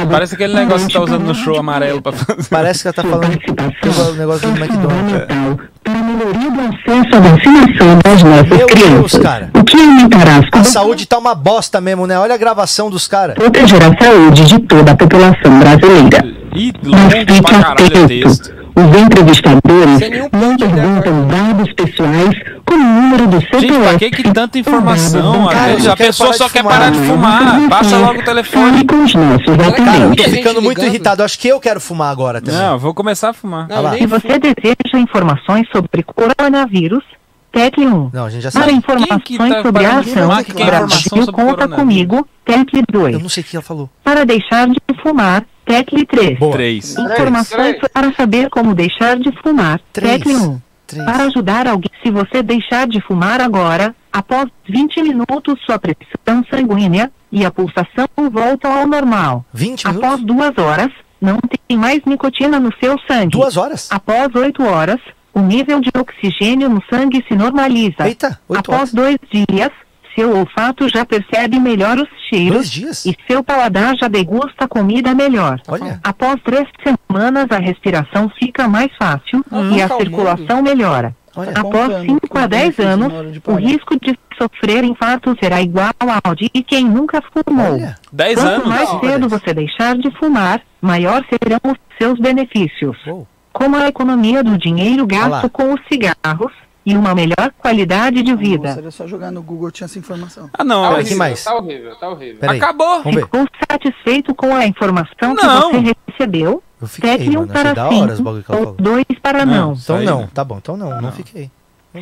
[0.10, 2.50] Parece aquele negócio que tá usando no show amarelo pra fazer.
[2.50, 5.12] Parece que ela tá falando do negócio do McDonald's.
[5.12, 9.20] fundamental para a melhoria do acesso à vacinação das nossas Meu Deus, crianças.
[9.20, 9.50] cara.
[9.56, 12.20] O que aumentará as A saúde tá uma bosta mesmo, né?
[12.20, 13.36] Olha a gravação dos caras.
[13.36, 16.24] proteger a saúde de toda a população brasileira.
[16.56, 18.08] Ih, longo fique pra caralho o atento.
[18.08, 18.61] texto.
[18.76, 20.00] Os entrevistadores
[20.32, 23.60] não perguntam dados pessoais como o número do CPF.
[23.62, 25.48] Gente, pra que que tanta informação?
[25.48, 27.70] Cara, a pessoa só quer parar de fumar.
[27.70, 28.72] Passa logo o telefone.
[28.72, 31.24] Fale com os nossos Cara, eu tô ficando muito irritado.
[31.24, 32.60] Acho que eu quero fumar agora também.
[32.60, 33.68] Não, vou começar a fumar.
[33.68, 37.04] Não, Se você deseja informações sobre coronavírus,
[37.52, 38.10] tecle 1.
[38.14, 38.74] Não, a gente já Para sabe.
[38.74, 43.14] informações Quem que tá sobre a ação informação Brasil conta comigo, tecle 2.
[43.14, 43.90] Eu não sei o que ela falou.
[44.04, 46.40] Para deixar de fumar, tecle 3.
[46.40, 46.54] Boa.
[46.54, 46.98] Três.
[46.98, 47.92] Informações Três.
[47.92, 50.18] para saber como deixar de fumar, Três.
[50.18, 50.62] tecle 1.
[50.88, 51.06] Três.
[51.06, 57.10] Para ajudar alguém, se você deixar de fumar agora, após 20 minutos sua pressão sanguínea
[57.32, 59.46] e a pulsação voltam ao normal.
[59.54, 60.26] 20 Após minutos?
[60.26, 60.90] duas horas,
[61.22, 61.38] não
[61.68, 63.30] tem mais nicotina no seu sangue.
[63.32, 63.88] Duas horas?
[63.90, 65.00] Após 8 horas,
[65.34, 68.08] o nível de oxigênio no sangue se normaliza.
[68.08, 68.94] Eita, Após horas.
[68.94, 69.70] dois dias,
[70.16, 73.06] seu olfato já percebe melhor os cheiros Dois dias?
[73.06, 75.62] e seu paladar já degusta a comida melhor.
[75.68, 76.00] Olha.
[76.04, 79.72] Após três semanas, a respiração fica mais fácil Uhum.
[79.76, 80.10] e a Acalmando.
[80.10, 81.16] circulação melhora.
[81.34, 81.52] Olha.
[81.52, 85.34] Após Contando 5 com a os 10 benefícios anos, de o risco de sofrer infarto
[85.42, 85.94] será igual
[86.26, 87.72] ao de quem nunca fumou.
[87.76, 87.96] Olha.
[88.12, 88.68] Dez Quanto anos?
[88.68, 92.98] mais cedo você deixar de fumar, maior serão os seus benefícios.
[93.08, 93.26] Uou.
[93.54, 96.52] Como a economia do dinheiro gasto com os cigarros
[96.86, 98.70] e uma melhor qualidade de vida.
[98.70, 100.50] Nossa, era só jogar no Google, tinha essa informação.
[100.54, 100.82] Ah, não.
[100.84, 101.44] Tá mas- que horrível, mais?
[101.44, 102.38] tá horrível, tá horrível.
[102.40, 102.58] Peraí.
[102.58, 103.04] Acabou.
[103.04, 105.72] Ficou satisfeito com a informação Não.
[105.72, 106.64] que você recebeu?
[106.82, 107.54] Eu fiquei, Tecle um mano.
[107.54, 109.68] Para da hora os sim ou dois para Não.
[109.68, 109.74] não.
[109.74, 110.22] Então Aí, não.
[110.22, 110.30] né?
[110.34, 111.00] Tá bom, então não.
[111.00, 111.52] Não fiquei.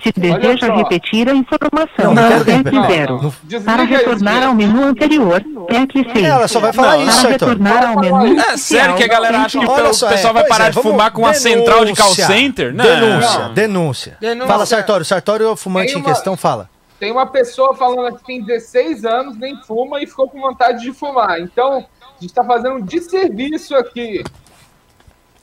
[0.04, 3.34] Se deseja repetir a informação, Não, não zero.
[3.50, 6.26] Não, Para retornar ao menu anterior, tecle 6.
[6.26, 9.40] Ela só vai falar Não, isso, Para retornar ao menu É sério que a galera
[9.40, 12.14] acha que o pessoal é, vai parar é, de fumar com uma central de call
[12.14, 12.72] center?
[12.72, 12.86] Não.
[12.86, 14.18] Denúncia, denúncia.
[14.46, 15.04] Fala, Sartório.
[15.04, 16.70] Sartório é o fumante em questão, fala.
[17.00, 20.82] Tem uma pessoa falando aqui que tem 16 anos, nem fuma e ficou com vontade
[20.82, 21.40] de fumar.
[21.40, 24.22] Então, a gente tá fazendo um desserviço aqui.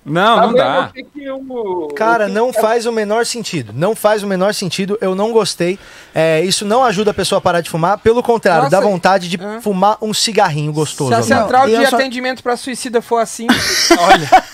[0.06, 0.90] Não, Tá não dá.
[0.94, 3.72] que que Cara, que não que- faz o menor sentido.
[3.74, 4.96] Não faz o menor sentido.
[5.00, 5.78] Eu não gostei.
[6.14, 7.98] É, isso não ajuda a pessoa a parar de fumar.
[7.98, 9.60] Pelo contrário, Nossa, dá vontade de é.
[9.60, 11.10] fumar um cigarrinho gostoso.
[11.10, 13.46] Se a central de só- atendimento para suicida for assim,
[13.98, 14.44] olha.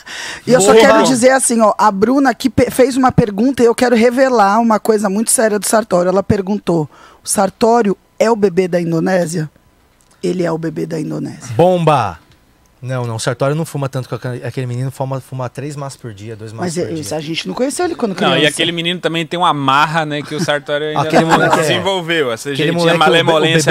[0.46, 0.80] E eu só Boa.
[0.80, 4.58] quero dizer assim, ó, a Bruna aqui pe- fez uma pergunta e eu quero revelar
[4.60, 6.08] uma coisa muito séria do Sartório.
[6.08, 6.88] Ela perguntou:
[7.22, 9.50] o Sartório é o bebê da Indonésia?
[10.22, 11.52] Ele é o bebê da Indonésia.
[11.56, 12.18] Bomba!
[12.82, 13.14] Não, não.
[13.14, 14.14] O Sartório não fuma tanto que
[14.44, 17.16] aquele- menino fuma, fuma três maços por dia, dois Mas maços por é- dia.
[17.16, 18.34] a gente não conheceu ele quando criança.
[18.34, 21.30] Não, e aquele menino também tem uma marra, né, que o Sartório ainda Aquele não
[21.30, 22.32] moleque é- desenvolveu.
[22.32, 22.98] Essa Aquele jeitinha moleque,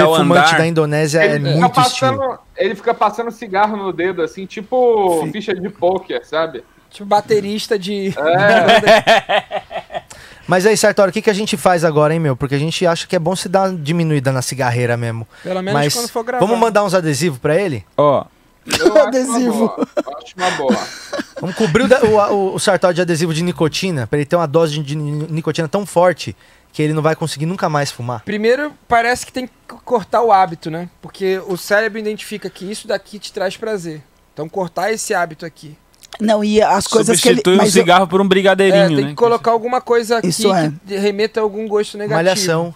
[0.00, 0.58] ao fumante andar.
[0.58, 2.16] da Indonésia é Ele fica, muito estilo.
[2.18, 6.64] passando, ele fica passando cigarro no dedo, assim, tipo ficha de pôquer, sabe?
[6.90, 8.14] Tipo baterista de.
[8.18, 10.02] É.
[10.46, 12.34] Mas aí, Sartório, o que, que a gente faz agora, hein, meu?
[12.36, 15.26] Porque a gente acha que é bom se dar uma diminuída na cigarreira mesmo.
[15.42, 16.44] Pelo menos Mas quando for gravar.
[16.44, 17.84] vamos mandar uns adesivos pra ele?
[17.96, 18.24] Ó,
[18.66, 19.64] Eu acho Adesivo.
[19.64, 20.88] Uma boa, eu acho uma boa.
[21.40, 24.74] Vamos cobrir o, o, o, Sartório de adesivo de nicotina, pra ele ter uma dose
[24.74, 26.36] de, de nicotina tão forte
[26.72, 28.22] que ele não vai conseguir nunca mais fumar.
[28.24, 29.52] Primeiro, parece que tem que
[29.84, 30.88] cortar o hábito, né?
[31.02, 34.02] Porque o cérebro identifica que isso daqui te traz prazer.
[34.32, 35.76] Então, cortar esse hábito aqui.
[36.20, 37.36] Não, e as coisas que ele.
[37.36, 39.10] substitui um Mas eu- cigarro por um É, brigadeirinho, tem né?
[39.10, 40.72] que colocar alguma coisa aqui Isso é.
[40.86, 42.16] que remeta a algum gosto negativo.
[42.16, 42.74] Malhação.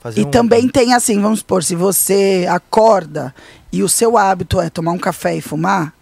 [0.00, 3.34] Fazer E um- também tem assim, vamos supor, se você acorda
[3.74, 5.92] e o seu hábito é tomar um café e fumar,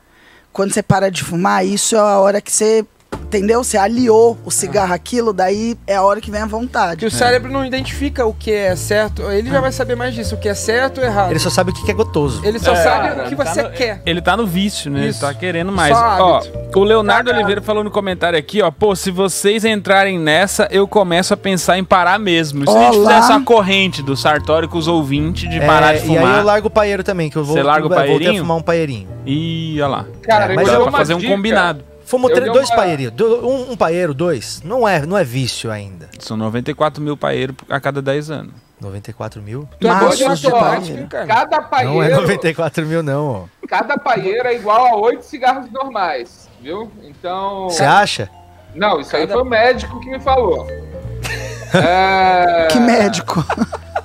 [0.53, 2.85] quando você para de fumar, isso é a hora que você
[3.23, 3.63] entendeu?
[3.65, 6.97] Você aliou o cigarro àquilo, daí é a hora que vem a vontade.
[6.97, 9.23] Que o cérebro não identifica o que é certo.
[9.31, 11.31] Ele já vai saber mais disso, o que é certo ou errado.
[11.31, 12.43] Ele só sabe o que que é gostoso.
[12.45, 14.03] Ele só É, sabe cara, o que tá você no- quer.
[14.05, 15.07] Ele tá no vício, né?
[15.07, 15.25] Isso.
[15.25, 15.97] Ele tá querendo mais.
[15.97, 16.79] Só Ó, hábito.
[16.79, 18.71] o Leonardo Oliveira falou no comentário aqui, ó.
[18.71, 22.65] Pô, se vocês entrarem nessa, eu começo a pensar em parar mesmo.
[22.65, 23.15] E se a gente Olá.
[23.15, 26.21] fizesse uma corrente do Sartório com os ouvintes de parar É, de e aí eu
[26.23, 26.45] fumar.
[26.45, 28.43] largo o paeiro também, que eu vou Você larga o eu voltei a paeirinho?
[28.43, 29.09] fumar um paeirinho.
[29.25, 30.07] Ih, olha lá.
[30.23, 31.85] Cara, É, eu mas dou Dá eu- pra fazer um combinado.
[32.13, 33.13] Fumo Eu dois uma- paeirinhos.
[33.15, 34.61] do- Um, um paeiro, dois.
[34.63, 36.11] Não é, não é vício ainda.
[36.19, 38.53] São 94 mil paeiros a cada 10 anos.
[38.79, 39.67] 94 mil?
[39.81, 41.07] Tu é Maços de paeiro.
[41.07, 41.27] cara.
[41.27, 43.49] Cada Não é paieiro, 94 mil, não.
[43.63, 43.67] ó.
[43.67, 46.93] cada paieiro é igual a oito cigarros normais, viu?
[47.03, 47.71] Então.
[47.71, 48.29] Você acha?
[48.75, 50.67] Não, isso aí Cada- foi o médico que me falou.
[51.75, 52.69] É...
[52.71, 53.43] Que médico.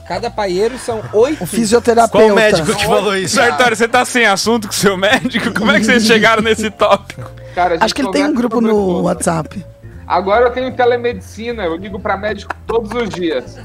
[0.07, 1.43] Cada paieiro são oito.
[1.43, 2.25] O fisioterapeuta.
[2.25, 3.35] Qual médico que falou isso?
[3.35, 5.53] Sartório, você tá sem assunto com seu médico?
[5.53, 7.29] Como é que vocês chegaram nesse tópico?
[7.57, 9.03] Cara, Acho que ele tem um grupo no tudo.
[9.05, 9.65] WhatsApp.
[10.05, 13.57] Agora eu tenho telemedicina, eu ligo pra médico todos os dias.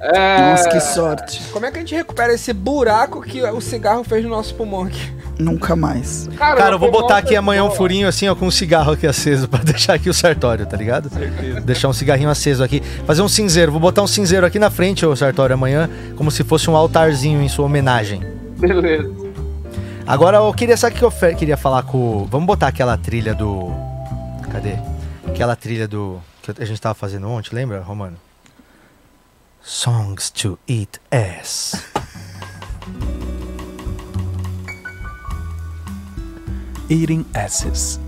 [0.00, 0.50] É...
[0.50, 1.40] Nossa, que sorte.
[1.52, 4.82] Como é que a gente recupera esse buraco que o cigarro fez no nosso pulmão
[4.82, 5.12] aqui?
[5.38, 6.28] Nunca mais.
[6.36, 9.06] Cara, Cara, eu vou botar aqui amanhã um furinho assim, ó, com um cigarro aqui
[9.06, 11.08] aceso, pra deixar aqui o sartório, tá ligado?
[11.64, 12.82] Deixar um cigarrinho aceso aqui.
[13.06, 13.70] Fazer um cinzeiro.
[13.70, 17.40] Vou botar um cinzeiro aqui na frente, ô sartório, amanhã, como se fosse um altarzinho
[17.40, 18.22] em sua homenagem.
[18.58, 19.25] Beleza.
[20.06, 22.24] Agora eu queria, sabe o que eu queria falar com.
[22.30, 23.70] Vamos botar aquela trilha do.
[24.52, 24.74] Cadê?
[25.26, 26.20] Aquela trilha do.
[26.42, 28.16] Que a gente tava fazendo ontem, lembra, Romano?
[29.60, 31.82] Songs to eat ass.
[36.88, 37.98] Eating asses.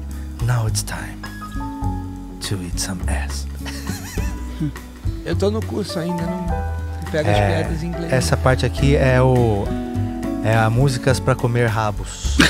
[0.44, 1.18] Now it's time
[2.42, 3.44] to eat some ass.
[5.26, 6.46] Eu tô no curso ainda, não
[7.10, 8.12] pego as É, piadas em inglês.
[8.12, 9.64] essa parte aqui é o.
[10.44, 12.36] É a músicas pra comer rabos.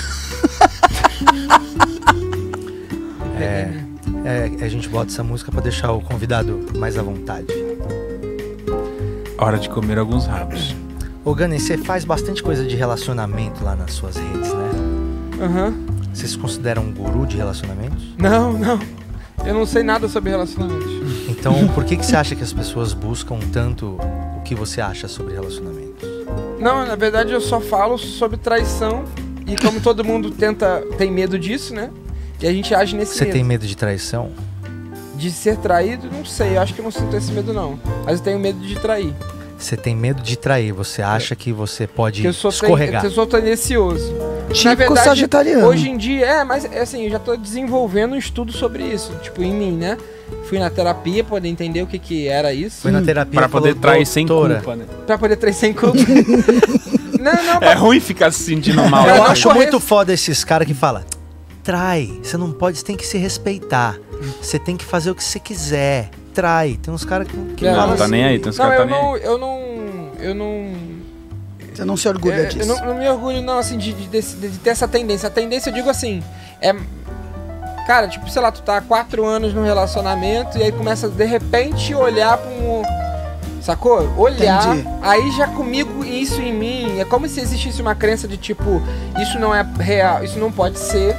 [3.40, 3.70] é,
[4.24, 7.46] é, a gente bota essa música pra deixar o convidado mais à vontade.
[9.38, 10.74] Hora de comer alguns rabos.
[11.24, 14.70] Ô Gani, você faz bastante coisa de relacionamento lá nas suas redes, né?
[15.40, 15.74] Aham.
[16.12, 18.14] Você se considera um guru de relacionamentos?
[18.18, 18.80] Não, não.
[19.44, 20.90] Eu não sei nada sobre relacionamentos.
[21.28, 23.98] Então, por que, que você acha que as pessoas buscam tanto
[24.36, 25.87] o que você acha sobre relacionamentos?
[26.58, 29.04] Não, na verdade eu só falo sobre traição.
[29.46, 31.90] E como todo mundo tenta, tem medo disso, né?
[32.40, 33.32] E a gente age nesse Você medo.
[33.32, 34.30] tem medo de traição?
[35.16, 36.56] De ser traído, não sei.
[36.56, 37.78] Eu acho que eu não sinto esse medo, não.
[38.04, 39.14] Mas eu tenho medo de trair.
[39.58, 43.04] Você tem medo de trair, você acha que você pode eu sou, escorregar.
[43.04, 44.14] eu sou tendencioso.
[44.52, 45.66] Típico sagitariano.
[45.66, 49.12] hoje em dia, é, mas é assim, eu já tô desenvolvendo um estudo sobre isso.
[49.22, 49.96] Tipo, em mim, né?
[50.44, 52.82] Fui na terapia pra poder entender o que que era isso.
[52.82, 54.84] Foi na terapia Pra poder trair sem "Doutora, culpa, né?
[55.06, 55.96] Pra poder trair sem culpa.
[57.20, 59.06] não, não, É ruim ficar se sentindo mal.
[59.08, 61.02] Eu acho corre- muito foda esses caras que falam,
[61.62, 63.96] trai, você não pode, você tem que se respeitar.
[64.42, 66.10] Você tem que fazer o que você quiser.
[66.34, 66.78] Trai.
[66.82, 68.12] Tem uns caras que, que Não, falam Não tá assim.
[68.12, 69.04] nem aí, tem uns Não, caras eu tá nem aí.
[69.04, 69.58] não, eu não.
[70.20, 70.72] Eu não.
[71.78, 72.66] Você não se orgulha É, eu disso.
[72.68, 75.28] não, não me orgulho, não, assim, de, de, desse- de ter essa tendência.
[75.28, 76.22] A tendência, eu digo assim,
[76.60, 76.74] é.
[77.86, 81.24] Cara, tipo, sei lá, tu tá há quatro anos num relacionamento e aí começa de
[81.24, 82.82] repente olhar pra um.
[83.62, 84.12] Sacou?
[84.18, 84.74] Olhar.
[84.76, 84.88] Entendi.
[85.02, 88.82] Aí já comigo, isso em mim, é como se existisse uma crença de tipo,
[89.22, 91.14] isso não é real, isso não pode ser.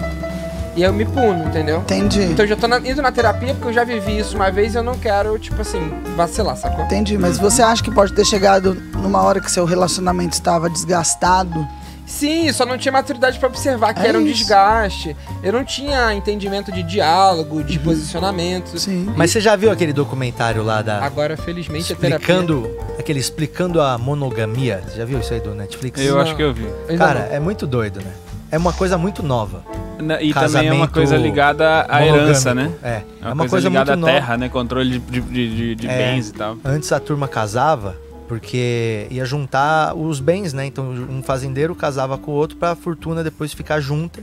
[0.80, 1.80] E eu me puno, entendeu?
[1.80, 2.22] Entendi.
[2.24, 4.74] Então eu já tô na- indo na terapia porque eu já vivi isso uma vez
[4.74, 6.86] e eu não quero, tipo assim, vacilar, sacou?
[6.86, 11.68] Entendi, mas você acha que pode ter chegado numa hora que seu relacionamento estava desgastado?
[12.06, 14.38] Sim, só não tinha maturidade pra observar que É era um isso.
[14.38, 15.18] desgaste.
[15.44, 18.72] Eu não tinha entendimento de diálogo, de posicionamento.
[18.72, 18.80] Uhum.
[18.80, 19.14] Sim.
[19.18, 21.04] Mas você já viu aquele documentário lá da.
[21.04, 22.16] Agora, felizmente, a terapia.
[22.36, 22.70] explicando.
[22.98, 24.82] Aquele explicando a monogamia.
[24.88, 26.00] Você já viu isso aí do Netflix?
[26.00, 26.22] Eu Não.
[26.22, 26.68] acho que eu vi.
[26.98, 28.12] Cara, é muito doido, né?
[28.52, 29.64] É uma coisa muito nova.
[30.00, 32.64] Na- E também é uma Casamento coisa ligada à herança, né?
[32.64, 32.86] monogâmico.
[32.88, 34.50] É, É uma, coisa, ligada à terra, né?
[34.50, 35.97] Controle de, de, de- de É.
[35.97, 36.58] bens e tal.
[36.64, 37.95] Antes a turma casava
[38.28, 40.66] porque ia juntar os bens, né?
[40.66, 44.22] Então um fazendeiro casava com o outro pra fortuna depois ficar junta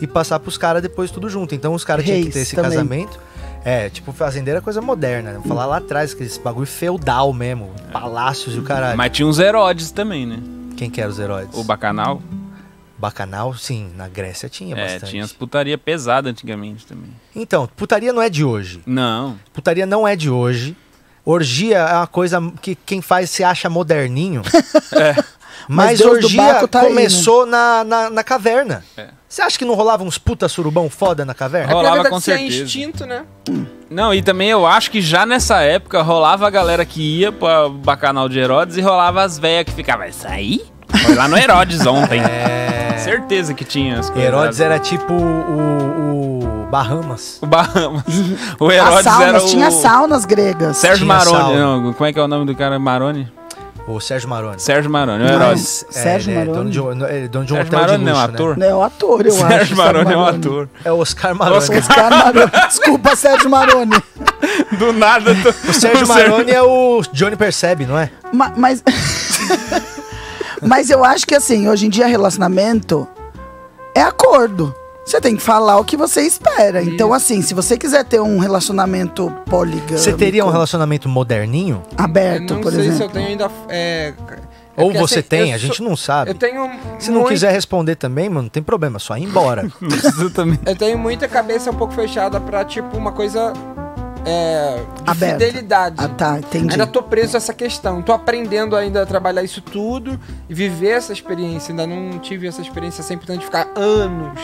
[0.00, 1.54] e passar pros caras depois tudo junto.
[1.54, 2.70] Então os caras tinham que ter esse também.
[2.70, 3.18] casamento.
[3.64, 5.40] É, tipo, fazendeiro é coisa moderna, né?
[5.46, 8.96] Falar lá atrás, que esse bagulho feudal mesmo, palácios e o caralho.
[8.96, 10.38] Mas tinha uns Herodes também, né?
[10.76, 11.48] Quem que era os heróis?
[11.54, 12.22] O Bacanal.
[12.98, 15.10] Bacanal, sim, na Grécia tinha É, bastante.
[15.10, 17.10] tinha as putaria pesada antigamente também.
[17.34, 18.82] Então, putaria não é de hoje.
[18.84, 19.38] Não.
[19.52, 20.76] Putaria não é de hoje.
[21.24, 24.42] Orgia é uma coisa que quem faz se acha moderninho.
[25.68, 28.82] Mas, Mas do orgia Baco tá aí, começou na, na, na caverna.
[28.96, 29.08] É.
[29.28, 31.70] Você acha que não rolava uns puta surubão foda na caverna?
[31.70, 32.64] É Rolava verdade, com isso é certeza.
[32.64, 33.24] instinto, né?
[33.90, 37.68] Não, e também eu acho que já nessa época rolava a galera que ia pra
[37.68, 40.64] Bacanal de Herodes e rolava as velhas que ficavam, isso aí?
[41.04, 42.20] Foi lá no Herodes ontem.
[42.24, 42.77] É.
[43.00, 44.24] Certeza que tinha as coisas.
[44.28, 47.38] Herodes era tipo o, o Bahamas.
[47.42, 48.04] O Bahamas.
[48.60, 49.46] O Herodes era saunas, o...
[49.46, 50.76] tinha saunas gregas.
[50.76, 51.56] Sérgio Tinha Maroni.
[51.56, 52.78] Não, como é que é o nome do cara?
[52.78, 53.30] Maroni?
[53.86, 54.60] O Sérgio Maroni.
[54.60, 55.86] Sérgio Maroni, o Não, Herodes.
[55.88, 56.58] É, Sérgio ele é Maroni.
[56.58, 58.56] dono de um, ele é dono de um Sérgio hotel Maroni de não, luxo, ator.
[58.58, 58.68] Né?
[58.68, 59.46] É o ator, eu acho.
[59.48, 60.68] Sérgio Maroni é um ator.
[60.84, 61.56] É o Oscar Maroni.
[61.56, 62.50] Oscar- Oscar Maroni.
[62.68, 64.02] Desculpa, Sérgio Maroni.
[64.78, 65.32] Do nada.
[65.32, 65.48] Do...
[65.48, 68.10] O Sérgio Maroni é o Johnny Percebe, não é?
[68.30, 68.82] Ma- Mas,
[70.62, 73.06] mas eu acho que assim, hoje em dia relacionamento
[73.94, 74.74] é acordo.
[75.04, 76.82] Você tem que falar o que você espera.
[76.82, 79.96] Então, assim, se você quiser ter um relacionamento polígamo.
[79.98, 81.82] Você teria um relacionamento moderninho?
[81.96, 83.12] aberto, Eu não por sei se eu exemplo.
[83.14, 83.50] tenho ainda.
[83.70, 84.12] É,
[84.76, 86.30] é Ou você assim, tem, a gente sou- não sabe.
[86.32, 86.70] Eu tenho.
[86.98, 89.66] Se não muito- quiser responder também, mano, não tem problema, só ir embora.
[89.80, 90.60] Exatamente.
[90.66, 93.54] Eu tenho muita cabeça um pouco fechada pra, tipo, uma coisa.
[94.28, 95.44] É, de Aberta.
[95.46, 95.96] fidelidade.
[95.98, 96.72] Ah, tá, entendi.
[96.72, 98.02] Ainda tô preso a essa questão.
[98.02, 100.18] Tô aprendendo ainda a trabalhar isso tudo
[100.48, 101.72] e viver essa experiência.
[101.72, 104.38] Ainda não tive essa experiência 100% de ficar anos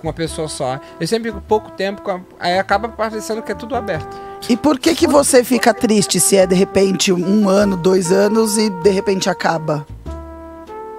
[0.00, 0.78] com uma pessoa só.
[1.00, 4.16] Eu sempre fico pouco tempo, com a- aí acaba parecendo que é tudo aberto.
[4.48, 8.56] E por que que você fica triste se é de repente um ano, dois anos
[8.56, 9.86] e de repente acaba?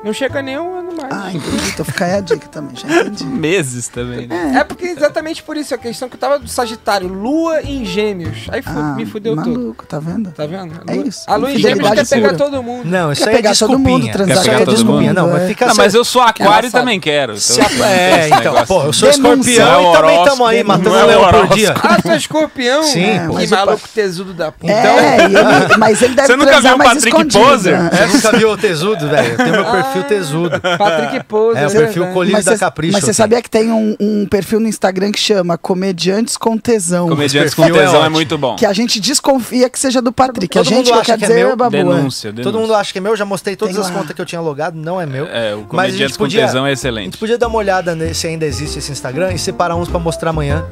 [0.08, 1.14] Não chega nem um ano mais.
[1.14, 1.70] Ah, entendi.
[1.74, 3.26] Então fica aí a dica também, já entendi.
[3.28, 4.54] Meses também, né?
[4.58, 8.48] É porque exatamente por isso, a questão que eu tava do Sagitário, Lua em Gêmeos.
[8.50, 9.50] Aí fu- Ah, me fudeu tudo.
[9.52, 10.32] maluco, tá vendo?
[10.32, 10.80] Tá vendo?
[10.88, 11.24] É isso.
[11.28, 12.38] A Lua em Gêmeos quer pegar pura.
[12.38, 12.86] todo mundo.
[12.86, 13.98] Não, isso Quer aí é pegar todo desculpinha.
[14.00, 15.34] mundo, transar Quer pegar é todo mundo, Não, é.
[15.34, 17.34] mas fica Não, mas eu sou aquário e também quero.
[17.36, 21.08] Então, É, então, pô, eu sou escorpião é e também tamo aí, matando é um
[21.08, 21.74] leão por dia.
[21.84, 22.84] Ah, tu é escorpião?
[22.84, 23.28] Sim, É.
[23.28, 24.72] Que maluco tesudo da puta.
[24.72, 27.78] É, e ele- mas ele deve Você nunca transar viu o mais Patrick escondido, Poser?
[27.84, 27.90] né?
[27.92, 29.38] Você nunca viu o tesudo, velho?
[29.38, 30.60] Tenho meu perfil tesudo.
[30.78, 31.58] Patrick Pose.
[31.60, 32.94] É, o perfil colírio Mas da cê- Capricho.
[32.94, 37.10] Mas você sabia que tem um, um perfil no Instagram que chama Comediantes com Tesão.
[37.10, 38.56] Comediantes com perfil é tesão é, muito bom.
[38.56, 40.48] Que a gente desconfia que seja do Patrick.
[40.54, 41.56] Todo a gente mundo que acha quer que é dizer, meu.
[41.56, 41.80] babu, é.
[41.84, 42.44] Denúncia, denúncia.
[42.52, 43.98] Todo mundo acha que é meu, já mostrei todas Tem as lá.
[44.00, 45.26] contas que eu tinha logado, não é meu.
[45.28, 47.06] É, o Mas a Comediantes gente com podia- Tesão é A excelente.
[47.06, 50.30] gente podia dar uma olhada se ainda existe esse Instagram e separar uns pra mostrar
[50.32, 50.66] amanhã.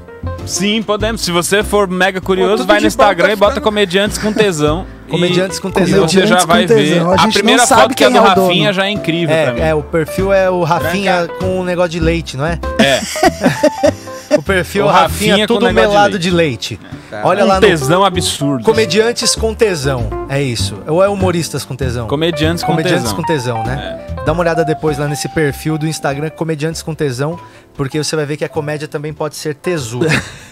[0.45, 1.21] Sim, podemos.
[1.21, 4.17] Se você for mega Pô, curioso, tudo vai no Instagram tá e bota ficando- Comediantes
[4.17, 4.85] com Tesão.
[5.09, 6.07] Comediantes com Tesão.
[6.07, 7.01] você já Comediantes vai ver.
[7.01, 8.19] A A primeira não sabe foto que é do é.
[8.19, 9.59] Rafinha já é incrível pra mim.
[9.61, 12.59] É, é, o perfil é o Rafinha com um negócio de leite, não é?
[12.79, 13.01] É.
[14.37, 16.21] O perfil O Rafinha, Rafinha com tudo negócio de melado leite.
[16.23, 16.79] de leite.
[17.11, 17.21] Tá.
[17.23, 18.63] Olha um lá no tesão absurdo.
[18.65, 20.09] Comediantes com Tesão.
[20.27, 20.75] É isso.
[20.87, 22.07] Ou é humoristas com tesão?
[22.07, 23.13] Comediantes com Comediantes tesão.
[23.13, 23.15] É.
[23.15, 23.99] com tesão, né?
[24.25, 27.39] Dá uma olhada depois lá nesse perfil do Instagram, Comediantes com Tesão,
[27.75, 30.07] porque você vai ver que a comédia também pode ser tesuda.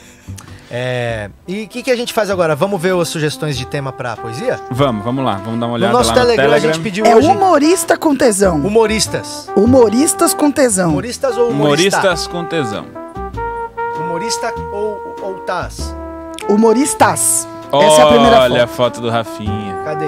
[0.76, 2.56] É, E o que, que a gente faz agora?
[2.56, 4.60] Vamos ver as sugestões de tema pra poesia?
[4.72, 5.36] Vamos, vamos lá.
[5.46, 6.74] Vamos dar uma No olhada nosso lá Telegram, no a Telegram.
[6.74, 8.56] gente pediu É hoje humorista com tesão.
[8.56, 9.52] humoristas.
[9.56, 10.90] Humoristas com tesão.
[10.90, 12.00] Humoristas ou humorista?
[12.00, 12.86] Humoristas com tesão.
[14.00, 15.96] Humorista ou, ou tas?
[16.50, 17.48] Humoristas.
[17.72, 18.64] Essa é a primeira Olha foto.
[18.64, 19.76] a foto do Rafinha.
[19.86, 20.08] Cadê?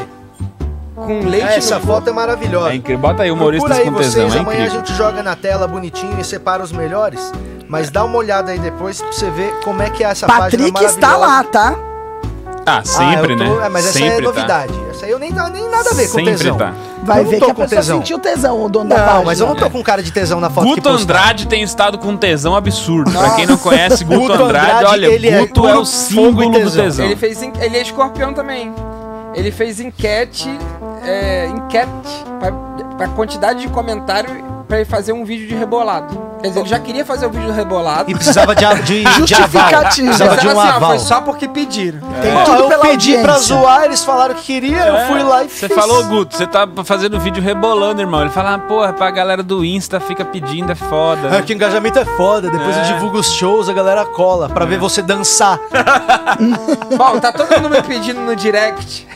[1.06, 2.72] Com leite Essa no foto é maravilhosa.
[2.72, 3.02] É incrível.
[3.02, 4.30] Bota aí humoristas Procura aí com tesão.
[4.30, 7.32] vocês, É amanhã a gente joga na tela bonitinho e separa os melhores.
[7.68, 10.44] Mas dá uma olhada aí depois pra você ver como é que é essa página
[10.72, 11.34] Patrick está maravilhosa.
[11.36, 11.76] lá, tá?
[12.68, 13.66] Ah, sempre, eu tô- né?
[13.66, 14.74] é, mas essa sempre é novidade.
[14.90, 16.58] Essa aí eu nem, nem nada a ver com Sempre tesão.
[16.58, 16.74] tá.
[17.04, 17.98] Vai ver que a com pessoa tesão.
[18.00, 19.24] sentiu tesão, o dono da Não, página.
[19.26, 20.90] mas eu não tô com cara de tesão na foto que Guto.
[20.90, 23.12] Andrade tem estado com tesão absurdo.
[23.12, 25.86] Pra quem não conhece Guto, Guto Andrade, Andrade, olha, ele é Guto é, puro o
[25.86, 26.84] símbolo e do tesão.
[26.86, 27.06] tesão.
[27.06, 28.74] Ele fez ele é escorpião também.
[29.36, 30.50] Ele fez enquete,
[31.06, 32.26] é, enquete
[32.98, 36.36] pra quantidade de comentário pra ele fazer um vídeo de rebolado.
[36.42, 38.12] Quer dizer, ele já queria fazer o vídeo do rebolado.
[38.12, 39.70] E precisava de, de, de aval.
[39.86, 40.90] Precisava Mas de um assim, ó, aval.
[40.90, 42.00] foi só porque pediram.
[42.22, 43.56] Tem Ó, tudo eu pela pedi pra audiência.
[43.56, 46.68] zoar, eles falaram que queria, eu É, fui lá e Você falou, Guto, você tá
[46.84, 48.22] fazendo vídeo rebolando, irmão.
[48.22, 51.28] Ele fala, ah, porra, pra galera do Insta fica pedindo, é foda.
[51.28, 51.42] É né?
[51.42, 52.82] que o engajamento é foda, depois É.
[52.82, 55.58] eu divulgo os shows, a galera cola pra ver você dançar,
[56.98, 59.08] Bom, tá todo mundo me pedindo no direct.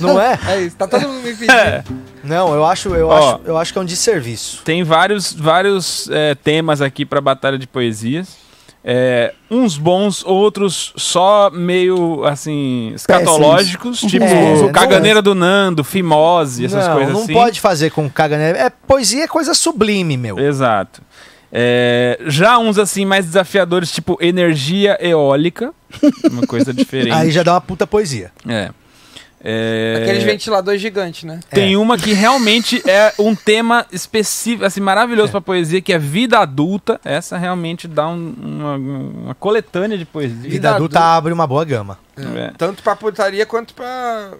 [0.00, 0.38] não é?
[0.48, 2.07] É isso, tá todo mundo me pedindo.
[2.22, 3.16] Não, eu acho, eu Ó.
[3.16, 4.62] acho, eu acho que é um desserviço.
[4.64, 8.36] Tem vários, vários é, temas aqui pra Batalha de Poesias.
[8.84, 14.00] É, uns bons, outros só meio, assim, escatológicos.
[14.00, 17.32] Tipo, É, não Caganeira do Nando, Fimose, essas não, coisas não assim.
[17.32, 18.58] pode fazer com caganeira.
[18.58, 20.38] É poesia, é coisa sublime, meu.
[20.38, 21.02] Exato.
[21.52, 25.72] É, já uns assim mais desafiadores, tipo energia eólica,
[26.30, 27.12] uma coisa diferente.
[27.12, 28.30] Aí já dá uma puta poesia.
[28.46, 28.70] É.
[29.42, 31.38] É, Aqueles ventiladores gigantes, né?
[31.50, 36.38] Tem uma que realmente é um tema específico, assim, maravilhoso pra poesia, que é vida
[36.40, 37.00] adulta.
[37.04, 40.50] Essa realmente dá um- uma, uma coletânea de poesia.
[40.50, 42.52] Vida adulta abre uma boa gama É.
[42.58, 44.32] Tanto pra putaria quanto pra.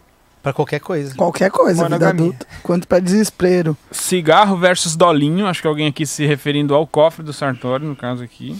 [0.43, 1.15] Pra qualquer coisa.
[1.17, 2.25] Qualquer coisa, vida Monogamia.
[2.25, 2.47] adulta.
[2.63, 3.77] Quanto pra desespero.
[3.91, 8.23] Cigarro versus dolinho, acho que alguém aqui se referindo ao cofre do Sartori, no caso
[8.23, 8.57] aqui.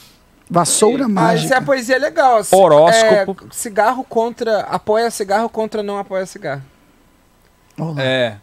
[0.51, 1.63] Vassoura Ah, isso é a mágica.
[1.63, 2.37] poesia legal.
[2.39, 2.57] assim.
[2.57, 3.45] Horóscopo.
[3.45, 4.61] É, cigarro contra.
[4.61, 6.63] Apoia cigarro contra não apoia cigarro.
[7.79, 8.03] Olha lá.
[8.03, 8.37] É.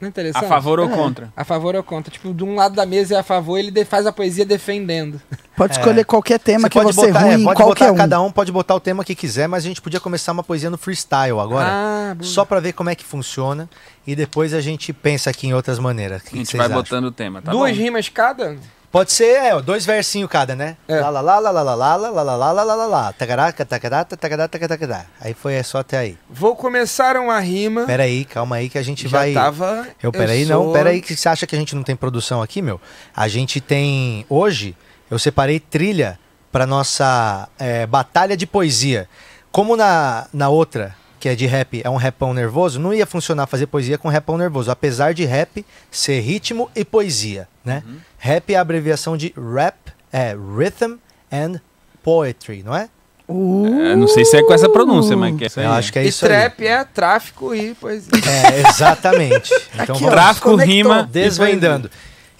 [0.00, 0.44] Não é interessante?
[0.44, 0.96] A favor ou É.
[0.96, 1.32] contra?
[1.36, 2.10] A favor ou contra.
[2.12, 5.20] Tipo, de um lado da mesa é a favor, ele faz a poesia defendendo.
[5.56, 5.78] Pode É.
[5.78, 7.96] escolher qualquer tema que pode você botar, é, ruim, pode qualquer botar, um.
[7.96, 10.68] cada um pode botar o tema que quiser, mas a gente podia começar uma poesia
[10.70, 11.68] no freestyle agora.
[11.70, 13.70] Ah, só pra ver como é que funciona
[14.04, 16.22] e depois a gente pensa aqui em outras maneiras.
[16.22, 16.82] Que A gente vocês vai acham?
[16.82, 17.76] botando o tema, tá Duas bom?
[17.82, 18.56] rimas cada?
[18.92, 20.76] Pode ser, é, dois versinhos cada, né?
[20.86, 21.00] É.
[21.00, 23.50] Lá, lá, lá, lá, lá, lá, lá, lá, lá, lá, lá, lá, lá, lá, tacará,
[23.50, 25.06] tacará.
[25.18, 26.18] Aí foi é só até aí.
[26.28, 27.86] Vou começar uma rima.
[27.86, 29.32] Pera aí, calma aí que a gente Já vai...
[29.32, 29.88] tava.
[30.02, 32.60] Eu, peraí, sou- não, peraí, que você acha que a gente não tem produção aqui,
[32.60, 32.78] meu?
[33.16, 34.26] A gente tem.
[34.28, 34.76] Hoje,
[35.10, 36.18] eu separei trilha
[36.52, 39.08] pra nossa é, batalha de poesia.
[39.50, 43.46] Como na, na outra, que é de rap, é um rapão nervoso, não ia funcionar
[43.46, 47.84] fazer poesia com rapão nervoso, apesar de rap ser ritmo e poesia, né?
[48.18, 49.76] Rap é a abreviação de rap,
[50.12, 50.96] é rhythm
[51.32, 51.60] and
[52.02, 52.88] poetry, não é?
[53.28, 55.66] É, não sei se é com essa pronúncia, mas que é isso aí.
[55.66, 56.28] Eu acho que é e isso aí.
[56.32, 58.10] trap é tráfico e poesia.
[58.52, 59.54] É, exatamente.
[59.74, 60.74] Então Aqui, vamos ó, Tráfico, conectou.
[60.74, 61.08] rima.
[61.10, 61.88] Desvendando.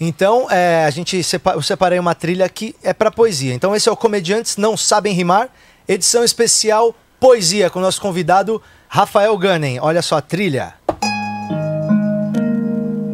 [0.01, 3.55] Então, é, a gente sepa- eu separei uma trilha que é para poesia.
[3.55, 5.49] Então, esse é o Comediantes Não Sabem Rimar,
[5.87, 6.93] edição especial
[7.23, 9.79] Poesia, com o nosso convidado Rafael Gannen.
[9.81, 10.75] Olha só a trilha.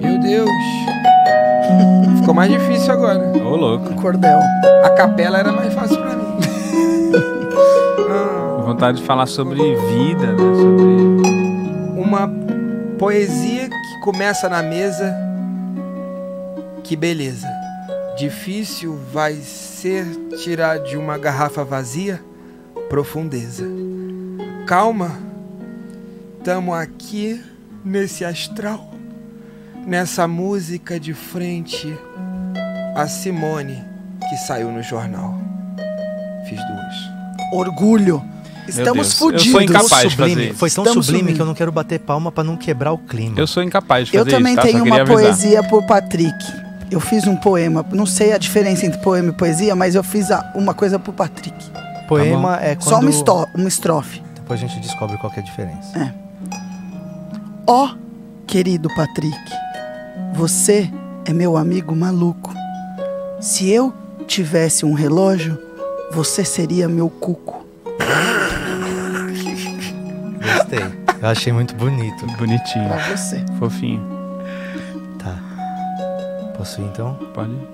[0.01, 0.49] Meu Deus.
[2.19, 3.19] Ficou mais difícil agora.
[3.19, 3.93] Ô, louco.
[3.97, 4.41] Cordel.
[4.83, 6.25] A capela era mais fácil pra mim.
[8.11, 10.55] Ah, Vontade de falar sobre vida, né?
[10.55, 12.01] Sobre.
[12.01, 12.33] uma
[12.99, 15.15] poesia que começa na mesa.
[16.83, 17.47] Que beleza.
[18.17, 20.07] Difícil vai ser
[20.43, 22.23] tirar de uma garrafa vazia
[22.89, 23.67] profundeza.
[24.69, 25.13] Calma.
[26.45, 27.43] Tamo aqui
[27.83, 28.91] nesse astral.
[29.87, 31.97] Nessa música de frente
[32.95, 33.83] a Simone
[34.29, 35.35] que saiu no jornal.
[36.47, 36.95] Fiz duas.
[37.55, 38.23] Orgulho.
[38.69, 39.51] Estamos Deus, eu fodidos.
[39.51, 39.89] sou incapaz.
[39.89, 40.59] Tão de fazer sublime, isso.
[40.59, 41.37] foi tão Estamos sublime sublime.
[41.37, 43.39] que eu não quero bater palma para não quebrar o clima.
[43.41, 44.69] Eu sou incapaz de Eu fazer também isso, tá?
[44.69, 45.17] tenho uma avisar.
[45.17, 46.37] poesia por Patrick.
[46.91, 47.83] Eu fiz um poema.
[47.91, 51.15] Não sei a diferença entre poema e poesia, mas eu fiz a- uma coisa pro
[51.15, 51.57] Patrick.
[52.07, 52.89] Poema é quando...
[52.91, 54.23] Só uma, estó- uma estrofe.
[54.49, 56.15] Depois a gente descobre qual que é a diferença.
[57.67, 57.95] Ó,
[58.47, 59.39] querido Patrick,
[60.33, 60.91] você
[61.27, 62.55] é meu amigo maluco.
[63.43, 63.93] Se eu
[64.27, 65.59] tivesse um relógio,
[66.11, 67.67] você seria meu cuco.
[70.41, 70.81] Gostei.
[71.21, 72.27] Eu achei muito bonito.
[72.39, 72.89] Bonitinho.
[72.89, 73.45] Pra você.
[73.59, 74.03] Fofinho.
[75.19, 75.39] Tá.
[76.57, 77.17] Posso ir então?
[77.35, 77.69] Pode ir.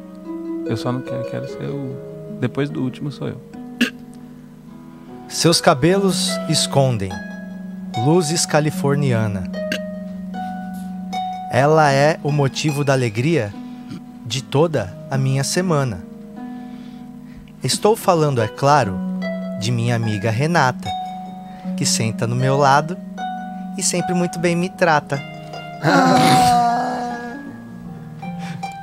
[0.66, 2.36] Eu só não quero, quero ser o.
[2.40, 3.53] Depois do último sou eu.
[5.28, 7.10] Seus cabelos escondem
[8.04, 9.44] luzes californiana.
[11.50, 13.52] Ela é o motivo da alegria
[14.26, 16.00] de toda a minha semana.
[17.62, 18.98] Estou falando, é claro,
[19.60, 20.90] de minha amiga Renata,
[21.76, 22.96] que senta no meu lado
[23.78, 25.22] e sempre muito bem me trata.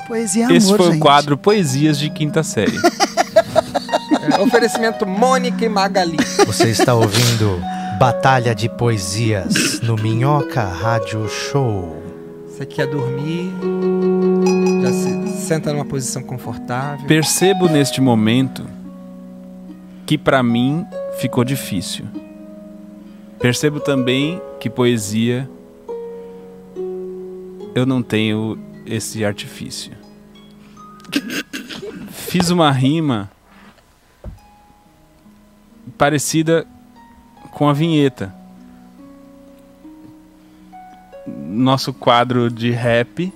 [0.07, 0.97] Poesia é amor, Esse foi gente.
[0.97, 2.77] o quadro Poesias de Quinta Série.
[4.41, 6.17] Oferecimento Mônica e Magali.
[6.47, 7.61] Você está ouvindo
[7.99, 12.01] Batalha de Poesias no Minhoca Rádio Show.
[12.47, 13.53] Você quer dormir?
[14.81, 17.05] Já se senta numa posição confortável.
[17.05, 18.65] Percebo neste momento
[20.07, 20.87] que pra mim
[21.19, 22.05] ficou difícil.
[23.39, 25.47] Percebo também que poesia
[27.75, 28.57] eu não tenho
[28.87, 29.93] esse artifício.
[32.09, 33.29] Fiz uma rima
[36.01, 36.65] parecida
[37.51, 38.33] com a vinheta.
[41.27, 43.31] Nosso quadro de rap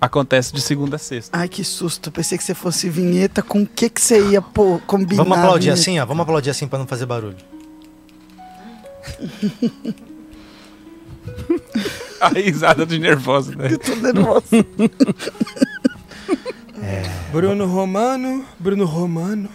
[0.00, 1.36] acontece de segunda a sexta.
[1.36, 2.12] Ai, que susto.
[2.12, 3.42] Pensei que você fosse vinheta.
[3.42, 5.24] Com o que, que você ia pô, combinar?
[5.24, 6.06] Vamos aplaudir assim, ó.
[6.06, 7.38] Vamos aplaudir assim pra não fazer barulho.
[12.20, 13.70] A risada de nervoso, né?
[13.78, 14.46] Tô nervoso.
[17.32, 19.48] Bruno Romano, Bruno Romano,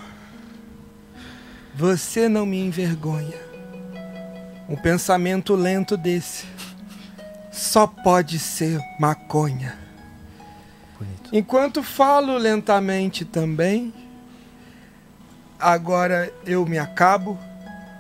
[1.76, 3.40] você não me envergonha.
[4.68, 6.46] Um pensamento lento desse
[7.52, 9.78] só pode ser maconha.
[10.98, 11.30] Bonito.
[11.34, 13.94] Enquanto falo lentamente também,
[15.60, 17.38] agora eu me acabo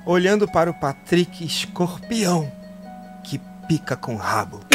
[0.05, 2.49] olhando para o Patrick Escorpião
[3.23, 4.61] que pica com rabo.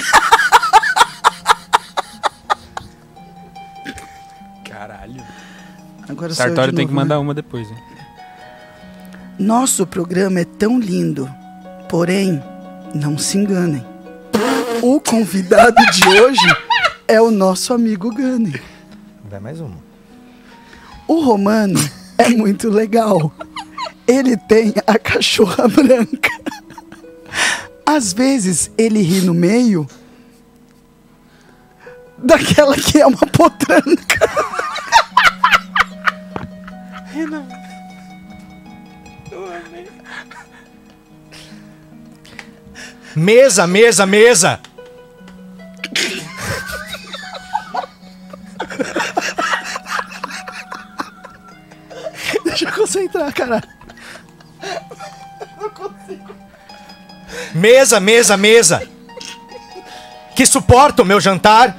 [4.64, 5.24] Caralho.
[6.08, 7.00] Agora Sartório de tem que né?
[7.00, 7.85] mandar uma depois, hein?
[9.38, 11.30] Nosso programa é tão lindo,
[11.90, 12.42] porém,
[12.94, 13.84] não se enganem.
[14.82, 16.56] O convidado de hoje
[17.06, 18.58] é o nosso amigo Gane.
[19.28, 19.76] Vai mais uma.
[21.06, 21.78] O Romano
[22.16, 23.30] é muito legal.
[24.08, 26.30] Ele tem a cachorra branca.
[27.84, 29.86] Às vezes ele ri no meio
[32.16, 34.30] daquela que é uma potranca.
[43.16, 44.60] Mesa, mesa, mesa!
[52.44, 53.62] Deixa eu concentrar, cara.
[55.58, 56.34] Não consigo.
[57.54, 58.86] Mesa, mesa, mesa!
[60.34, 61.74] Que suporta o meu jantar!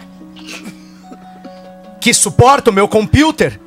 [2.02, 3.60] Que suporta o meu computer!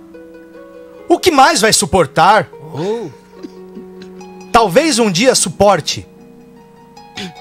[1.09, 2.49] O que mais vai suportar?
[2.53, 3.20] Oh.
[4.52, 6.06] Talvez um dia suporte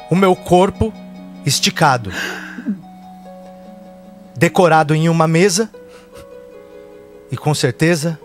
[0.10, 0.94] o meu corpo
[1.46, 2.12] esticado,
[4.36, 5.70] decorado em uma mesa
[7.32, 8.20] e com certeza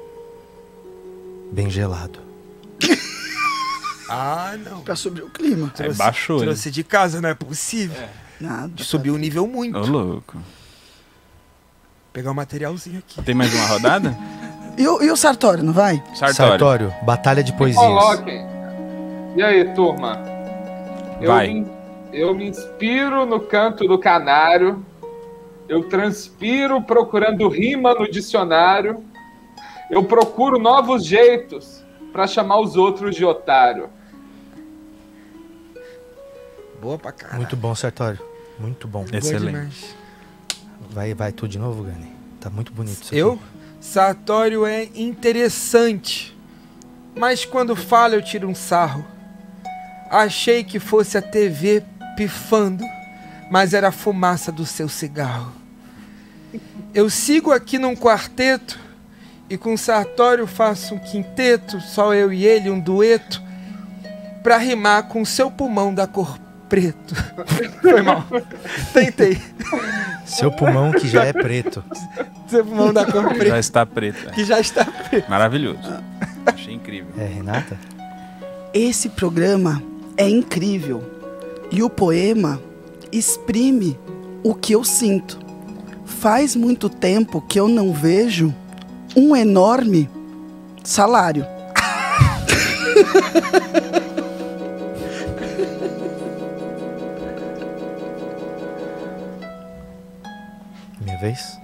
[1.53, 2.21] bem gelado.
[4.09, 4.83] Ah, não.
[4.83, 5.73] Pra subir o clima.
[5.79, 6.43] Aí baixou, hein?
[6.45, 8.01] Trouxe de casa, não é possível.
[8.41, 8.71] Nada.
[8.83, 9.79] Subiu o nível muito.
[9.79, 10.37] Ô, louco.
[12.13, 13.23] Pegar um materialzinho aqui.
[13.23, 14.17] Tem mais uma rodada?
[14.77, 16.03] E o, e o Sartório, não vai?
[16.15, 16.93] Sartório.
[17.03, 17.83] batalha de poesias.
[17.83, 18.54] Coloquem.
[19.37, 20.23] E aí, turma?
[21.21, 21.49] Eu Vai.
[21.49, 21.67] me,
[22.13, 24.85] eu me inspiro no canto do canário.
[25.69, 29.03] Eu transpiro procurando rima no dicionário.
[29.91, 31.83] Eu procuro novos jeitos
[32.13, 33.89] pra chamar os outros de otário.
[36.81, 37.39] Boa pra caralho.
[37.39, 38.21] Muito bom, Sartório.
[38.59, 39.05] Muito bom.
[39.05, 39.97] demais.
[40.91, 42.13] Vai, vai tu de novo, Gani.
[42.41, 43.33] Tá muito bonito isso Eu?
[43.33, 43.43] aqui.
[43.81, 46.37] Sartório é interessante.
[47.17, 49.14] Mas quando fala eu tiro um sarro.
[50.11, 51.83] Achei que fosse a TV
[52.17, 52.85] pifando,
[53.51, 55.53] mas era a fumaça do seu cigarro.
[56.95, 58.79] Eu sigo aqui num quarteto
[59.51, 63.43] e com Sartório faço um quinteto, só eu e ele, um dueto,
[64.43, 67.15] pra rimar com seu pulmão da cor preto.
[67.83, 68.25] Foi mal.
[68.93, 69.41] Tentei.
[70.25, 71.85] Seu pulmão que já é preto.
[72.49, 73.59] Seu pulmão da cor Já preta.
[73.59, 74.29] está preto.
[74.29, 74.33] é.
[74.33, 75.29] Que já está preto.
[75.29, 75.81] Maravilhoso.
[76.47, 77.13] Achei incrível.
[77.19, 77.77] É, Renata?
[78.73, 79.83] Esse programa
[80.17, 81.03] é incrível.
[81.71, 82.63] E o poema
[83.11, 83.99] exprime
[84.43, 85.39] o que eu sinto.
[86.05, 88.55] Faz muito tempo que eu não vejo
[89.17, 90.09] um enorme
[90.83, 91.47] salário.
[101.01, 101.59] Minha vez?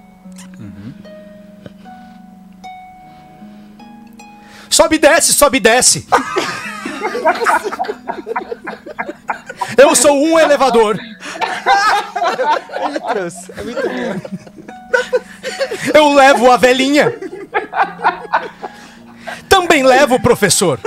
[4.69, 6.07] Sobe e desce, sobe e desce.
[9.77, 10.99] Eu sou um elevador.
[12.83, 13.51] Ele trouxe.
[13.57, 14.21] É muito bom.
[15.93, 17.13] Eu levo a velhinha.
[19.47, 20.79] Também levo o professor.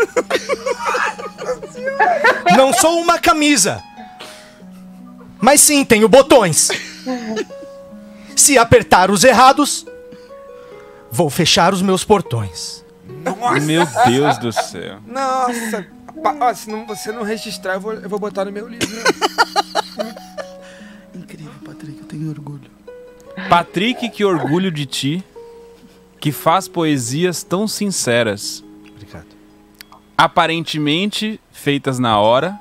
[2.57, 3.83] Não sou uma camisa.
[5.41, 6.71] Mas sim tenho botões.
[8.35, 9.87] Se apertar os errados,
[11.11, 12.85] vou fechar os meus portões.
[13.25, 13.61] Nossa.
[13.61, 14.99] Meu Deus do céu.
[15.07, 15.87] Nossa.
[16.25, 18.89] Ó, se não, você não registrar, eu vou, eu vou botar no meu livro.
[21.15, 22.71] Incrível, Patrick, eu tenho orgulho.
[23.49, 25.25] Patrick, que orgulho de ti,
[26.19, 28.65] que faz poesias tão sinceras.
[28.91, 29.27] Obrigado.
[30.17, 32.59] Aparentemente feitas na hora,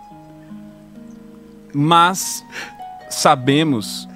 [1.74, 2.44] mas
[3.10, 4.08] sabemos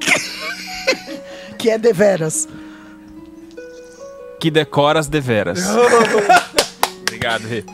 [1.58, 2.48] Que é deveras.
[4.40, 5.64] que decoras deveras.
[7.02, 7.64] Obrigado, Rê.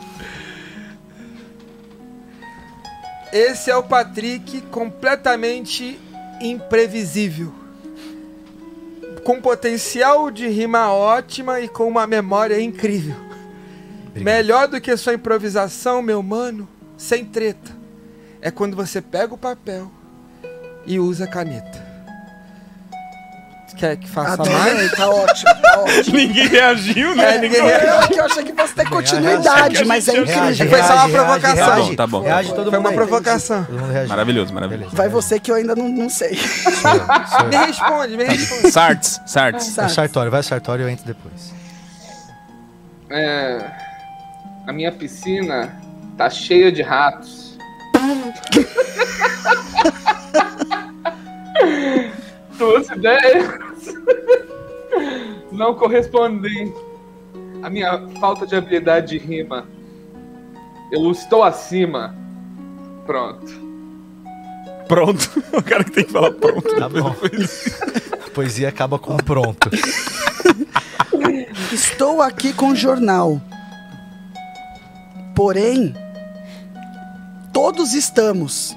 [3.31, 5.99] Esse é o Patrick completamente
[6.41, 7.53] imprevisível.
[9.23, 13.15] Com potencial de rima ótima e com uma memória incrível.
[14.15, 17.77] Melhor do que sua improvisação, meu mano, sem treta.
[18.41, 19.91] É quando você pega o papel
[20.85, 21.88] e usa a caneta.
[23.77, 24.91] Quer que faça Adorei, mais?
[24.91, 26.15] tá ótimo, tá ótimo.
[26.17, 27.35] Ninguém reagiu, né?
[27.35, 28.07] É, ninguém Eu, reagiu.
[28.09, 30.69] que eu achei que fosse ter continuidade, mas é incrível.
[30.69, 31.65] Foi só uma provocação.
[31.65, 32.21] Tá bom, tá bom.
[32.21, 32.95] Reage todo Foi uma aí.
[32.95, 33.63] provocação.
[33.63, 34.09] Todo mundo reage.
[34.09, 34.95] Maravilhoso, maravilhoso.
[34.95, 36.37] Vai você que eu ainda não, não sei.
[37.49, 38.71] Me responde, me responde.
[38.71, 39.77] Sartes, Sartes.
[39.77, 41.53] É o Sartório, vai Sartório eu entro depois.
[43.09, 43.65] É,
[44.67, 45.73] a minha piscina
[46.17, 47.57] tá cheia de ratos.
[52.57, 52.87] Tuas
[55.51, 56.73] não correspondem
[57.61, 59.67] à minha falta de habilidade de rima.
[60.91, 62.15] Eu estou acima.
[63.05, 63.69] Pronto.
[64.87, 65.29] Pronto.
[65.53, 66.75] O cara que tem que falar pronto.
[66.75, 67.15] Tá bom.
[68.25, 69.69] A poesia acaba com pronto.
[71.71, 73.39] Estou aqui com o jornal.
[75.35, 75.93] Porém,
[77.53, 78.75] todos estamos.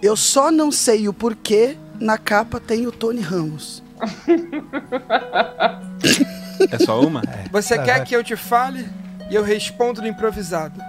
[0.00, 3.82] Eu só não sei o porquê na capa tem o Tony Ramos.
[6.70, 7.22] É só uma?
[7.52, 8.06] Você Vai, quer vai.
[8.06, 8.88] que eu te fale
[9.30, 10.80] e eu respondo no improvisado.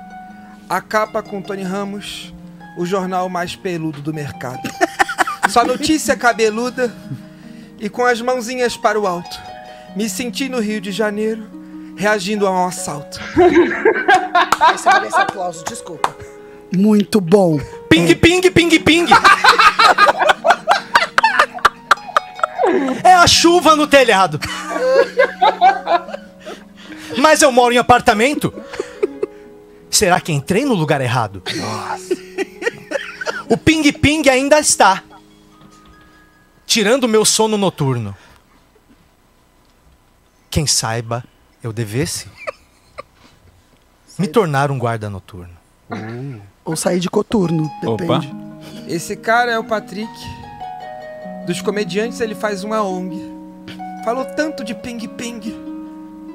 [0.68, 2.34] A capa com Tony Ramos,
[2.78, 4.62] o jornal mais peludo do mercado.
[5.50, 6.94] Só notícia cabeluda
[7.80, 9.40] e com as mãozinhas para o alto.
[9.96, 11.48] Me senti no Rio de Janeiro,
[11.98, 13.20] reagindo a um assalto.
[14.76, 16.16] Esse merece aplauso, desculpa.
[16.76, 17.60] Muito bom.
[17.90, 19.08] Ping, ping, ping, ping.
[23.04, 24.40] É a chuva no telhado.
[27.18, 28.54] Mas eu moro em apartamento?
[29.90, 31.42] Será que entrei no lugar errado?
[31.56, 32.16] Nossa.
[33.50, 35.04] O ping-ping ainda está.
[36.66, 38.16] Tirando o meu sono noturno.
[40.52, 41.24] Quem saiba,
[41.64, 42.28] eu devesse
[44.18, 45.58] me tornar um guarda noturno.
[46.64, 48.32] Ou sair de coturno, depende.
[48.88, 50.12] Esse cara é o Patrick.
[51.50, 53.20] Dos comediantes, ele faz uma ONG.
[54.06, 55.42] Falou tanto de ping-ping,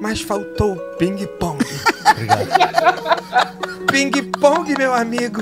[0.01, 1.63] mas faltou ping-pong.
[3.89, 5.41] Ping-pong, meu amigo.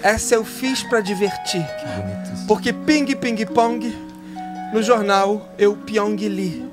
[0.00, 1.66] Essa eu fiz pra divertir.
[2.46, 3.92] Porque ping-ping-pong,
[4.72, 6.70] no jornal, eu pyong-li.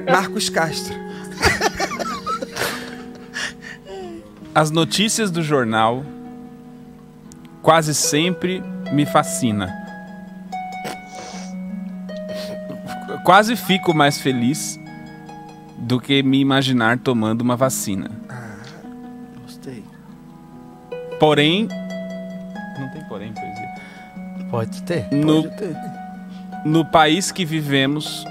[0.10, 0.94] Marcos Castro.
[4.54, 6.02] As notícias do jornal
[7.64, 8.62] quase sempre
[8.92, 9.74] me fascina.
[13.24, 14.78] Quase fico mais feliz
[15.78, 18.10] do que me imaginar tomando uma vacina.
[19.42, 19.82] Gostei.
[21.18, 21.66] Porém,
[22.78, 23.74] não tem porém, poesia.
[24.50, 25.08] Pode ter.
[25.10, 25.76] No, Pode ter.
[26.66, 28.26] no país que vivemos,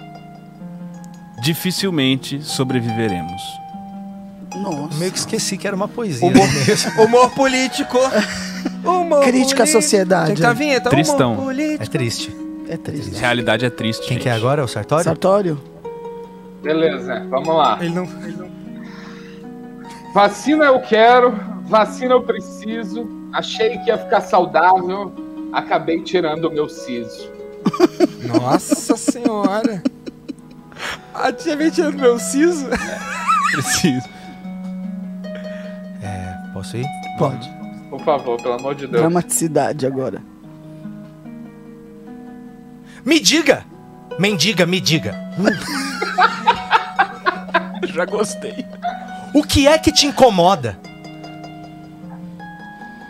[1.42, 3.42] dificilmente sobreviveremos.
[4.56, 4.96] Nossa.
[5.00, 6.28] Meio que esqueci que era uma poesia.
[6.28, 6.48] Humor,
[7.04, 7.98] humor político.
[8.84, 10.28] Humor Crítica à sociedade.
[10.28, 10.90] Tem que tá a vinheta.
[10.90, 11.50] Tristão.
[11.52, 12.36] É triste.
[12.68, 13.20] É triste.
[13.20, 14.02] Realidade é triste.
[14.02, 14.24] Quem gente.
[14.24, 14.62] que é agora?
[14.62, 15.04] É o Sartório?
[15.04, 15.62] Sartório?
[16.62, 17.78] Beleza, vamos lá.
[17.82, 18.52] Ele não, ele não...
[20.14, 21.34] Vacina eu quero,
[21.66, 23.10] vacina eu preciso.
[23.34, 25.12] Achei que ia ficar saudável,
[25.52, 27.30] acabei tirando o meu siso.
[28.26, 29.82] Nossa senhora.
[31.14, 32.68] A tia vem tirando meu siso.
[33.52, 34.08] Preciso.
[36.02, 36.86] É, posso ir?
[37.18, 37.63] Pode.
[38.04, 39.00] Por favor, pelo amor de Deus.
[39.00, 40.22] Dramaticidade agora.
[43.06, 43.66] Me diga!
[44.20, 45.16] Mendiga, me diga.
[47.86, 48.66] Já gostei.
[49.34, 50.78] O que é que te incomoda?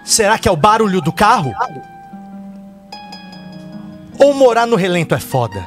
[0.06, 1.52] Será que é o barulho do carro?
[4.20, 5.66] Ou morar no relento é foda?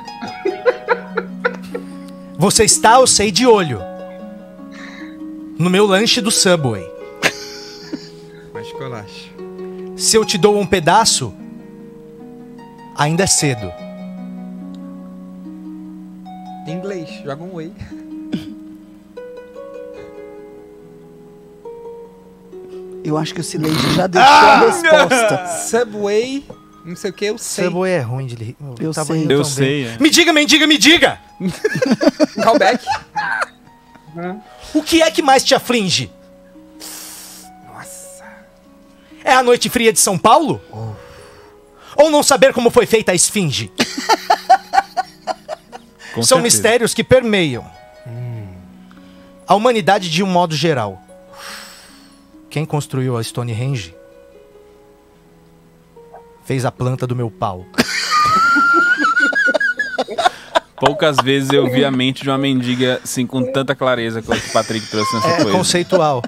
[2.39, 3.81] Você está, eu sei, de olho.
[5.59, 6.96] No meu lanche do Subway.
[9.97, 11.35] Se eu te dou um pedaço,
[12.95, 13.73] ainda é cedo.
[16.67, 17.73] Em inglês, joga um whey.
[23.05, 25.47] Eu acho que o silêncio já deixou a resposta.
[25.69, 26.45] Subway,
[26.85, 27.65] não sei o que, eu sei.
[27.65, 28.57] Subway é ruim de rir.
[28.81, 29.27] Eu tava sei.
[29.29, 29.99] Eu sei, é.
[29.99, 31.21] Me diga, mendiga, me diga!
[32.43, 32.85] Callback.
[34.75, 36.11] O que é que mais te aflige?
[39.27, 40.61] É a noite fria de São Paulo?
[41.97, 43.73] Ou não saber como foi feita a esfinge?
[46.15, 46.41] São certeza.
[46.43, 47.67] mistérios que permeiam
[49.47, 51.01] a humanidade de um modo geral.
[52.49, 53.95] Quem construiu a Stonehenge
[56.45, 57.67] fez a planta do meu pau.
[60.79, 64.53] Poucas vezes eu vi a mente de uma mendiga assim com tanta clareza quanto o
[64.53, 65.53] Patrick trouxe nessa É coisa.
[65.53, 66.23] conceitual.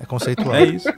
[0.00, 0.54] É conceitual.
[0.54, 0.88] É isso.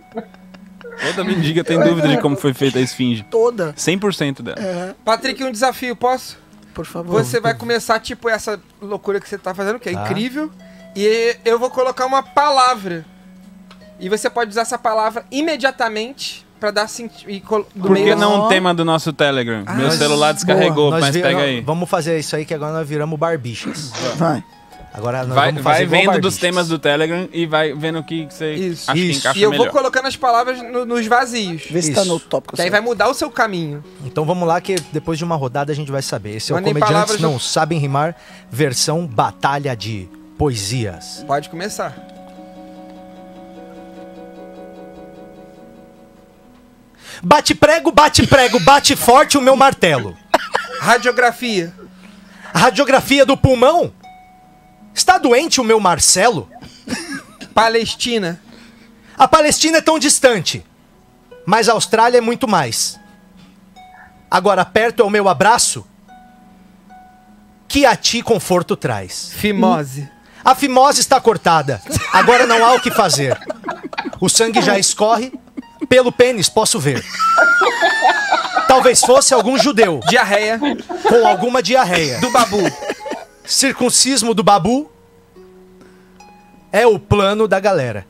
[1.01, 3.23] Toda mendiga tem dúvida de como foi feita a esfinge.
[3.31, 3.73] Toda.
[3.75, 4.97] 100% dela.
[5.05, 6.39] Patrick, um desafio, posso?
[6.75, 7.23] Por favor.
[7.25, 10.03] Você vai começar, tipo, essa loucura que você tá fazendo, que é Tá.
[10.05, 10.51] incrível.
[10.95, 13.05] E eu vou colocar uma palavra.
[13.99, 17.41] E você pode usar essa palavra imediatamente pra dar sentido.
[17.81, 19.65] Por que não um tema do nosso Telegram?
[19.77, 21.61] Meu celular descarregou, Nós mas pega aí.
[21.61, 23.91] Vamos fazer isso aí que agora nós viramos barbichas.
[24.17, 24.43] Vai.
[24.97, 28.03] Agora nós Vai, vamos fazer vai vendo dos temas do Telegram e vai vendo o
[28.05, 28.91] que você Isso.
[28.91, 29.19] acha que Isso.
[29.21, 29.65] encaixa E eu melhor.
[29.65, 31.65] vou colocando as palavras no- nos vazios.
[31.71, 32.11] Vê se tá Isso.
[32.11, 32.73] no tópico Que aí certo.
[32.73, 33.85] vai mudar o seu caminho.
[34.07, 36.37] Então vamos lá que depois de uma rodada a gente vai saber.
[36.37, 38.17] Esse é o Mandem Comediantes Não Sabem Rimar,
[38.51, 40.09] versão Batalha de
[40.39, 41.23] Poesias.
[41.27, 41.95] Pode começar.
[47.23, 50.17] Bate prego, bate prego, bate forte o meu martelo.
[50.81, 51.73] Radiografia.
[52.53, 53.93] A radiografia do pulmão?
[54.97, 56.51] Está doente o meu Marcelo?
[57.55, 58.41] Palestina.
[59.17, 60.65] A Palestina é tão distante,
[61.45, 62.99] mas a Austrália é muito mais.
[64.31, 65.87] Agora perto é o meu abraço,
[67.69, 69.33] que a ti conforto traz.
[69.35, 70.09] Fimose.
[70.43, 73.39] A fimose está cortada, agora não há o que fazer.
[74.19, 75.31] O sangue já escorre.
[75.91, 77.05] Pelo pênis, posso ver.
[78.67, 80.01] Talvez fosse algum judeu.
[80.09, 80.59] Diarreia.
[81.07, 82.19] Com alguma diarreia.
[82.19, 82.59] Do babu.
[83.47, 84.91] Circuncismo do babu.
[86.73, 88.07] É o plano da galera.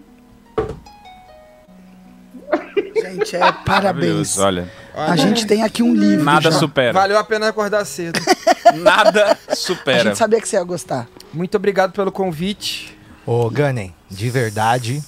[3.00, 4.38] Gente, é parabéns.
[4.38, 6.24] Olha, A gente tem aqui um livro.
[6.24, 6.58] nada já.
[6.58, 6.92] supera.
[6.92, 8.18] Valeu a pena acordar cedo.
[8.82, 10.02] Nada A supera.
[10.02, 11.06] gente sabia que você ia gostar.
[11.32, 12.98] Muito obrigado pelo convite.
[13.24, 15.00] Ô, Ganem, de verdade,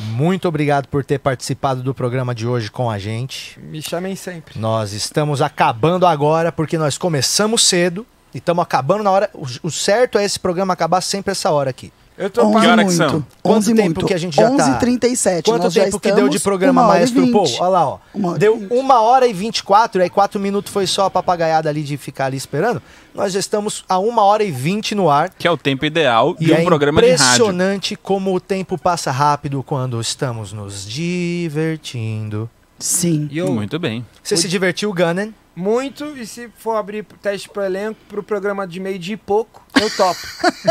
[0.00, 3.60] muito obrigado por ter participado do programa de hoje com a gente.
[3.60, 4.58] Me chamem sempre.
[4.58, 9.30] Nós estamos acabando agora porque nós começamos cedo e estamos acabando na hora.
[9.34, 11.92] O, o certo é esse programa acabar sempre essa hora aqui.
[12.18, 12.96] Eu tô 11 Que hora que muito.
[12.96, 13.06] são?
[13.16, 14.06] 11 Quanto tempo muito.
[14.06, 14.80] que a gente já tá?
[14.80, 15.44] 11h37.
[15.44, 17.46] Quanto Nós já tempo que deu de programa uma hora e Maestro Paul?
[17.46, 17.60] 20.
[17.60, 17.98] Olha lá, ó.
[18.14, 18.70] Uma hora e Deu 20.
[18.70, 22.36] uma hora e 24, aí quatro minutos foi só a papagaiada ali de ficar ali
[22.36, 22.82] esperando.
[23.14, 25.30] Nós já estamos a uma hora e 20 no ar.
[25.38, 27.24] Que é o tempo ideal E de um é programa de rádio.
[27.24, 32.48] impressionante como o tempo passa rápido quando estamos nos divertindo.
[32.78, 33.26] Sim.
[33.30, 34.04] E eu, Muito bem.
[34.22, 35.30] Você se divertiu, Gunnan?
[35.54, 39.62] Muito, e se for abrir teste pro elenco, pro programa de meio dia e pouco,
[39.80, 40.20] eu topo.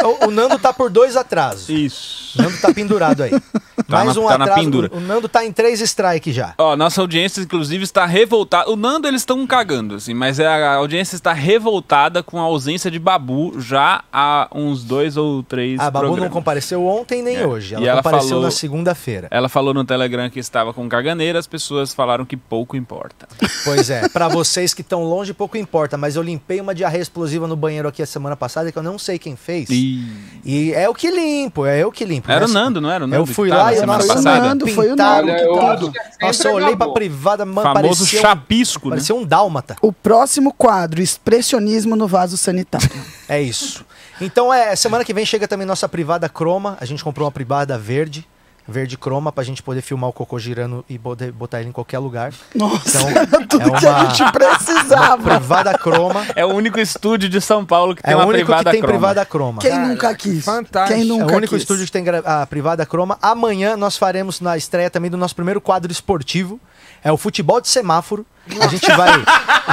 [0.24, 1.70] o, o Nando tá por dois atrasos.
[1.70, 2.40] Isso.
[2.40, 3.32] O Nando tá pendurado aí.
[3.88, 4.62] Tá Mais na- um tá na atraso.
[4.62, 4.90] pendura.
[4.94, 6.54] O, o Nando tá em três strike já.
[6.58, 8.70] Ó, nossa audiência, inclusive, está revoltada.
[8.70, 12.90] O Nando, eles estão cagando, assim, mas é, a audiência está revoltada com a ausência
[12.90, 16.34] de Babu já há uns dois ou três A Babu não programas.
[16.34, 17.46] compareceu ontem nem É.
[17.46, 17.76] hoje.
[17.76, 19.28] Ela, E ela compareceu falou- na segunda-feira.
[19.30, 23.28] Ela falou no Telegram que estava com caganeira, as pessoas falaram que pouco importa.
[23.66, 27.48] Pois é, pra vocês que estão longe, pouco importa, mas eu limpei uma diarreia explosiva
[27.48, 29.70] no banheiro aqui a semana passada que eu não sei quem fez.
[29.70, 30.06] E...
[30.44, 32.32] E é o que limpo, é eu que limpo.
[32.32, 32.46] Era né?
[32.46, 33.22] o Nando, não era o Nando?
[33.22, 34.22] Eu fui lá e eu semana Foi o?
[34.22, 35.32] Nando, foi o Nando.
[35.32, 35.94] Tudo.
[36.20, 38.96] é Nossa, eu olhei pra privada, mano, Famoso parecia, um- chapisco, né?
[38.96, 39.76] parecia um dálmata.
[39.82, 42.90] O próximo quadro, expressionismo no vaso sanitário.
[43.28, 43.86] É isso.
[44.20, 46.78] Então, é, semana que vem chega também nossa privada croma.
[46.80, 48.28] A gente comprou uma privada verde,
[48.72, 52.00] verde croma, pra gente poder filmar o cocô girando e poder botar ele em qualquer
[52.00, 52.34] lugar.
[52.56, 55.38] Nossa, Então, tudo é que a uma- gente precisava.
[55.38, 56.26] Privada croma.
[56.36, 58.72] É o único estúdio de São Paulo que tem É o uma único que privada
[58.72, 58.94] tem croma.
[58.94, 59.62] privada croma.
[59.62, 60.44] Quem Cara, nunca quis?
[60.46, 60.94] fantástico.
[61.00, 61.62] Quem É nunca o único quis?
[61.64, 63.18] estúdio que tem a privada croma.
[63.22, 66.60] Amanhã nós faremos na estreia também do nosso primeiro quadro esportivo.
[67.04, 68.26] É o futebol de semáforo.
[68.60, 69.24] A gente vai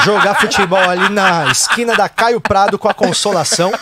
[0.05, 3.73] jogar futebol ali na esquina da Caio Prado com a consolação.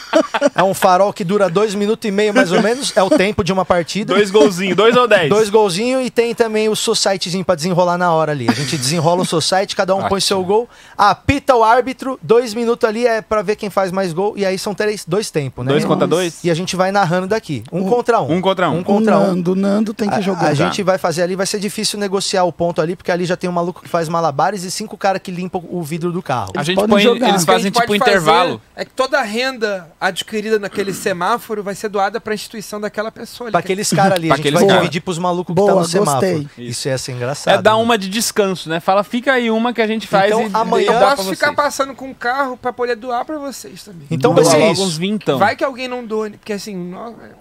[0.55, 2.93] É um farol que dura dois minutos e meio, mais ou menos.
[2.97, 4.15] É o tempo de uma partida.
[4.15, 5.29] Dois golzinhos, dois ou dez?
[5.29, 8.49] Dois golzinhos e tem também o societyzinho pra desenrolar na hora ali.
[8.49, 12.89] A gente desenrola o society, cada um põe seu gol, apita o árbitro, dois minutos
[12.89, 15.73] ali é pra ver quem faz mais gol, e aí são três, dois tempos, né?
[15.73, 16.43] Dois contra dois?
[16.45, 17.65] E a gente vai narrando daqui.
[17.73, 18.33] Um, contra um.
[18.37, 18.77] Um contra um.
[18.77, 19.27] Um O contra um.
[19.27, 20.47] Nando, o Nando tem que A, jogar.
[20.47, 23.37] a gente vai fazer ali, vai ser difícil negociar o ponto ali, porque ali já
[23.37, 26.53] tem um maluco que faz malabares e cinco caras que limpam o vidro do carro.
[26.57, 27.29] A gente põe, jogar.
[27.31, 28.61] eles que a fazem gente tipo um intervalo.
[28.75, 33.47] É que toda a renda adquirida naquele semáforo vai ser doada pra instituição daquela pessoa.
[33.49, 33.53] ali.
[33.53, 34.81] Pra aqueles caras ali, a Pra gente aqueles vai cara.
[34.81, 36.43] dividir pros malucos que Boa, tá no semáforo.
[36.43, 36.67] gostei.
[36.67, 37.55] Isso ia ser engraçado.
[37.59, 37.83] É dar né?
[37.83, 38.81] uma de descanso, né?
[38.81, 41.95] Fala, fica aí uma que a gente faz Então, e amanhã- Eu posso ficar passando
[41.95, 44.07] com o carro pra poder doar pra vocês também.
[44.11, 44.83] Então vai ser isso.
[44.83, 45.39] uns vintão.
[45.39, 46.95] Vai que alguém não doe, porque assim,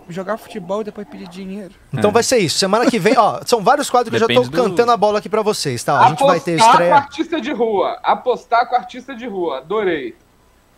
[0.09, 1.73] jogar futebol e depois pedir dinheiro.
[1.97, 2.57] Então vai ser isso.
[2.57, 4.97] Semana que vem, ó, são vários quadros que eu já tô Depende do- cantando a
[4.97, 5.99] bola aqui pra vocês, tá?
[5.99, 6.95] A gente vai ter Apostar com estreia.
[6.95, 7.99] artista de rua.
[8.03, 9.57] Apostar com artista de rua.
[9.59, 10.15] Adorei.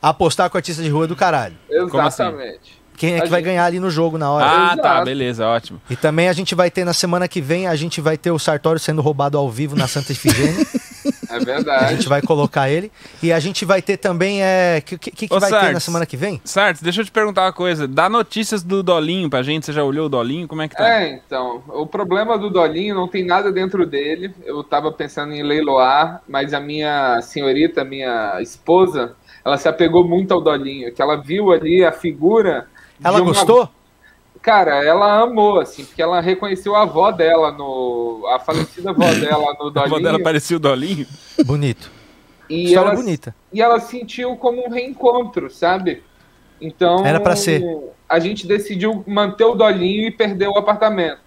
[0.02, 1.56] Apostar com artista de rua é do caralho.
[1.70, 1.84] Assim?
[1.86, 2.78] Exatamente.
[2.96, 4.46] Quem é que vai gente- ganhar ali no jogo na hora?
[4.46, 5.06] Ah, tá, Exato.
[5.06, 5.82] beleza, ótimo.
[5.90, 8.40] E também a gente vai ter na semana que vem, a gente vai ter o
[8.40, 10.66] Sartório sendo roubado ao vivo na Santa Ifigênia.
[11.30, 11.96] É a verdade.
[11.96, 12.92] gente vai colocar ele.
[13.22, 14.42] E a gente vai ter também.
[14.44, 15.84] É, que que, que Ô, vai ter na Sartes.
[15.84, 16.42] semana que vem?
[16.44, 17.88] Certo, deixa eu te perguntar uma coisa.
[17.88, 19.66] Dá notícias do Dolinho pra gente.
[19.66, 20.48] Você já olhou o Dolinho?
[20.48, 20.88] Como é que tá?
[20.88, 24.34] É, então, o problema do Dolinho não tem nada dentro dele.
[24.46, 30.34] Eu tava pensando em leiloar, mas a minha senhorita, minha esposa, ela se apegou muito
[30.34, 32.68] ao Dolinho, que ela viu ali a figura.
[33.04, 33.70] Ela de uma- gostou?
[34.48, 38.26] Cara, ela amou, assim, porque ela reconheceu a avó dela no.
[38.34, 39.80] a falecida avó dela no A Dolinho.
[39.84, 41.06] avó dela parecia o Dolinho?
[41.46, 41.92] Bonito.
[42.50, 43.36] e História ela, bonita.
[43.52, 46.02] e ela sentiu como um reencontro, sabe?
[46.62, 47.06] Então.
[47.06, 47.62] Era pra ser.
[48.08, 51.20] A gente decidiu manter o Dolinho e perder o apartamento.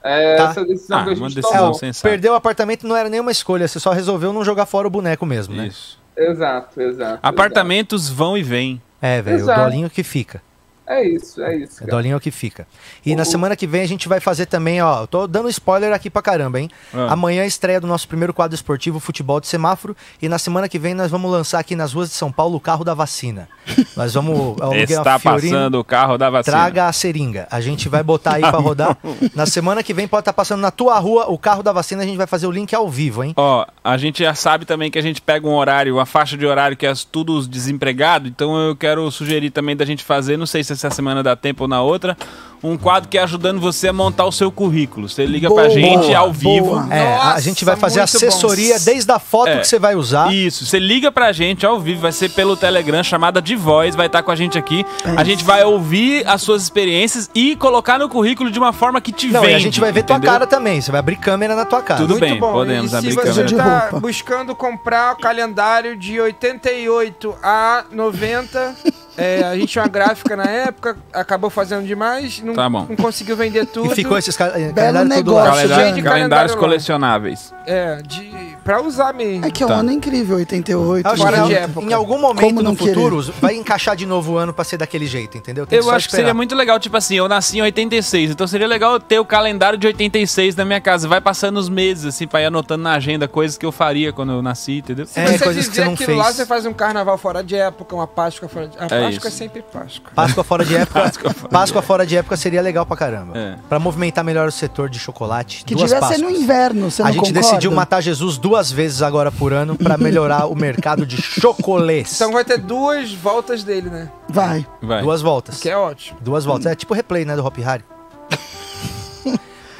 [0.00, 0.44] É Tá.
[0.50, 1.74] essa decisão Ah, que a gente tomou.
[1.74, 2.08] sensata.
[2.08, 5.26] Perdeu o apartamento não era nenhuma escolha, você só resolveu não jogar fora o boneco
[5.26, 5.66] mesmo, né?
[5.66, 5.98] Isso.
[6.16, 7.18] Exato, exato.
[7.20, 8.80] Apartamentos vão e vêm.
[9.02, 9.60] É, velho, o Exato.
[9.62, 10.40] Dolinho que fica.
[10.86, 11.76] É isso, é isso.
[11.76, 11.90] O cara.
[11.90, 12.66] Dolinho é o que fica.
[13.04, 15.02] E na semana que vem a gente vai fazer também, ó.
[15.02, 16.68] eu Tô dando spoiler aqui pra caramba, hein?
[16.92, 17.12] Ah.
[17.12, 19.96] Amanhã é a estreia do nosso primeiro quadro esportivo, Futebol de Semáforo.
[20.20, 22.60] E na semana que vem nós vamos lançar aqui nas ruas de São Paulo o
[22.60, 23.48] carro da vacina.
[23.96, 24.56] Nós vamos.
[24.58, 26.56] uma Está Fiorino, passando o carro da vacina.
[26.56, 27.48] Traga a seringa.
[27.50, 28.98] A gente vai botar aí pra rodar.
[29.34, 32.02] Na semana que vem pode estar passando na tua rua o carro da vacina.
[32.02, 33.32] A gente vai fazer o link ao vivo, hein?
[33.36, 36.44] Ó, a gente já sabe também que a gente pega um horário, uma faixa de
[36.44, 40.46] horário que é tudo os desempregados, então eu quero sugerir também da gente fazer, não
[40.46, 42.16] sei se sei se a semana dá tempo ou na outra.
[42.62, 45.06] Um quadro que é ajudando você a montar o seu currículo.
[45.06, 46.64] Você liga Boa, pra gente ao vivo.
[46.68, 46.88] boa.
[46.90, 49.58] É, a gente vai fazer assessoria desde a foto É.
[49.58, 50.32] que você vai usar.
[50.32, 54.06] Isso, você liga pra gente ao vivo, vai ser pelo Telegram, chamada de voz, vai
[54.06, 54.82] estar com a gente aqui.
[55.14, 59.12] A gente vai ouvir as suas experiências e colocar no currículo de uma forma que
[59.12, 59.52] te Não, vende.
[59.52, 60.32] e a gente vai ver tua entendeu?
[60.32, 60.80] cara também.
[60.80, 62.00] Você vai abrir câmera na tua cara.
[62.00, 63.34] Tudo bem, Bom, podemos e abrir se câmera.
[63.48, 68.74] você tá buscando comprar o calendário de 88 a 90,
[69.16, 73.36] é, a gente tinha uma gráfica na época, acabou fazendo demais, não, Tá não conseguiu
[73.36, 73.92] vender tudo.
[73.92, 75.44] E ficou esses calendário tudo lá.
[75.46, 76.58] Calendário- calendários calendário lá.
[76.60, 77.54] colecionáveis.
[77.66, 79.44] É, de, pra usar mesmo.
[79.44, 79.74] É que é um Tá.
[79.76, 81.06] ano incrível, 88.
[81.06, 81.86] Acho Fora que de em- época.
[81.86, 82.94] em algum momento não no querer?
[82.94, 85.66] futuro vai encaixar de novo o ano pra ser daquele jeito, entendeu?
[85.66, 88.46] Tem Eu só acho que seria muito legal, tipo assim, eu nasci em 86, então
[88.46, 91.06] seria legal eu ter o calendário de 86 na minha casa.
[91.06, 94.32] Vai passando os meses, assim, pra ir anotando na agenda coisas que eu faria quando
[94.32, 95.06] eu nasci, entendeu?
[95.06, 98.68] Se você fizer aquilo lá, você faz um carnaval fora de época, uma Páscoa fora
[98.68, 98.78] de...
[98.78, 99.30] A É Páscoa é isso.
[99.30, 100.10] sempre Páscoa.
[100.14, 101.12] Páscoa fora de época.
[101.50, 103.36] Páscoa fora de época seria legal pra caramba.
[103.36, 103.56] É.
[103.68, 105.64] Pra movimentar melhor o setor de chocolate.
[105.64, 107.40] Que duas devia ser no inverno, você A não gente concorda?
[107.40, 112.14] decidiu matar Jesus duas vezes agora por ano pra melhorar o mercado de chocolês.
[112.14, 114.10] Então vai ter duas voltas dele, né?
[114.28, 114.66] Vai.
[115.02, 115.60] Duas voltas.
[115.60, 116.18] Que é ótimo.
[116.20, 116.66] Duas voltas.
[116.66, 117.84] É tipo replay, né, do Hop Harry.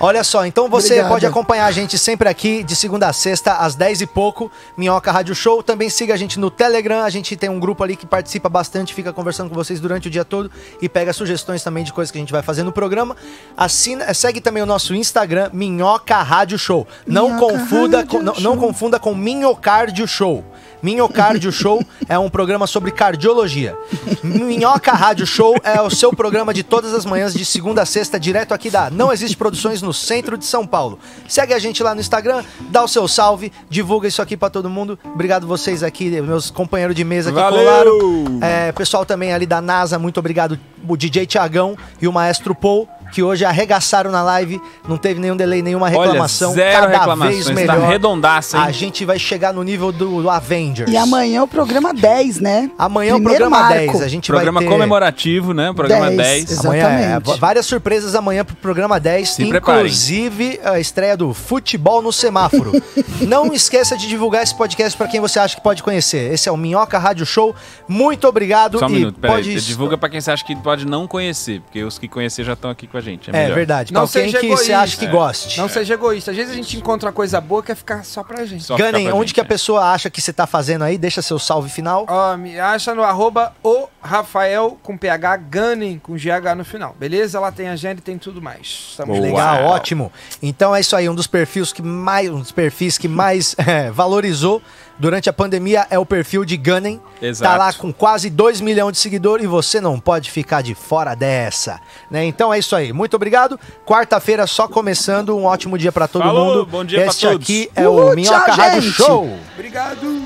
[0.00, 1.08] Olha só, então você Obrigado.
[1.08, 5.12] pode acompanhar a gente sempre aqui de segunda a sexta, às 10 e pouco, Minhoca
[5.12, 5.62] Rádio Show.
[5.62, 8.92] Também siga a gente no Telegram, a gente tem um grupo ali que participa bastante,
[8.92, 10.50] fica conversando com vocês durante o dia todo
[10.82, 13.16] e pega sugestões também de coisas que a gente vai fazer no programa.
[13.56, 16.86] Assina, segue também o nosso Instagram, Minhoca Rádio Show.
[17.06, 20.44] Não confunda, com, não, não confunda com Minhocardio Show.
[20.84, 23.74] Minhocardio Show é um programa sobre cardiologia.
[24.22, 28.20] Minhoca Rádio Show é o seu programa de todas as manhãs, de segunda a sexta,
[28.20, 30.98] direto aqui da Não Existe Produções no centro de São Paulo.
[31.26, 34.68] Segue a gente lá no Instagram, dá o seu salve, divulga isso aqui pra todo
[34.68, 34.98] mundo.
[35.06, 37.60] Obrigado vocês aqui, meus companheiros de mesa que Valeu!
[37.64, 38.38] colaram.
[38.42, 40.60] É, pessoal também ali da NASA, muito obrigado.
[40.86, 44.60] O DJ Tiagão e o Maestro Paul, que hoje arregaçaram na live.
[44.88, 46.50] Não teve nenhum delay, nenhuma reclamação.
[46.50, 47.88] Olha, zero cada reclamações, vez tá melhor.
[47.88, 48.64] redondaça, hein?
[48.66, 50.90] A gente vai chegar no nível do, do Avengers.
[50.90, 52.70] E amanhã é o programa 10, né?
[52.76, 53.92] Amanhã é o Primeiro programa marco.
[53.92, 54.02] 10.
[54.02, 54.72] A gente Programa vai ter...
[54.74, 55.72] comemorativo, né?
[55.72, 56.16] Programa 10.
[56.16, 57.40] 10, Amanhã é, Exatamente.
[57.40, 59.80] várias surpresas amanhã pro programa 10, Se preparem.
[59.82, 62.72] inclusive a estreia do Futebol no Semáforo.
[63.28, 66.32] Não esqueça de divulgar esse podcast para quem você acha que pode conhecer.
[66.32, 67.54] Esse é o Minhoca Rádio Show.
[67.86, 69.36] Muito obrigado Só um e minuto, peraí.
[69.36, 72.54] pode Divulga pra quem você acha que pode não conhecer, porque os que conhecer já
[72.54, 73.03] estão aqui com a gente.
[73.10, 73.54] É, É melhor.
[73.54, 73.92] verdade.
[73.92, 74.66] Não seja que egoísta.
[74.66, 75.08] você acha que É.
[75.10, 75.58] goste.
[75.58, 76.30] Não seja egoísta.
[76.30, 78.64] Às vezes a gente encontra uma coisa boa que quer ficar só pra gente.
[78.64, 79.46] Só ficar Gunning, pra onde gente, que a é.
[79.46, 80.96] pessoa acha que você tá fazendo aí?
[80.98, 82.06] Deixa seu salve final.
[82.08, 86.94] Ó, me acha no arroba o Rafael com PH Gunning com GH no final.
[86.98, 87.40] Beleza?
[87.40, 88.88] Lá tem agenda e tem tudo mais.
[88.90, 89.28] Estamos Boa.
[89.28, 89.70] Legal, Uau.
[89.72, 90.12] ótimo.
[90.42, 93.90] Então é isso aí, um dos perfis que mais, um dos perfis que mais é,
[93.92, 94.62] valorizou
[94.98, 97.00] durante a pandemia é o perfil de Gunning.
[97.20, 97.50] Exato.
[97.50, 101.14] Tá lá com quase 2 milhões de seguidores e você não pode ficar de fora
[101.14, 101.80] dessa,
[102.10, 102.24] né?
[102.24, 102.92] Então é isso aí.
[102.92, 103.58] Muito obrigado.
[103.86, 106.66] Quarta-feira só começando, um ótimo dia pra todo Falou, mundo.
[106.66, 107.42] bom dia pra este todos.
[107.42, 108.94] aqui é Uh, o Minhoca tchau, Rádio gente.
[108.94, 109.38] Show.
[109.54, 110.22] Obrigado.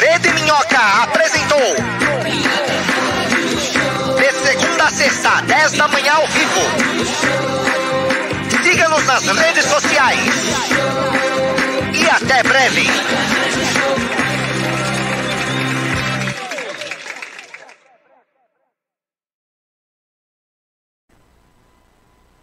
[0.00, 1.58] Rede Minhoca apresentou.
[4.16, 7.55] De segunda a sexta, 10 da manhã ao vivo
[9.06, 10.18] nas redes sociais.
[11.94, 12.90] E até breve.